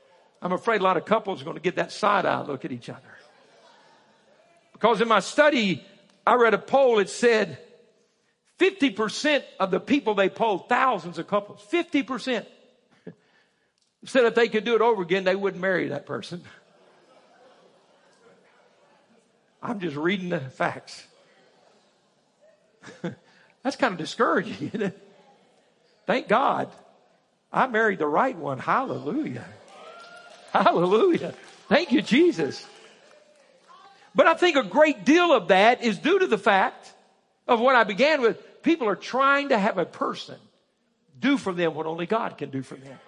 I'm 0.42 0.52
afraid 0.52 0.80
a 0.80 0.84
lot 0.84 0.96
of 0.96 1.04
couples 1.04 1.40
are 1.40 1.44
going 1.44 1.56
to 1.56 1.62
get 1.62 1.76
that 1.76 1.90
side 1.90 2.26
eye 2.26 2.42
look 2.42 2.64
at 2.64 2.72
each 2.72 2.88
other. 2.88 3.00
Because 4.74 5.00
in 5.00 5.08
my 5.08 5.20
study, 5.20 5.82
I 6.26 6.34
read 6.34 6.52
a 6.52 6.58
poll 6.58 6.96
that 6.96 7.08
said 7.08 7.56
50% 8.58 9.42
of 9.58 9.70
the 9.70 9.80
people 9.80 10.14
they 10.14 10.28
polled, 10.28 10.68
thousands 10.68 11.18
of 11.18 11.26
couples, 11.26 11.66
50% 11.72 12.44
said 14.04 14.26
if 14.26 14.34
they 14.34 14.48
could 14.48 14.64
do 14.64 14.74
it 14.74 14.82
over 14.82 15.00
again, 15.00 15.24
they 15.24 15.34
wouldn't 15.34 15.62
marry 15.62 15.88
that 15.88 16.04
person. 16.04 16.42
I'm 19.62 19.80
just 19.80 19.96
reading 19.96 20.28
the 20.28 20.40
facts. 20.40 21.06
That's 23.62 23.76
kind 23.76 23.92
of 23.92 23.98
discouraging, 23.98 24.68
isn't 24.68 24.82
it? 24.82 25.08
Thank 26.06 26.28
God 26.28 26.70
I 27.50 27.66
married 27.66 27.98
the 27.98 28.06
right 28.06 28.36
one. 28.36 28.58
Hallelujah. 28.58 29.46
Hallelujah. 30.52 31.34
Thank 31.68 31.92
you, 31.92 32.02
Jesus. 32.02 32.66
But 34.14 34.26
I 34.26 34.34
think 34.34 34.56
a 34.56 34.62
great 34.62 35.04
deal 35.04 35.32
of 35.32 35.48
that 35.48 35.82
is 35.82 35.98
due 35.98 36.20
to 36.20 36.26
the 36.26 36.38
fact 36.38 36.92
of 37.48 37.60
what 37.60 37.74
I 37.74 37.84
began 37.84 38.22
with. 38.22 38.62
People 38.62 38.88
are 38.88 38.96
trying 38.96 39.50
to 39.50 39.58
have 39.58 39.78
a 39.78 39.84
person 39.84 40.36
do 41.18 41.36
for 41.36 41.52
them 41.52 41.74
what 41.74 41.86
only 41.86 42.06
God 42.06 42.38
can 42.38 42.50
do 42.50 42.62
for 42.62 42.76
them. 42.76 42.98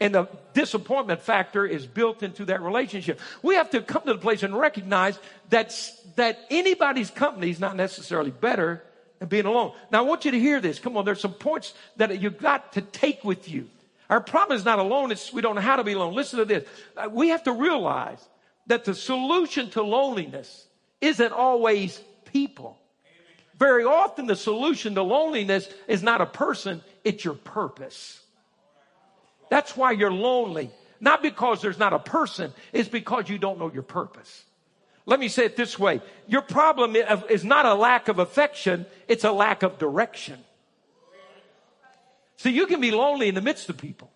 And 0.00 0.14
the 0.14 0.28
disappointment 0.52 1.22
factor 1.22 1.64
is 1.64 1.86
built 1.86 2.22
into 2.22 2.46
that 2.46 2.62
relationship. 2.62 3.20
We 3.42 3.54
have 3.54 3.70
to 3.70 3.80
come 3.80 4.02
to 4.02 4.12
the 4.12 4.18
place 4.18 4.42
and 4.42 4.56
recognize 4.56 5.18
that, 5.50 5.74
that 6.16 6.38
anybody's 6.50 7.10
company 7.10 7.50
is 7.50 7.60
not 7.60 7.76
necessarily 7.76 8.30
better 8.30 8.82
than 9.18 9.28
being 9.28 9.46
alone. 9.46 9.72
Now, 9.90 10.00
I 10.00 10.02
want 10.02 10.24
you 10.24 10.32
to 10.32 10.38
hear 10.38 10.60
this. 10.60 10.78
Come 10.78 10.96
on, 10.96 11.04
there's 11.04 11.20
some 11.20 11.32
points 11.32 11.74
that 11.96 12.20
you've 12.20 12.38
got 12.38 12.72
to 12.72 12.80
take 12.80 13.24
with 13.24 13.48
you. 13.48 13.68
Our 14.10 14.20
problem 14.20 14.58
is 14.58 14.64
not 14.64 14.78
alone, 14.78 15.12
it's 15.12 15.32
we 15.32 15.40
don't 15.40 15.54
know 15.54 15.60
how 15.60 15.76
to 15.76 15.84
be 15.84 15.92
alone. 15.92 16.14
Listen 16.14 16.40
to 16.40 16.44
this. 16.44 16.64
Uh, 16.96 17.08
we 17.10 17.28
have 17.28 17.44
to 17.44 17.52
realize 17.52 18.22
that 18.66 18.84
the 18.84 18.94
solution 18.94 19.70
to 19.70 19.82
loneliness 19.82 20.66
isn't 21.00 21.32
always 21.32 22.00
people. 22.32 22.78
Very 23.58 23.84
often, 23.84 24.26
the 24.26 24.36
solution 24.36 24.94
to 24.96 25.02
loneliness 25.02 25.68
is 25.86 26.02
not 26.02 26.20
a 26.20 26.26
person, 26.26 26.82
it's 27.04 27.24
your 27.24 27.34
purpose. 27.34 28.20
That's 29.50 29.76
why 29.76 29.92
you're 29.92 30.12
lonely. 30.12 30.70
Not 31.00 31.22
because 31.22 31.60
there's 31.60 31.78
not 31.78 31.92
a 31.92 31.98
person, 31.98 32.52
it's 32.72 32.88
because 32.88 33.28
you 33.28 33.38
don't 33.38 33.58
know 33.58 33.70
your 33.72 33.82
purpose. 33.82 34.44
Let 35.06 35.20
me 35.20 35.28
say 35.28 35.44
it 35.44 35.56
this 35.56 35.78
way 35.78 36.00
your 36.26 36.42
problem 36.42 36.96
is 36.96 37.44
not 37.44 37.66
a 37.66 37.74
lack 37.74 38.08
of 38.08 38.18
affection, 38.18 38.86
it's 39.06 39.24
a 39.24 39.32
lack 39.32 39.62
of 39.62 39.78
direction. 39.78 40.38
See, 42.36 42.50
you 42.50 42.66
can 42.66 42.80
be 42.80 42.90
lonely 42.90 43.28
in 43.28 43.34
the 43.34 43.40
midst 43.40 43.68
of 43.68 43.76
people. 43.76 44.10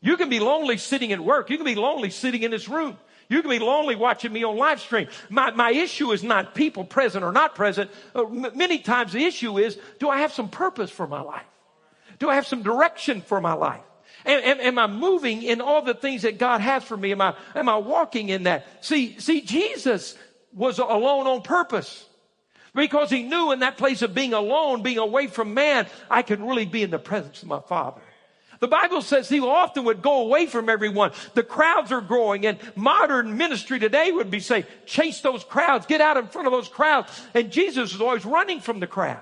You 0.00 0.16
can 0.16 0.28
be 0.28 0.40
lonely 0.40 0.76
sitting 0.76 1.12
at 1.12 1.20
work. 1.20 1.48
You 1.48 1.56
can 1.56 1.64
be 1.64 1.74
lonely 1.74 2.10
sitting 2.10 2.42
in 2.42 2.50
this 2.50 2.68
room. 2.68 2.98
You 3.28 3.42
can 3.42 3.50
be 3.50 3.58
lonely 3.58 3.96
watching 3.96 4.32
me 4.32 4.44
on 4.44 4.56
live 4.56 4.80
stream. 4.80 5.08
My, 5.28 5.50
my 5.50 5.70
issue 5.70 6.12
is 6.12 6.22
not 6.22 6.54
people 6.54 6.84
present 6.84 7.24
or 7.24 7.32
not 7.32 7.54
present. 7.54 7.90
Uh, 8.14 8.24
m- 8.24 8.56
many 8.56 8.78
times 8.78 9.12
the 9.12 9.24
issue 9.24 9.58
is, 9.58 9.78
do 9.98 10.08
I 10.08 10.18
have 10.18 10.32
some 10.32 10.48
purpose 10.48 10.90
for 10.90 11.06
my 11.06 11.20
life? 11.20 11.46
Do 12.18 12.28
I 12.28 12.36
have 12.36 12.46
some 12.46 12.62
direction 12.62 13.20
for 13.20 13.40
my 13.40 13.54
life? 13.54 13.82
Am, 14.24 14.42
am, 14.42 14.60
am, 14.60 14.78
I 14.78 14.86
moving 14.86 15.42
in 15.42 15.60
all 15.60 15.82
the 15.82 15.94
things 15.94 16.22
that 16.22 16.38
God 16.38 16.60
has 16.60 16.84
for 16.84 16.96
me? 16.96 17.12
Am 17.12 17.20
I, 17.20 17.34
am 17.54 17.68
I 17.68 17.76
walking 17.76 18.28
in 18.28 18.44
that? 18.44 18.84
See, 18.84 19.18
see, 19.18 19.40
Jesus 19.40 20.16
was 20.52 20.78
alone 20.78 21.26
on 21.26 21.42
purpose 21.42 22.06
because 22.74 23.10
he 23.10 23.22
knew 23.22 23.52
in 23.52 23.60
that 23.60 23.76
place 23.76 24.02
of 24.02 24.14
being 24.14 24.34
alone, 24.34 24.82
being 24.82 24.98
away 24.98 25.26
from 25.26 25.54
man, 25.54 25.86
I 26.10 26.22
could 26.22 26.40
really 26.40 26.66
be 26.66 26.82
in 26.82 26.90
the 26.90 26.98
presence 26.98 27.42
of 27.42 27.48
my 27.48 27.60
Father. 27.60 28.00
The 28.60 28.68
Bible 28.68 29.02
says 29.02 29.28
he 29.28 29.40
often 29.40 29.84
would 29.84 30.02
go 30.02 30.22
away 30.22 30.46
from 30.46 30.68
everyone. 30.68 31.12
The 31.34 31.42
crowds 31.42 31.92
are 31.92 32.00
growing 32.00 32.46
and 32.46 32.58
modern 32.74 33.36
ministry 33.36 33.78
today 33.78 34.12
would 34.12 34.30
be 34.30 34.40
saying, 34.40 34.64
chase 34.86 35.20
those 35.20 35.44
crowds, 35.44 35.86
get 35.86 36.00
out 36.00 36.16
in 36.16 36.28
front 36.28 36.46
of 36.46 36.52
those 36.52 36.68
crowds. 36.68 37.10
And 37.34 37.50
Jesus 37.50 37.94
is 37.94 38.00
always 38.00 38.24
running 38.24 38.60
from 38.60 38.80
the 38.80 38.86
crowd. 38.86 39.20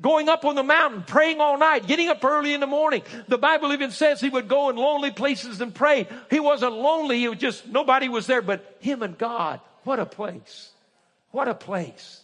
Going 0.00 0.28
up 0.28 0.44
on 0.44 0.56
the 0.56 0.64
mountain, 0.64 1.04
praying 1.06 1.40
all 1.40 1.56
night, 1.56 1.86
getting 1.86 2.08
up 2.08 2.24
early 2.24 2.52
in 2.52 2.58
the 2.58 2.66
morning. 2.66 3.02
The 3.28 3.38
Bible 3.38 3.72
even 3.72 3.92
says 3.92 4.20
he 4.20 4.28
would 4.28 4.48
go 4.48 4.68
in 4.68 4.76
lonely 4.76 5.12
places 5.12 5.60
and 5.60 5.72
pray. 5.72 6.08
He 6.30 6.40
wasn't 6.40 6.72
lonely. 6.72 7.20
He 7.20 7.28
was 7.28 7.38
just, 7.38 7.68
nobody 7.68 8.08
was 8.08 8.26
there 8.26 8.42
but 8.42 8.76
him 8.80 9.04
and 9.04 9.16
God. 9.16 9.60
What 9.84 10.00
a 10.00 10.06
place. 10.06 10.70
What 11.30 11.46
a 11.46 11.54
place. 11.54 12.23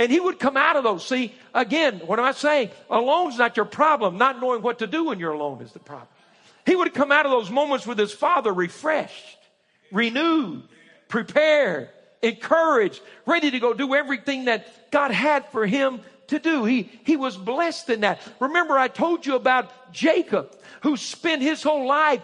And 0.00 0.10
he 0.10 0.18
would 0.18 0.38
come 0.38 0.56
out 0.56 0.76
of 0.76 0.82
those. 0.82 1.06
See, 1.06 1.34
again, 1.52 2.00
what 2.06 2.18
am 2.18 2.24
I 2.24 2.32
saying? 2.32 2.70
Alone's 2.88 3.36
not 3.36 3.58
your 3.58 3.66
problem. 3.66 4.16
Not 4.16 4.40
knowing 4.40 4.62
what 4.62 4.78
to 4.78 4.86
do 4.86 5.04
when 5.04 5.20
you're 5.20 5.34
alone 5.34 5.60
is 5.60 5.72
the 5.72 5.78
problem. 5.78 6.08
He 6.64 6.74
would 6.74 6.94
come 6.94 7.12
out 7.12 7.26
of 7.26 7.32
those 7.32 7.50
moments 7.50 7.86
with 7.86 7.98
his 7.98 8.10
father 8.10 8.50
refreshed, 8.50 9.36
renewed, 9.92 10.62
prepared, 11.08 11.90
encouraged, 12.22 13.02
ready 13.26 13.50
to 13.50 13.60
go 13.60 13.74
do 13.74 13.94
everything 13.94 14.46
that 14.46 14.90
God 14.90 15.10
had 15.10 15.44
for 15.50 15.66
him 15.66 16.00
to 16.28 16.38
do. 16.38 16.64
He, 16.64 16.90
he 17.04 17.18
was 17.18 17.36
blessed 17.36 17.90
in 17.90 18.00
that. 18.00 18.22
Remember, 18.40 18.78
I 18.78 18.88
told 18.88 19.26
you 19.26 19.36
about 19.36 19.92
Jacob, 19.92 20.56
who 20.80 20.96
spent 20.96 21.42
his 21.42 21.62
whole 21.62 21.86
life 21.86 22.22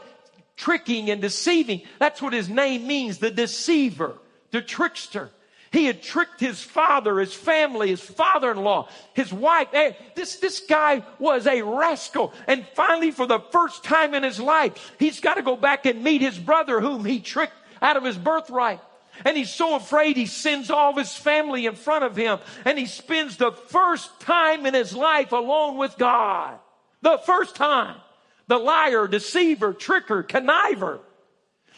tricking 0.57 1.11
and 1.11 1.21
deceiving. 1.21 1.83
That's 1.99 2.23
what 2.23 2.33
his 2.33 2.49
name 2.49 2.87
means, 2.87 3.19
the 3.19 3.31
deceiver, 3.31 4.15
the 4.51 4.63
trickster. 4.63 5.29
He 5.77 5.85
had 5.85 6.03
tricked 6.03 6.41
his 6.41 6.63
father, 6.63 7.19
his 7.19 7.35
family, 7.35 7.89
his 7.89 8.01
father-in-law, 8.01 8.89
his 9.13 9.31
wife. 9.31 9.69
This, 10.15 10.37
this 10.37 10.61
guy 10.61 11.03
was 11.19 11.47
a 11.47 11.61
rascal. 11.61 12.33
And 12.47 12.67
finally, 12.73 13.11
for 13.11 13.27
the 13.27 13.41
first 13.41 13.85
time 13.85 14.15
in 14.15 14.23
his 14.23 14.41
life, 14.41 14.95
he's 14.99 15.21
got 15.21 15.35
to 15.35 15.43
go 15.43 15.55
back 15.55 15.85
and 15.85 16.03
meet 16.03 16.23
his 16.23 16.39
brother 16.39 16.81
whom 16.81 17.05
he 17.05 17.21
tricked 17.21 17.53
out 17.83 17.99
of 17.99 18.05
his 18.05 18.17
birthright. 18.17 18.81
And 19.27 19.37
he's 19.37 19.53
so 19.53 19.77
afraid 19.77 20.17
he 20.17 20.25
sends 20.25 20.71
all 20.71 20.93
of 20.93 20.97
his 20.97 21.13
family 21.13 21.67
in 21.67 21.75
front 21.75 22.05
of 22.05 22.17
him. 22.17 22.39
And 22.65 22.79
he 22.79 22.87
spends 22.87 23.37
the 23.37 23.53
first 23.53 24.19
time 24.21 24.65
in 24.65 24.73
his 24.73 24.97
life 24.97 25.33
alone 25.33 25.77
with 25.77 25.99
God. 25.99 26.59
The 27.03 27.19
first 27.27 27.55
time. 27.55 27.97
The 28.47 28.57
liar, 28.57 29.07
deceiver, 29.09 29.75
tricker, 29.75 30.27
conniver. 30.27 31.01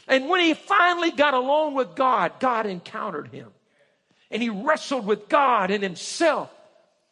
And 0.07 0.29
when 0.29 0.41
he 0.41 0.55
finally 0.55 1.11
got 1.11 1.35
alone 1.35 1.75
with 1.75 1.97
God, 1.97 2.35
God 2.39 2.65
encountered 2.65 3.27
him. 3.33 3.49
And 4.31 4.43
he 4.43 4.51
wrestled 4.51 5.07
with 5.07 5.29
God 5.29 5.71
and 5.71 5.83
himself. 5.83 6.51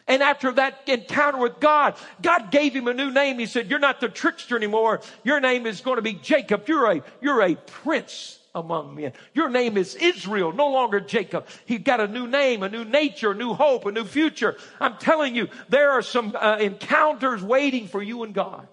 And 0.09 0.22
after 0.22 0.52
that 0.52 0.83
encounter 0.87 1.38
with 1.38 1.59
God, 1.59 1.96
God 2.22 2.50
gave 2.50 2.74
him 2.74 2.87
a 2.87 2.94
new 2.94 3.11
name. 3.11 3.38
He 3.38 3.46
said, 3.46 3.68
you're 3.68 3.81
not 3.81 4.00
the 4.00 4.09
trickster 4.09 4.57
anymore. 4.57 5.00
Your 5.24 5.40
name 5.40 5.66
is 5.66 5.81
going 5.81 5.96
to 5.96 6.02
be 6.02 6.12
Jacob. 6.12 6.68
You're 6.68 6.92
a, 6.92 7.02
you're 7.20 7.42
a 7.42 7.57
prince 7.57 8.38
among 8.55 8.94
men. 8.94 9.12
Your 9.35 9.50
name 9.50 9.76
is 9.76 9.96
Israel, 9.96 10.52
no 10.52 10.68
longer 10.70 11.00
Jacob. 11.00 11.46
He 11.66 11.79
got 11.79 12.00
a 12.00 12.07
new 12.07 12.26
name, 12.26 12.62
a 12.62 12.68
new 12.68 12.85
nature, 12.85 13.33
a 13.33 13.35
new 13.35 13.52
hope, 13.52 13.85
a 13.85 13.92
new 13.92 14.05
future. 14.05 14.57
I'm 14.81 14.96
telling 14.96 15.35
you, 15.35 15.48
there 15.68 15.90
are 15.90 16.02
some 16.02 16.37
uh, 16.38 16.59
encounters 16.61 17.42
waiting 17.42 17.88
for 17.88 18.02
you 18.02 18.22
and 18.22 18.33
God 18.33 18.68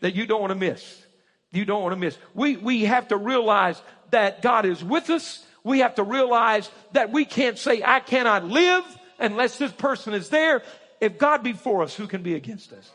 that 0.00 0.14
you 0.14 0.26
don't 0.26 0.40
want 0.40 0.52
to 0.52 0.58
miss. 0.58 1.02
You 1.50 1.64
don't 1.64 1.82
want 1.82 1.94
to 1.94 1.98
miss. 1.98 2.16
We, 2.34 2.56
we 2.56 2.82
have 2.84 3.08
to 3.08 3.16
realize 3.16 3.80
that 4.10 4.42
God 4.42 4.66
is 4.66 4.84
with 4.84 5.10
us. 5.10 5.44
We 5.64 5.80
have 5.80 5.96
to 5.96 6.02
realize 6.02 6.70
that 6.92 7.10
we 7.10 7.24
can't 7.24 7.58
say, 7.58 7.82
I 7.84 8.00
cannot 8.00 8.44
live 8.44 8.84
unless 9.18 9.58
this 9.58 9.72
person 9.72 10.14
is 10.14 10.28
there. 10.28 10.62
If 11.00 11.18
God 11.18 11.42
be 11.42 11.52
for 11.52 11.82
us, 11.82 11.94
who 11.94 12.06
can 12.06 12.22
be 12.22 12.34
against 12.34 12.72
us? 12.72 12.90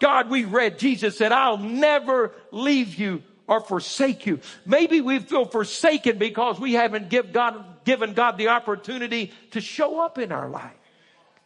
God, 0.00 0.30
we 0.30 0.44
read, 0.44 0.78
Jesus 0.78 1.16
said, 1.16 1.30
I'll 1.30 1.58
never 1.58 2.32
leave 2.50 2.94
you 2.94 3.22
or 3.46 3.60
forsake 3.60 4.26
you. 4.26 4.40
Maybe 4.64 5.00
we 5.00 5.18
feel 5.18 5.44
forsaken 5.44 6.18
because 6.18 6.58
we 6.58 6.72
haven't 6.72 7.10
give 7.10 7.32
God, 7.32 7.84
given 7.84 8.14
God 8.14 8.38
the 8.38 8.48
opportunity 8.48 9.32
to 9.50 9.60
show 9.60 10.00
up 10.00 10.18
in 10.18 10.32
our 10.32 10.48
life. 10.48 10.72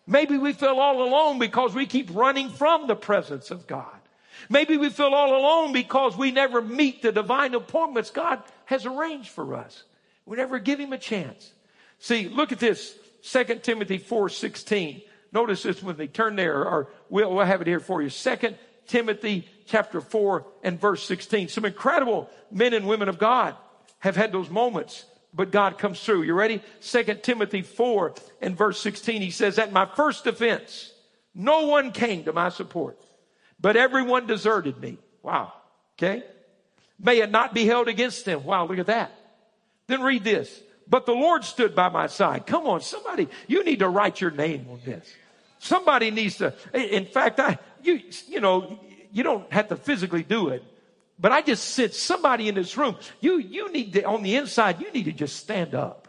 Maybe 0.06 0.36
we 0.36 0.52
feel 0.52 0.78
all 0.78 1.02
alone 1.02 1.38
because 1.38 1.74
we 1.74 1.86
keep 1.86 2.14
running 2.14 2.50
from 2.50 2.86
the 2.86 2.94
presence 2.94 3.50
of 3.50 3.66
God. 3.66 3.86
Maybe 4.48 4.76
we 4.76 4.90
feel 4.90 5.14
all 5.14 5.34
alone 5.34 5.72
because 5.72 6.16
we 6.16 6.30
never 6.30 6.60
meet 6.60 7.02
the 7.02 7.12
divine 7.12 7.54
appointments 7.54 8.10
God 8.10 8.42
has 8.66 8.84
arranged 8.84 9.30
for 9.30 9.54
us. 9.54 9.84
We 10.26 10.36
never 10.36 10.58
give 10.58 10.78
him 10.78 10.92
a 10.92 10.98
chance. 10.98 11.52
See, 11.98 12.28
look 12.28 12.52
at 12.52 12.58
this. 12.58 12.96
2 13.22 13.62
Timothy 13.62 13.98
4:16. 13.98 15.02
Notice 15.32 15.64
this 15.64 15.82
with 15.82 15.98
me. 15.98 16.06
Turn 16.06 16.36
there, 16.36 16.64
or 16.64 16.88
we'll, 17.08 17.34
we'll 17.34 17.44
have 17.44 17.60
it 17.60 17.66
here 17.66 17.80
for 17.80 18.00
you. 18.00 18.08
2 18.10 18.54
Timothy 18.86 19.48
chapter 19.66 20.00
4 20.00 20.46
and 20.62 20.80
verse 20.80 21.04
16. 21.04 21.48
Some 21.48 21.64
incredible 21.64 22.30
men 22.50 22.72
and 22.74 22.86
women 22.86 23.08
of 23.08 23.18
God 23.18 23.56
have 23.98 24.16
had 24.16 24.32
those 24.32 24.50
moments, 24.50 25.04
but 25.32 25.50
God 25.50 25.78
comes 25.78 26.00
through. 26.00 26.22
You 26.22 26.34
ready? 26.34 26.62
2 26.82 27.02
Timothy 27.22 27.62
4 27.62 28.14
and 28.42 28.56
verse 28.56 28.80
16. 28.80 29.22
He 29.22 29.30
says, 29.30 29.58
At 29.58 29.72
my 29.72 29.86
first 29.86 30.24
defense, 30.24 30.92
no 31.34 31.66
one 31.66 31.90
came 31.90 32.24
to 32.24 32.32
my 32.32 32.50
support, 32.50 32.98
but 33.58 33.76
everyone 33.76 34.26
deserted 34.26 34.78
me. 34.78 34.98
Wow. 35.22 35.52
Okay. 35.98 36.22
May 36.98 37.20
it 37.20 37.30
not 37.30 37.54
be 37.54 37.66
held 37.66 37.88
against 37.88 38.24
them. 38.24 38.44
Wow. 38.44 38.66
Look 38.66 38.78
at 38.78 38.86
that. 38.86 39.12
Then 39.86 40.02
read 40.02 40.24
this. 40.24 40.62
But 40.88 41.06
the 41.06 41.12
Lord 41.12 41.44
stood 41.44 41.74
by 41.74 41.88
my 41.88 42.06
side. 42.06 42.46
Come 42.46 42.66
on, 42.66 42.80
somebody, 42.80 43.28
you 43.46 43.64
need 43.64 43.78
to 43.78 43.88
write 43.88 44.20
your 44.20 44.30
name 44.30 44.66
on 44.70 44.80
this. 44.84 45.10
Somebody 45.58 46.10
needs 46.10 46.36
to, 46.36 46.54
in 46.74 47.06
fact, 47.06 47.40
I, 47.40 47.58
you, 47.82 48.00
you 48.28 48.40
know, 48.40 48.78
you 49.12 49.22
don't 49.22 49.50
have 49.52 49.68
to 49.68 49.76
physically 49.76 50.22
do 50.22 50.48
it. 50.48 50.62
But 51.18 51.32
I 51.32 51.42
just 51.42 51.64
sense 51.70 51.96
somebody 51.96 52.48
in 52.48 52.54
this 52.54 52.76
room, 52.76 52.96
you, 53.20 53.38
you 53.38 53.72
need 53.72 53.92
to, 53.94 54.04
on 54.04 54.22
the 54.22 54.36
inside, 54.36 54.80
you 54.80 54.90
need 54.92 55.04
to 55.04 55.12
just 55.12 55.36
stand 55.36 55.74
up. 55.74 56.08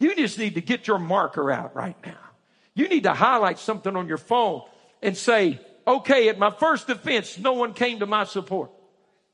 You 0.00 0.14
just 0.16 0.38
need 0.38 0.54
to 0.54 0.60
get 0.60 0.88
your 0.88 0.98
marker 0.98 1.52
out 1.52 1.76
right 1.76 1.96
now. 2.04 2.18
You 2.74 2.88
need 2.88 3.04
to 3.04 3.14
highlight 3.14 3.58
something 3.58 3.94
on 3.94 4.08
your 4.08 4.18
phone 4.18 4.62
and 5.02 5.16
say, 5.16 5.60
okay, 5.86 6.28
at 6.28 6.38
my 6.38 6.50
first 6.50 6.86
defense, 6.86 7.38
no 7.38 7.52
one 7.52 7.74
came 7.74 8.00
to 8.00 8.06
my 8.06 8.24
support. 8.24 8.70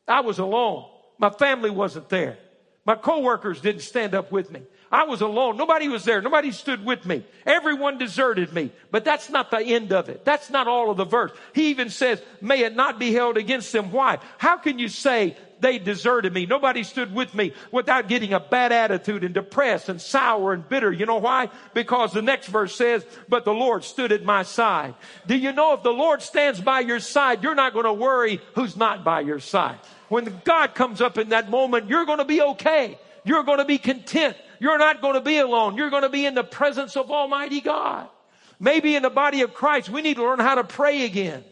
I 0.07 0.21
was 0.21 0.39
alone. 0.39 0.87
My 1.19 1.31
family 1.31 1.71
wasn't 1.71 2.09
there. 2.09 2.39
My 2.85 2.95
coworkers 2.95 3.61
didn't 3.61 3.83
stand 3.83 4.15
up 4.15 4.33
with 4.33 4.51
me. 4.51 4.63
I 4.93 5.05
was 5.05 5.21
alone. 5.21 5.57
Nobody 5.57 5.89
was 5.89 6.05
there. 6.05 6.21
Nobody 6.21 6.51
stood 6.51 6.85
with 6.85 7.07
me. 7.07 7.25
Everyone 7.47 7.99
deserted 7.99 8.53
me. 8.53 8.73
But 8.91 9.05
that's 9.05 9.31
not 9.31 9.51
the 9.51 9.61
end 9.61 9.93
of 9.93 10.09
it. 10.09 10.25
That's 10.25 10.51
not 10.51 10.67
all 10.67 10.91
of 10.91 10.97
the 10.97 11.05
verse. 11.05 11.31
He 11.55 11.69
even 11.69 11.91
says, 11.91 12.21
may 12.41 12.65
it 12.65 12.75
not 12.75 12.99
be 12.99 13.13
held 13.13 13.37
against 13.37 13.71
them. 13.73 13.93
Why? 13.93 14.19
How 14.39 14.57
can 14.57 14.81
you 14.81 14.89
say 14.89 15.37
they 15.61 15.79
deserted 15.79 16.33
me? 16.33 16.47
Nobody 16.47 16.83
stood 16.83 17.15
with 17.15 17.35
me 17.35 17.53
without 17.71 18.09
getting 18.09 18.33
a 18.33 18.41
bad 18.41 18.73
attitude 18.73 19.23
and 19.23 19.35
depressed 19.35 19.89
and 19.89 20.01
sour 20.01 20.53
and 20.53 20.69
bitter. 20.69 20.91
You 20.91 21.07
know 21.07 21.19
why? 21.19 21.51
Because 21.73 22.13
the 22.13 22.23
next 22.23 22.49
verse 22.49 22.75
says, 22.75 23.07
but 23.29 23.45
the 23.45 23.55
Lord 23.55 23.85
stood 23.85 24.11
at 24.11 24.25
my 24.25 24.43
side. 24.43 24.95
Do 25.27 25.37
you 25.37 25.53
know 25.53 25.75
if 25.75 25.85
the 25.85 25.93
Lord 25.93 26.21
stands 26.21 26.61
by 26.61 26.81
your 26.81 26.99
side, 26.99 27.45
you're 27.45 27.55
not 27.55 27.75
going 27.75 27.85
to 27.85 27.93
worry 27.93 28.41
who's 28.57 28.77
not 28.77 29.05
by 29.05 29.21
your 29.21 29.39
side. 29.39 29.79
When 30.11 30.43
God 30.45 30.75
comes 30.75 31.01
up 31.01 31.19
in 31.19 31.29
that 31.29 31.51
moment, 31.51 31.89
you're 31.89 32.05
going 32.05 32.19
to 32.19 32.25
be 32.25 32.43
okay. 32.43 32.99
You're 33.25 33.45
going 33.45 33.59
to 33.59 33.65
be 33.65 33.79
content. 33.79 34.37
You're 34.59 34.77
not 34.77 35.01
going 35.01 35.15
to 35.15 35.21
be 35.21 35.39
alone. 35.39 35.77
You're 35.77 35.89
going 35.89 36.03
to 36.03 36.09
be 36.09 36.27
in 36.27 36.35
the 36.35 36.43
presence 36.43 36.97
of 36.97 37.13
Almighty 37.13 37.61
God. 37.61 38.09
Maybe 38.59 38.97
in 38.97 39.05
the 39.05 39.11
body 39.11 39.43
of 39.43 39.55
Christ, 39.55 39.89
we 39.89 40.03
need 40.03 40.17
to 40.17 40.25
learn 40.25 40.41
how 40.41 40.57
to 40.57 40.65
pray 40.65 41.05
again. 41.05 41.45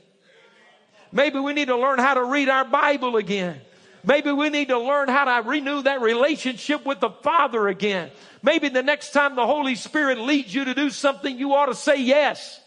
Maybe 1.13 1.39
we 1.39 1.53
need 1.53 1.69
to 1.69 1.77
learn 1.77 2.01
how 2.01 2.15
to 2.15 2.25
read 2.25 2.49
our 2.49 2.65
Bible 2.65 3.17
again. 3.17 3.61
Maybe 4.05 4.33
we 4.33 4.49
need 4.51 4.69
to 4.69 4.79
learn 4.79 5.09
how 5.09 5.41
to 5.41 5.49
renew 5.49 5.83
that 5.83 6.01
relationship 6.01 6.85
with 6.85 6.99
the 6.99 7.11
Father 7.11 7.69
again. 7.69 8.11
Maybe 8.43 8.69
the 8.71 8.83
next 8.83 9.13
time 9.13 9.37
the 9.37 9.47
Holy 9.47 9.77
Spirit 9.77 10.19
leads 10.19 10.53
you 10.53 10.65
to 10.65 10.75
do 10.75 10.91
something, 10.91 11.39
you 11.39 11.55
ought 11.55 11.67
to 11.67 11.77
say 11.77 12.03
yes. 12.03 12.61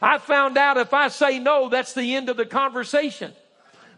I 0.00 0.18
found 0.18 0.58
out 0.58 0.76
if 0.76 0.92
I 0.92 1.06
say 1.06 1.38
no, 1.38 1.68
that's 1.68 1.94
the 1.94 2.16
end 2.16 2.28
of 2.28 2.36
the 2.36 2.46
conversation. 2.46 3.32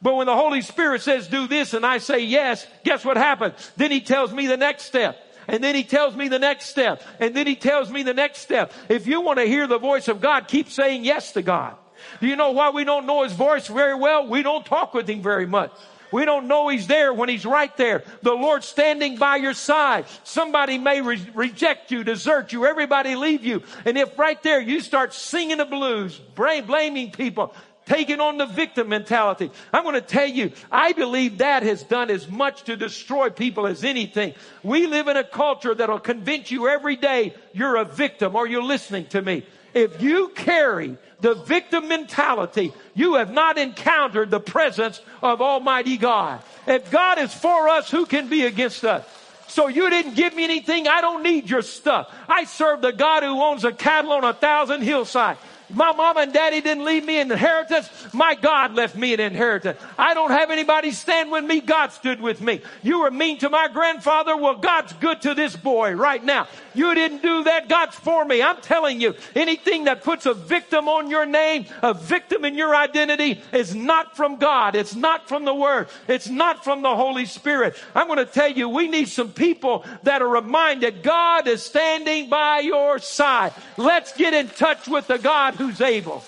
But 0.05 0.17
when 0.17 0.27
the 0.27 0.37
Holy 0.37 0.61
Spirit 0.61 1.01
says 1.01 1.29
do 1.29 1.47
this 1.47 1.73
and 1.73 1.85
I 1.85 1.97
say 1.97 2.19
yes, 2.21 2.67
guess 2.85 3.07
what 3.07 3.17
happens? 3.17 3.73
Then 3.79 3.91
he 3.91 4.03
tells 4.03 4.35
me 4.35 4.47
the 4.47 4.59
next 4.59 4.85
step. 4.85 5.19
And 5.49 5.65
then 5.65 5.75
he 5.75 5.83
tells 5.83 6.15
me 6.15 6.29
the 6.29 6.39
next 6.39 6.67
step. 6.67 7.03
And 7.19 7.35
then 7.35 7.47
he 7.47 7.57
tells 7.57 7.89
me 7.89 8.03
the 8.03 8.13
next 8.13 8.41
step. 8.41 8.71
If 8.91 9.07
you 9.07 9.23
want 9.23 9.39
to 9.39 9.47
hear 9.47 9.67
the 9.67 9.79
voice 9.79 10.09
of 10.09 10.21
God, 10.21 10.47
keep 10.47 10.69
saying 10.69 11.07
yes 11.07 11.33
to 11.33 11.43
God. 11.43 11.77
Do 12.21 12.27
you 12.27 12.37
know 12.37 12.51
why 12.51 12.69
we 12.69 12.85
don't 12.85 13.07
know 13.07 13.23
his 13.23 13.33
voice 13.33 13.67
very 13.67 13.95
well? 13.95 14.27
We 14.27 14.43
don't 14.43 14.67
talk 14.67 14.93
with 14.93 15.09
him 15.09 15.23
very 15.23 15.47
much. 15.47 15.73
We 16.13 16.27
don't 16.27 16.47
know 16.47 16.69
He's 16.69 16.87
there 16.87 17.13
when 17.13 17.29
He's 17.29 17.45
right 17.45 17.77
there. 17.77 18.05
The 18.23 18.35
Lord 18.35 18.63
standing 18.63 19.17
by 19.17 19.35
your 19.35 19.53
side. 19.53 20.05
Somebody 20.23 20.79
may 20.79 21.01
re- 21.01 21.31
reject 21.35 21.91
you, 21.91 22.05
desert 22.05 22.53
you, 22.53 22.67
everybody 22.67 23.17
leave 23.17 23.43
you. 23.43 23.65
And 23.85 23.99
if 23.99 24.17
right 24.17 24.41
there 24.45 24.61
you 24.61 24.81
start 24.81 25.13
singing 25.13 25.57
the 25.57 25.65
blues, 25.65 26.17
blaming 26.37 27.11
people, 27.11 27.53
taking 27.87 28.21
on 28.21 28.39
the 28.39 28.47
victim 28.47 28.89
mentality. 28.89 29.51
I'm 29.73 29.83
going 29.83 29.95
to 29.95 30.01
tell 30.01 30.27
you, 30.27 30.53
I 30.71 30.93
believe 30.93 31.39
that 31.39 31.63
has 31.63 31.83
done 31.83 32.11
as 32.11 32.29
much 32.29 32.65
to 32.65 32.77
destroy 32.77 33.31
people 33.31 33.67
as 33.67 33.85
anything. 33.85 34.35
We 34.63 34.87
live 34.87 35.09
in 35.09 35.17
a 35.17 35.25
culture 35.25 35.75
that'll 35.75 36.01
convince 36.01 36.51
you 36.51 36.69
every 36.69 36.97
day 36.97 37.35
you're 37.53 37.77
a 37.77 37.85
victim 37.85 38.37
or 38.37 38.47
you're 38.47 38.63
listening 38.63 39.07
to 39.07 39.23
me. 39.23 39.45
If 39.75 40.01
you 40.01 40.29
carry 40.29 40.97
the 41.21 41.35
victim 41.35 41.89
mentality, 41.89 42.73
you 42.95 43.15
have 43.15 43.33
not 43.33 43.59
encountered 43.59 44.31
the 44.31 44.41
presence 44.41 45.01
of 45.21 45.43
Almighty 45.43 45.97
God. 45.97 46.43
If 46.67 46.91
God 46.91 47.19
is 47.19 47.35
for 47.35 47.69
us, 47.69 47.91
who 47.91 48.07
can 48.07 48.29
be 48.29 48.45
against 48.45 48.85
us? 48.85 49.05
So 49.49 49.69
you 49.69 49.91
didn't 49.91 50.15
give 50.15 50.35
me 50.35 50.45
anything. 50.45 50.89
I 50.89 51.01
don't 51.01 51.23
need 51.23 51.51
your 51.51 51.63
stuff. 51.63 52.13
I 52.29 52.45
serve 52.45 52.81
the 52.81 52.93
God 52.93 53.23
who 53.23 53.41
owns 53.41 53.65
a 53.65 53.73
cattle 53.73 54.13
on 54.13 54.25
a 54.25 54.33
thousand 54.33 54.83
hillsides. 54.83 55.39
My 55.71 55.93
mom 55.93 56.19
and 56.19 56.33
daddy 56.33 56.61
didn't 56.61 56.85
leave 56.85 57.05
me 57.05 57.21
an 57.21 57.33
inheritance. 57.33 57.89
My 58.13 58.35
God 58.35 58.75
left 58.75 58.97
me 58.97 59.15
an 59.15 59.21
inheritance. 59.21 59.81
I 59.99 60.13
don't 60.15 60.31
have 60.31 60.51
anybody 60.51 60.91
stand 60.91 61.31
with 61.31 61.45
me. 61.45 61.61
God 61.61 61.93
stood 61.93 62.21
with 62.21 62.41
me. 62.41 62.61
You 62.83 63.01
were 63.01 63.11
mean 63.11 63.39
to 63.39 63.49
my 63.49 63.69
grandfather. 63.69 64.37
Well, 64.37 64.57
God's 64.57 64.93
good 64.95 65.23
to 65.23 65.35
this 65.35 65.57
boy 65.57 65.93
right 65.93 66.23
now. 66.23 66.49
You 66.75 66.95
didn't 66.95 67.23
do 67.23 67.45
that. 67.45 67.69
God's 67.69 67.97
for 67.97 68.25
me. 68.25 68.43
I'm 68.43 68.61
telling 68.61 69.01
you, 69.01 69.15
anything 69.35 69.85
that 69.85 70.03
puts 70.03 70.27
a 70.27 70.35
victim 70.35 70.89
on 70.89 71.09
your 71.09 71.25
name, 71.25 71.67
a 71.83 71.95
victim 71.95 72.45
in 72.45 72.57
your 72.57 72.75
identity 72.75 73.41
is 73.53 73.75
not 73.75 74.17
from 74.17 74.37
God. 74.37 74.75
It's 74.75 74.95
not 74.95 75.29
from 75.29 75.45
the 75.45 75.55
Word. 75.55 75.89
It's 76.09 76.29
not 76.29 76.65
from 76.65 76.83
the 76.83 76.95
Holy 76.95 77.25
Spirit. 77.25 77.77
I'm 77.95 78.07
going 78.07 78.19
to 78.19 78.27
tell 78.27 78.51
you, 78.51 78.69
we 78.69 78.89
need 78.89 79.09
some 79.09 79.31
people 79.31 79.85
that 80.03 80.21
are 80.21 80.29
reminded 80.29 81.03
God 81.03 81.49
is 81.49 81.63
standing 81.63 82.29
by 82.29 82.61
your 82.61 82.99
side. 82.99 83.53
Let's 83.77 84.13
get 84.13 84.35
in 84.35 84.49
touch 84.49 84.89
with 84.89 85.07
the 85.07 85.19
God 85.19 85.54
God 85.57 85.65
who's 85.65 85.81
able. 85.81 86.25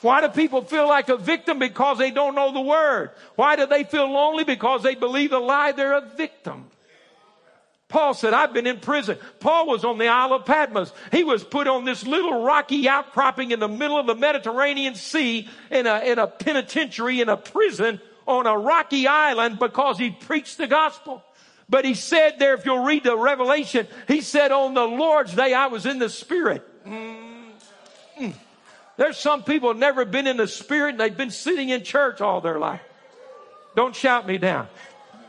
Why 0.00 0.20
do 0.20 0.28
people 0.28 0.62
feel 0.62 0.86
like 0.86 1.08
a 1.08 1.16
victim? 1.16 1.58
Because 1.58 1.98
they 1.98 2.10
don't 2.10 2.34
know 2.34 2.52
the 2.52 2.60
word. 2.60 3.10
Why 3.36 3.56
do 3.56 3.66
they 3.66 3.84
feel 3.84 4.10
lonely? 4.10 4.44
Because 4.44 4.82
they 4.82 4.94
believe 4.94 5.32
a 5.32 5.38
lie. 5.38 5.72
They're 5.72 5.94
a 5.94 6.06
victim. 6.16 6.66
Paul 7.88 8.12
said, 8.12 8.34
I've 8.34 8.52
been 8.52 8.66
in 8.66 8.80
prison. 8.80 9.18
Paul 9.40 9.66
was 9.66 9.84
on 9.84 9.98
the 9.98 10.08
Isle 10.08 10.34
of 10.34 10.44
Patmos. 10.44 10.92
He 11.12 11.22
was 11.24 11.44
put 11.44 11.68
on 11.68 11.84
this 11.84 12.04
little 12.04 12.42
rocky 12.42 12.88
outcropping 12.88 13.52
in 13.52 13.60
the 13.60 13.68
middle 13.68 13.98
of 13.98 14.06
the 14.06 14.14
Mediterranean 14.14 14.94
Sea 14.94 15.48
in 15.70 15.86
a, 15.86 16.00
in 16.00 16.18
a 16.18 16.26
penitentiary, 16.26 17.20
in 17.20 17.28
a 17.28 17.36
prison 17.36 18.00
on 18.26 18.46
a 18.46 18.58
rocky 18.58 19.06
island 19.06 19.58
because 19.58 19.96
he 19.96 20.10
preached 20.10 20.58
the 20.58 20.66
gospel. 20.66 21.22
But 21.68 21.84
he 21.84 21.94
said 21.94 22.38
there, 22.38 22.54
if 22.54 22.66
you'll 22.66 22.84
read 22.84 23.04
the 23.04 23.16
Revelation, 23.16 23.86
he 24.08 24.20
said, 24.20 24.50
on 24.50 24.74
the 24.74 24.86
Lord's 24.86 25.34
day, 25.34 25.54
I 25.54 25.68
was 25.68 25.86
in 25.86 25.98
the 25.98 26.10
Spirit. 26.10 26.62
Mm. 26.84 27.23
Mm. 28.18 28.34
There's 28.96 29.16
some 29.16 29.42
people 29.42 29.74
never 29.74 30.04
been 30.04 30.26
in 30.26 30.36
the 30.36 30.46
spirit 30.46 30.90
and 30.90 31.00
they've 31.00 31.16
been 31.16 31.30
sitting 31.30 31.68
in 31.68 31.82
church 31.82 32.20
all 32.20 32.40
their 32.40 32.58
life. 32.58 32.80
Don't 33.74 33.94
shout 33.94 34.26
me 34.26 34.38
down. 34.38 34.68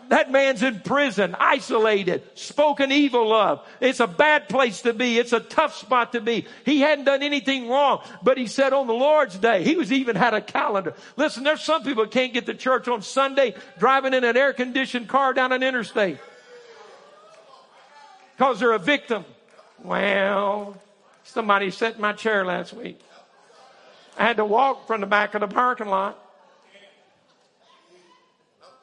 That 0.09 0.31
man's 0.31 0.61
in 0.61 0.81
prison, 0.81 1.35
isolated, 1.39 2.21
spoken 2.35 2.91
evil 2.91 3.33
of. 3.33 3.65
It's 3.79 3.99
a 3.99 4.07
bad 4.07 4.47
place 4.47 4.83
to 4.83 4.93
be. 4.93 5.17
It's 5.17 5.33
a 5.33 5.39
tough 5.39 5.75
spot 5.75 6.11
to 6.11 6.21
be. 6.21 6.45
He 6.63 6.79
hadn't 6.79 7.05
done 7.05 7.23
anything 7.23 7.67
wrong, 7.67 8.03
but 8.21 8.37
he 8.37 8.45
said 8.45 8.71
on 8.71 8.85
the 8.85 8.93
Lord's 8.93 9.35
day, 9.35 9.63
he 9.63 9.75
was 9.75 9.91
even 9.91 10.15
had 10.15 10.35
a 10.35 10.41
calendar. 10.41 10.93
Listen, 11.17 11.43
there's 11.43 11.61
some 11.61 11.83
people 11.83 12.05
can't 12.05 12.33
get 12.33 12.45
to 12.45 12.53
church 12.53 12.87
on 12.87 13.01
Sunday 13.01 13.55
driving 13.79 14.13
in 14.13 14.23
an 14.23 14.37
air 14.37 14.53
conditioned 14.53 15.07
car 15.07 15.33
down 15.33 15.51
an 15.51 15.63
interstate 15.63 16.19
because 18.37 18.59
they're 18.59 18.73
a 18.73 18.79
victim. 18.79 19.25
Well, 19.83 20.79
Somebody 21.25 21.73
in 21.81 21.93
my 21.99 22.13
chair 22.13 22.45
last 22.45 22.71
week. 22.73 22.99
I 24.17 24.23
had 24.23 24.37
to 24.37 24.45
walk 24.45 24.87
from 24.87 25.01
the 25.01 25.07
back 25.07 25.33
of 25.33 25.41
the 25.41 25.47
parking 25.47 25.87
lot. 25.87 26.21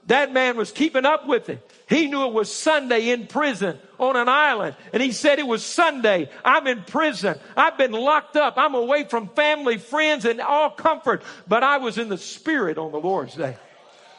That 0.06 0.32
man 0.32 0.56
was 0.56 0.72
keeping 0.72 1.06
up 1.06 1.28
with 1.28 1.48
it. 1.48 1.70
He 1.88 2.08
knew 2.08 2.26
it 2.26 2.32
was 2.32 2.52
Sunday 2.52 3.10
in 3.10 3.28
prison 3.28 3.78
on 3.98 4.16
an 4.16 4.28
island. 4.28 4.74
And 4.92 5.00
he 5.00 5.12
said 5.12 5.38
it 5.38 5.46
was 5.46 5.64
Sunday. 5.64 6.28
I'm 6.44 6.66
in 6.66 6.82
prison. 6.82 7.38
I've 7.56 7.78
been 7.78 7.92
locked 7.92 8.36
up. 8.36 8.54
I'm 8.56 8.74
away 8.74 9.04
from 9.04 9.28
family, 9.28 9.78
friends, 9.78 10.24
and 10.24 10.40
all 10.40 10.70
comfort. 10.70 11.22
But 11.46 11.62
I 11.62 11.78
was 11.78 11.96
in 11.96 12.08
the 12.08 12.18
spirit 12.18 12.76
on 12.76 12.90
the 12.90 12.98
Lord's 12.98 13.36
day. 13.36 13.56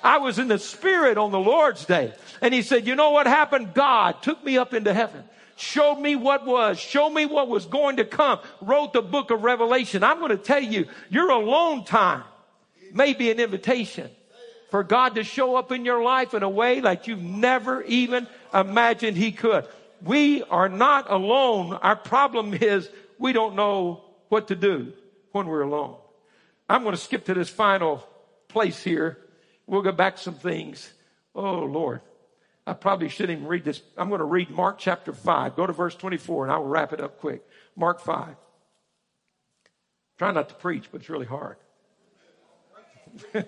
I 0.02 0.20
was 0.20 0.40
in 0.40 0.48
the 0.48 0.60
spirit 0.60 1.18
on 1.18 1.32
the 1.32 1.40
Lord's 1.40 1.86
day. 1.86 2.14
And 2.42 2.54
he 2.54 2.62
said, 2.62 2.88
you 2.88 2.96
know 2.96 3.12
what 3.12 3.28
happened? 3.28 3.74
God 3.74 4.24
took 4.24 4.44
me 4.44 4.58
up 4.58 4.74
into 4.74 4.94
heaven 4.94 5.26
showed 5.56 5.96
me 5.96 6.16
what 6.16 6.46
was, 6.46 6.80
showed 6.80 7.12
me 7.12 7.26
what 7.26 7.48
was 7.48 7.66
going 7.66 7.98
to 7.98 8.06
come, 8.06 8.40
wrote 8.62 8.94
the 8.94 9.02
book 9.02 9.32
of 9.32 9.44
Revelation. 9.44 10.04
I'm 10.04 10.20
going 10.20 10.32
to 10.32 10.38
tell 10.38 10.62
you, 10.62 10.88
your 11.10 11.30
alone 11.30 11.86
time 11.86 12.24
may 12.94 13.14
be 13.14 13.32
an 13.32 13.40
invitation 13.40 14.10
for 14.70 14.84
God 14.84 15.16
to 15.16 15.24
show 15.24 15.56
up 15.56 15.72
in 15.72 15.86
your 15.86 16.04
life 16.04 16.34
in 16.34 16.42
a 16.42 16.50
way 16.50 16.82
like 16.82 17.08
you've 17.08 17.22
never 17.22 17.84
even 17.84 18.28
imagined 18.54 19.18
He 19.18 19.32
could. 19.32 19.68
We 20.04 20.44
are 20.44 20.70
not 20.70 21.12
alone. 21.12 21.74
Our 21.74 21.96
problem 21.96 22.54
is 22.54 22.90
we 23.20 23.34
don't 23.34 23.56
know 23.56 24.04
what 24.30 24.48
to 24.48 24.56
do 24.56 24.94
when 25.32 25.48
we're 25.48 25.62
alone. 25.62 25.96
I'm 26.68 26.84
going 26.84 26.96
to 26.96 27.02
skip 27.02 27.26
to 27.26 27.34
this 27.34 27.50
final 27.50 28.04
place 28.48 28.84
here. 28.84 29.18
We'll 29.68 29.82
go 29.82 29.92
back 29.92 30.18
some 30.18 30.36
things. 30.36 30.92
Oh, 31.36 31.60
Lord. 31.60 32.02
I 32.66 32.74
probably 32.74 33.10
shouldn't 33.10 33.38
even 33.38 33.48
read 33.48 33.66
this. 33.66 33.82
I'm 33.98 34.08
going 34.10 34.20
to 34.20 34.26
read 34.26 34.50
Mark 34.50 34.78
chapter 34.78 35.12
5. 35.12 35.56
Go 35.56 35.68
to 35.68 35.74
verse 35.74 35.96
24 35.96 36.46
and 36.46 36.54
I 36.54 36.58
will 36.58 36.68
wrap 36.68 36.94
it 36.94 37.02
up 37.02 37.20
quick. 37.20 37.44
Mark 37.76 38.00
5. 38.00 38.36
Try 40.18 40.32
not 40.32 40.50
to 40.50 40.56
preach, 40.56 40.90
but 40.92 41.02
it's 41.02 41.10
really 41.10 41.26
hard. 41.26 41.58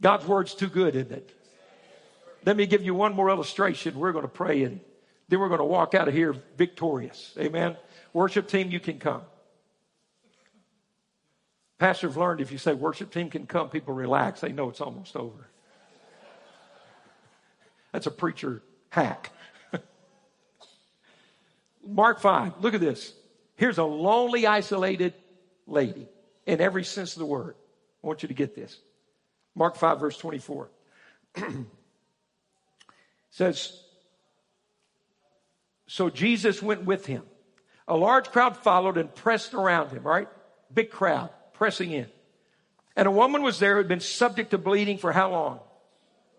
God's 0.00 0.26
word's 0.26 0.54
too 0.54 0.68
good, 0.68 0.96
isn't 0.96 1.12
it? 1.12 1.34
Let 2.46 2.56
me 2.56 2.66
give 2.66 2.82
you 2.82 2.94
one 2.94 3.14
more 3.14 3.28
illustration. 3.28 3.98
We're 3.98 4.12
going 4.12 4.22
to 4.22 4.28
pray 4.28 4.62
and 4.62 4.80
then 5.28 5.40
we're 5.40 5.48
going 5.48 5.58
to 5.58 5.64
walk 5.64 5.94
out 5.94 6.08
of 6.08 6.14
here 6.14 6.34
victorious. 6.56 7.34
Amen. 7.38 7.76
Worship 8.14 8.48
team, 8.48 8.70
you 8.70 8.80
can 8.80 8.98
come. 8.98 9.22
Pastors 11.78 12.16
learned 12.16 12.40
if 12.40 12.50
you 12.50 12.58
say 12.58 12.72
worship 12.72 13.12
team 13.12 13.28
can 13.28 13.46
come, 13.46 13.68
people 13.68 13.92
relax. 13.94 14.40
They 14.40 14.52
know 14.52 14.70
it's 14.70 14.80
almost 14.80 15.14
over. 15.14 15.47
That's 17.98 18.06
a 18.06 18.12
preacher 18.12 18.62
hack. 18.90 19.32
Mark 21.84 22.20
5, 22.20 22.60
look 22.60 22.74
at 22.74 22.80
this. 22.80 23.12
Here's 23.56 23.78
a 23.78 23.82
lonely, 23.82 24.46
isolated 24.46 25.14
lady 25.66 26.06
in 26.46 26.60
every 26.60 26.84
sense 26.84 27.16
of 27.16 27.18
the 27.18 27.26
word. 27.26 27.56
I 28.04 28.06
want 28.06 28.22
you 28.22 28.28
to 28.28 28.34
get 28.34 28.54
this. 28.54 28.78
Mark 29.56 29.74
5, 29.74 29.98
verse 29.98 30.16
24 30.16 30.70
says, 33.30 33.82
So 35.88 36.08
Jesus 36.08 36.62
went 36.62 36.84
with 36.84 37.04
him. 37.04 37.24
A 37.88 37.96
large 37.96 38.28
crowd 38.28 38.56
followed 38.58 38.96
and 38.96 39.12
pressed 39.12 39.54
around 39.54 39.90
him, 39.90 40.04
right? 40.04 40.28
Big 40.72 40.90
crowd 40.90 41.30
pressing 41.54 41.90
in. 41.90 42.06
And 42.94 43.08
a 43.08 43.10
woman 43.10 43.42
was 43.42 43.58
there 43.58 43.72
who 43.72 43.78
had 43.78 43.88
been 43.88 43.98
subject 43.98 44.52
to 44.52 44.58
bleeding 44.58 44.98
for 44.98 45.10
how 45.10 45.32
long? 45.32 45.60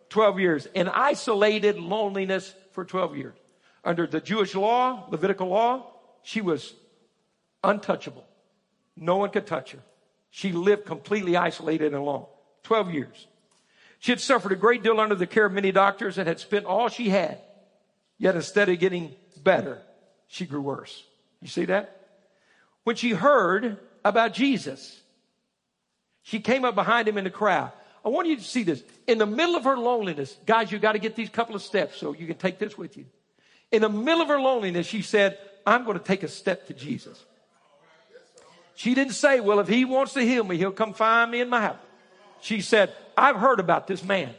12 0.09 0.39
years 0.39 0.65
in 0.73 0.87
isolated 0.87 1.77
loneliness 1.77 2.53
for 2.71 2.85
12 2.85 3.17
years. 3.17 3.35
Under 3.83 4.05
the 4.07 4.19
Jewish 4.19 4.55
law, 4.55 5.05
Levitical 5.09 5.47
law, 5.47 5.91
she 6.23 6.41
was 6.41 6.73
untouchable. 7.63 8.25
No 8.95 9.17
one 9.17 9.29
could 9.29 9.47
touch 9.47 9.71
her. 9.71 9.79
She 10.31 10.51
lived 10.51 10.85
completely 10.85 11.37
isolated 11.37 11.87
and 11.87 11.95
alone. 11.95 12.25
12 12.63 12.93
years. 12.93 13.27
She 13.99 14.11
had 14.11 14.21
suffered 14.21 14.51
a 14.51 14.57
great 14.57 14.83
deal 14.83 14.99
under 14.99 15.15
the 15.15 15.27
care 15.27 15.45
of 15.45 15.53
many 15.53 15.71
doctors 15.71 16.17
and 16.17 16.27
had 16.27 16.39
spent 16.39 16.65
all 16.65 16.89
she 16.89 17.09
had. 17.09 17.39
Yet 18.17 18.35
instead 18.35 18.69
of 18.69 18.79
getting 18.79 19.13
better, 19.41 19.81
she 20.27 20.45
grew 20.45 20.61
worse. 20.61 21.03
You 21.41 21.47
see 21.47 21.65
that? 21.65 22.07
When 22.83 22.95
she 22.95 23.11
heard 23.11 23.77
about 24.03 24.33
Jesus, 24.33 25.01
she 26.21 26.39
came 26.39 26.65
up 26.65 26.75
behind 26.75 27.07
him 27.07 27.17
in 27.17 27.23
the 27.23 27.29
crowd. 27.29 27.71
I 28.03 28.09
want 28.09 28.27
you 28.27 28.37
to 28.37 28.43
see 28.43 28.63
this. 28.63 28.83
In 29.07 29.17
the 29.17 29.25
middle 29.25 29.55
of 29.55 29.65
her 29.65 29.77
loneliness, 29.77 30.37
guys, 30.45 30.71
you 30.71 30.79
got 30.79 30.93
to 30.93 30.99
get 30.99 31.15
these 31.15 31.29
couple 31.29 31.55
of 31.55 31.61
steps 31.61 31.97
so 31.97 32.13
you 32.13 32.27
can 32.27 32.37
take 32.37 32.59
this 32.59 32.77
with 32.77 32.97
you. 32.97 33.05
In 33.71 33.81
the 33.81 33.89
middle 33.89 34.21
of 34.21 34.29
her 34.29 34.39
loneliness, 34.39 34.87
she 34.87 35.01
said, 35.01 35.37
I'm 35.65 35.83
going 35.85 35.97
to 35.97 36.03
take 36.03 36.23
a 36.23 36.27
step 36.27 36.67
to 36.67 36.73
Jesus. 36.73 37.23
She 38.75 38.95
didn't 38.95 39.13
say, 39.13 39.41
well, 39.41 39.59
if 39.59 39.67
he 39.67 39.83
wants 39.83 40.13
to 40.13 40.21
heal 40.21 40.43
me, 40.43 40.57
he'll 40.57 40.71
come 40.71 40.93
find 40.93 41.29
me 41.29 41.41
in 41.41 41.49
my 41.49 41.61
house. 41.61 41.77
She 42.41 42.61
said, 42.61 42.93
I've 43.17 43.35
heard 43.35 43.59
about 43.59 43.87
this 43.87 44.03
man 44.03 44.33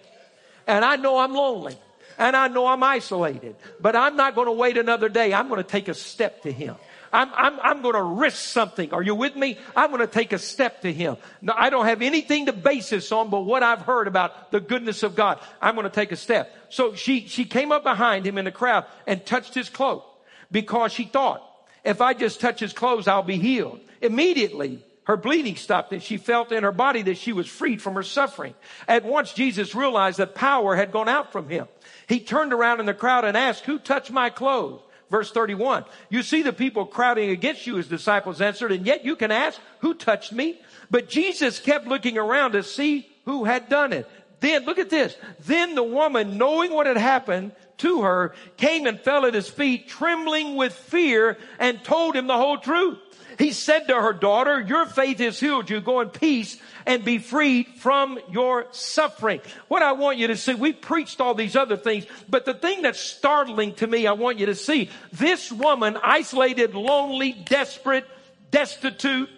and 0.67 0.85
I 0.85 0.97
know 0.97 1.19
I'm 1.19 1.35
lonely 1.35 1.77
and 2.17 2.35
I 2.35 2.49
know 2.49 2.67
I'm 2.67 2.83
isolated, 2.83 3.57
but 3.81 3.95
I'm 3.95 4.17
not 4.17 4.35
going 4.35 4.47
to 4.47 4.53
wait 4.53 4.79
another 4.79 5.09
day. 5.09 5.35
I'm 5.35 5.49
going 5.49 5.63
to 5.63 5.69
take 5.69 5.89
a 5.89 5.95
step 5.95 6.43
to 6.43 6.53
him. 6.53 6.77
I'm, 7.13 7.31
I'm, 7.35 7.61
I'm 7.61 7.83
going 7.83 7.95
to 7.95 8.03
risk 8.03 8.37
something. 8.37 8.93
Are 8.93 9.03
you 9.03 9.15
with 9.15 9.35
me? 9.35 9.59
I'm 9.75 9.91
going 9.91 10.01
to 10.01 10.07
take 10.07 10.33
a 10.33 10.39
step 10.39 10.83
to 10.83 10.93
him. 10.93 11.17
No, 11.43 11.53
I 11.57 11.71
don't 11.71 11.87
have 11.87 12.03
anything 12.03 12.47
to 12.47 12.53
base 12.53 12.91
this 12.91 13.11
on, 13.11 13.31
but 13.31 13.41
what 13.41 13.63
I've 13.63 13.83
heard 13.83 14.07
about 14.07 14.53
the 14.53 14.61
goodness 14.61 15.03
of 15.03 15.15
God. 15.15 15.41
I'm 15.61 15.75
going 15.75 15.85
to 15.85 15.91
take 15.91 16.13
a 16.13 16.17
step. 16.17 16.55
So 16.69 16.95
she, 16.95 17.27
she 17.27 17.45
came 17.45 17.73
up 17.73 17.83
behind 17.83 18.27
him 18.27 18.39
in 18.39 18.45
the 18.45 18.53
crowd 18.53 18.87
and 19.07 19.25
touched 19.25 19.55
his 19.55 19.69
cloak 19.69 20.05
because 20.51 20.93
she 20.93 21.05
thought, 21.05 21.47
if 21.85 22.01
I 22.01 22.15
just 22.15 22.41
touch 22.41 22.61
his 22.61 22.73
clothes, 22.73 23.09
I'll 23.09 23.23
be 23.23 23.39
healed. 23.39 23.81
Immediately, 24.01 24.85
her 25.05 25.17
bleeding 25.17 25.57
stopped 25.57 25.93
and 25.93 26.03
she 26.03 26.17
felt 26.17 26.53
in 26.53 26.63
her 26.63 26.73
body 26.73 27.03
that 27.03 27.17
she 27.17 27.33
was 27.33 27.49
freed 27.49 27.83
from 27.83 27.95
her 27.95 28.03
suffering. 28.03 28.55
At 28.87 29.05
once, 29.05 29.33
Jesus 29.33 29.75
realized 29.75 30.19
that 30.19 30.35
power 30.35 30.77
had 30.77 30.93
gone 30.93 31.09
out 31.09 31.33
from 31.33 31.49
him. 31.49 31.67
He 32.07 32.21
turned 32.21 32.53
around 32.53 32.79
in 32.79 32.87
the 32.87 32.95
crowd 32.95 33.25
and 33.25 33.37
asked, 33.37 33.65
who 33.65 33.79
touched 33.79 34.13
my 34.13 34.31
clothes? 34.31 34.83
Verse 35.11 35.33
31. 35.33 35.85
You 36.09 36.23
see 36.23 36.43
the 36.43 36.53
people 36.53 36.87
crowding 36.87 37.31
against 37.31 37.67
you, 37.67 37.77
his 37.77 37.89
disciples 37.89 38.41
answered, 38.41 38.73
and 38.73 38.87
yet 38.87 39.05
you 39.05 39.17
can 39.17 39.33
ask, 39.33 39.61
who 39.81 39.95
touched 39.95 40.33
me? 40.33 40.61
But 40.91 41.09
Jesus 41.09 41.59
kept 41.59 41.87
looking 41.87 42.17
around 42.17 42.53
to 42.53 42.63
see 42.63 43.09
who 43.25 43.45
had 43.45 43.69
done 43.69 43.93
it. 43.93 44.09
Then, 44.39 44.65
look 44.65 44.79
at 44.79 44.89
this. 44.89 45.17
Then 45.41 45.75
the 45.75 45.83
woman, 45.83 46.39
knowing 46.39 46.73
what 46.73 46.87
had 46.87 46.97
happened 46.97 47.53
to 47.79 48.03
her, 48.03 48.35
came 48.57 48.87
and 48.87 48.99
fell 48.99 49.27
at 49.27 49.35
his 49.35 49.49
feet, 49.49 49.89
trembling 49.89 50.57
with 50.57 50.73
fear, 50.73 51.37
and 51.59 51.83
told 51.85 52.17
him 52.17 52.27
the 52.27 52.37
whole 52.37 52.59
truth. 52.59 52.99
He 53.41 53.53
said 53.53 53.89
to 53.89 53.95
her 53.95 54.13
daughter, 54.13 54.61
your 54.61 54.85
faith 54.85 55.19
has 55.19 55.41
healed 55.41 55.71
you. 55.71 55.81
Go 55.81 56.03
in 56.03 56.11
peace 56.11 56.59
and 56.85 57.03
be 57.03 57.17
freed 57.17 57.69
from 57.79 58.19
your 58.31 58.67
suffering. 58.73 59.41
What 59.69 59.83
I 59.83 59.93
want 59.93 60.19
you 60.19 60.27
to 60.27 60.37
see, 60.37 60.55
we 60.55 60.75
preached 60.75 61.23
all 61.23 61.33
these 61.33 61.57
other 61.57 61.79
things, 61.79 62.05
but 62.29 62.45
the 62.45 62.53
thing 62.53 62.83
that's 62.83 63.01
startling 63.01 63.73
to 63.77 63.87
me, 63.87 64.07
I 64.07 64.13
want 64.13 64.39
you 64.39 64.47
to 64.47 64.55
see 64.55 64.91
this 65.13 65.51
woman, 65.51 65.97
isolated, 66.03 66.75
lonely, 66.75 67.33
desperate, 67.33 68.05
destitute, 68.51 69.31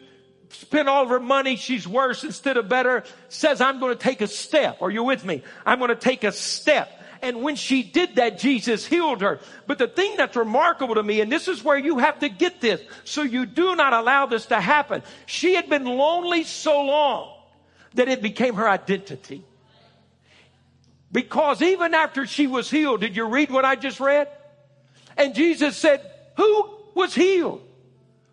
spent 0.48 0.88
all 0.88 1.04
of 1.04 1.10
her 1.10 1.20
money. 1.20 1.54
She's 1.54 1.86
worse 1.86 2.24
instead 2.24 2.56
of 2.56 2.68
better. 2.68 3.04
Says, 3.28 3.60
I'm 3.60 3.78
going 3.78 3.96
to 3.96 4.02
take 4.02 4.20
a 4.20 4.26
step. 4.26 4.82
Are 4.82 4.90
you 4.90 5.04
with 5.04 5.24
me? 5.24 5.44
I'm 5.64 5.78
going 5.78 5.90
to 5.90 5.94
take 5.94 6.24
a 6.24 6.32
step. 6.32 6.90
And 7.22 7.42
when 7.42 7.54
she 7.54 7.84
did 7.84 8.16
that, 8.16 8.38
Jesus 8.40 8.84
healed 8.84 9.20
her. 9.20 9.38
But 9.68 9.78
the 9.78 9.86
thing 9.86 10.16
that's 10.16 10.34
remarkable 10.34 10.96
to 10.96 11.02
me, 11.04 11.20
and 11.20 11.30
this 11.30 11.46
is 11.46 11.62
where 11.62 11.78
you 11.78 11.98
have 11.98 12.18
to 12.18 12.28
get 12.28 12.60
this, 12.60 12.80
so 13.04 13.22
you 13.22 13.46
do 13.46 13.76
not 13.76 13.92
allow 13.92 14.26
this 14.26 14.46
to 14.46 14.60
happen. 14.60 15.04
She 15.26 15.54
had 15.54 15.68
been 15.68 15.84
lonely 15.84 16.42
so 16.42 16.82
long 16.82 17.32
that 17.94 18.08
it 18.08 18.22
became 18.22 18.54
her 18.54 18.68
identity. 18.68 19.44
Because 21.12 21.62
even 21.62 21.94
after 21.94 22.26
she 22.26 22.48
was 22.48 22.68
healed, 22.68 23.00
did 23.02 23.16
you 23.16 23.26
read 23.26 23.50
what 23.50 23.64
I 23.64 23.76
just 23.76 24.00
read? 24.00 24.28
And 25.16 25.34
Jesus 25.34 25.76
said, 25.76 26.04
who 26.36 26.70
was 26.94 27.14
healed? 27.14 27.62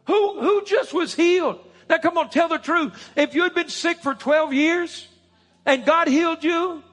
Who, 0.07 0.41
who 0.41 0.65
just 0.65 0.93
was 0.93 1.13
healed? 1.13 1.59
Now 1.89 1.99
come 1.99 2.17
on, 2.17 2.29
tell 2.29 2.47
the 2.47 2.57
truth. 2.57 3.11
If 3.15 3.35
you 3.35 3.43
had 3.43 3.53
been 3.53 3.69
sick 3.69 3.99
for 3.99 4.15
12 4.15 4.53
years 4.53 5.07
and 5.65 5.85
God 5.85 6.07
healed 6.07 6.43
you, 6.43 6.83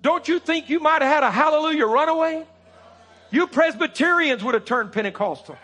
don't 0.00 0.28
you 0.28 0.38
think 0.38 0.70
you 0.70 0.80
might 0.80 1.02
have 1.02 1.12
had 1.12 1.22
a 1.22 1.30
hallelujah 1.30 1.86
runaway? 1.86 2.46
You 3.30 3.46
Presbyterians 3.46 4.42
would 4.42 4.54
have 4.54 4.64
turned 4.64 4.92
Pentecostal. 4.92 5.56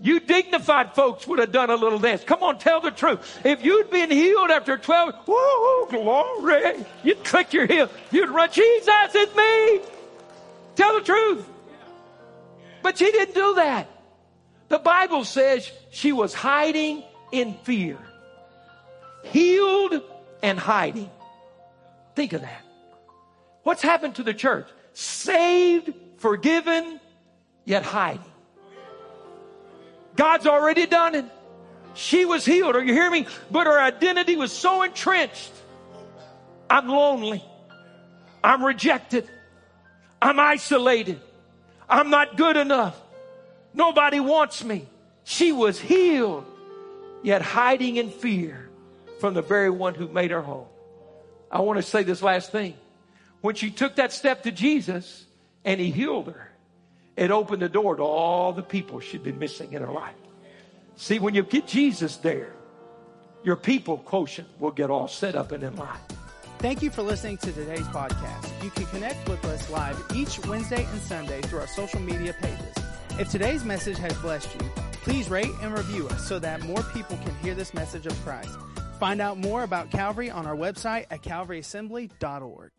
You 0.00 0.20
dignified 0.20 0.94
folks 0.94 1.26
would 1.26 1.40
have 1.40 1.50
done 1.50 1.70
a 1.70 1.74
little 1.74 1.98
dance. 1.98 2.22
Come 2.22 2.44
on, 2.44 2.58
tell 2.58 2.80
the 2.80 2.92
truth. 2.92 3.40
If 3.44 3.64
you'd 3.64 3.90
been 3.90 4.10
healed 4.10 4.50
after 4.50 4.78
12, 4.78 5.14
whoa, 5.26 5.86
glory, 5.86 6.84
you'd 7.02 7.24
click 7.24 7.52
your 7.52 7.66
heel. 7.66 7.90
You'd 8.12 8.28
run, 8.28 8.50
Jesus, 8.52 8.88
it's 9.14 9.34
me. 9.34 9.80
Tell 10.76 10.94
the 10.94 11.04
truth. 11.04 11.44
But 12.82 12.98
she 12.98 13.10
didn't 13.10 13.34
do 13.34 13.54
that. 13.56 13.88
The 14.68 14.78
Bible 14.78 15.24
says 15.24 15.68
she 15.90 16.12
was 16.12 16.32
hiding 16.32 17.02
in 17.32 17.54
fear. 17.64 17.98
Healed 19.24 20.00
and 20.42 20.58
hiding. 20.58 21.10
Think 22.14 22.32
of 22.32 22.42
that. 22.42 22.64
What's 23.62 23.82
happened 23.82 24.16
to 24.16 24.22
the 24.22 24.34
church? 24.34 24.66
Saved, 24.92 25.92
forgiven, 26.16 27.00
yet 27.64 27.84
hiding. 27.84 28.24
God's 30.16 30.46
already 30.46 30.86
done 30.86 31.14
it. 31.14 31.24
She 31.94 32.24
was 32.24 32.44
healed. 32.44 32.76
Are 32.76 32.82
you 32.82 32.92
hearing 32.92 33.12
me? 33.12 33.26
But 33.50 33.66
her 33.66 33.80
identity 33.80 34.36
was 34.36 34.52
so 34.52 34.82
entrenched. 34.82 35.52
I'm 36.70 36.88
lonely. 36.88 37.44
I'm 38.42 38.64
rejected. 38.64 39.28
I'm 40.20 40.38
isolated. 40.38 41.20
I'm 41.88 42.10
not 42.10 42.36
good 42.36 42.56
enough. 42.56 43.00
Nobody 43.74 44.20
wants 44.20 44.64
me. 44.64 44.86
She 45.24 45.52
was 45.52 45.78
healed, 45.78 46.44
yet 47.22 47.42
hiding 47.42 47.96
in 47.96 48.10
fear 48.10 48.67
from 49.20 49.34
the 49.34 49.42
very 49.42 49.70
one 49.70 49.94
who 49.94 50.08
made 50.08 50.30
her 50.30 50.42
whole. 50.42 50.68
I 51.50 51.60
want 51.60 51.78
to 51.78 51.82
say 51.82 52.02
this 52.02 52.22
last 52.22 52.52
thing. 52.52 52.74
When 53.40 53.54
she 53.54 53.70
took 53.70 53.96
that 53.96 54.12
step 54.12 54.42
to 54.42 54.52
Jesus 54.52 55.26
and 55.64 55.80
he 55.80 55.90
healed 55.90 56.26
her, 56.26 56.50
it 57.16 57.30
opened 57.30 57.62
the 57.62 57.68
door 57.68 57.96
to 57.96 58.02
all 58.02 58.52
the 58.52 58.62
people 58.62 59.00
she'd 59.00 59.24
been 59.24 59.38
missing 59.38 59.72
in 59.72 59.82
her 59.82 59.92
life. 59.92 60.14
See, 60.96 61.18
when 61.18 61.34
you 61.34 61.42
get 61.42 61.66
Jesus 61.66 62.16
there, 62.16 62.52
your 63.44 63.56
people 63.56 63.98
quotient 63.98 64.48
will 64.58 64.72
get 64.72 64.90
all 64.90 65.08
set 65.08 65.34
up 65.34 65.52
and 65.52 65.62
in 65.62 65.76
line. 65.76 65.98
Thank 66.58 66.82
you 66.82 66.90
for 66.90 67.02
listening 67.02 67.38
to 67.38 67.52
today's 67.52 67.86
podcast. 67.88 68.64
You 68.64 68.70
can 68.70 68.86
connect 68.86 69.28
with 69.28 69.44
us 69.44 69.70
live 69.70 70.02
each 70.14 70.44
Wednesday 70.46 70.84
and 70.84 71.00
Sunday 71.02 71.40
through 71.42 71.60
our 71.60 71.68
social 71.68 72.00
media 72.00 72.34
pages. 72.40 72.74
If 73.18 73.30
today's 73.30 73.64
message 73.64 73.98
has 73.98 74.12
blessed 74.18 74.52
you, 74.60 74.68
please 75.02 75.30
rate 75.30 75.50
and 75.62 75.72
review 75.72 76.08
us 76.08 76.26
so 76.26 76.40
that 76.40 76.62
more 76.62 76.82
people 76.94 77.16
can 77.18 77.34
hear 77.36 77.54
this 77.54 77.74
message 77.74 78.06
of 78.06 78.14
Christ. 78.24 78.58
Find 78.98 79.20
out 79.20 79.38
more 79.38 79.62
about 79.62 79.90
Calvary 79.90 80.30
on 80.30 80.46
our 80.46 80.56
website 80.56 81.06
at 81.10 81.22
calvaryassembly.org. 81.22 82.72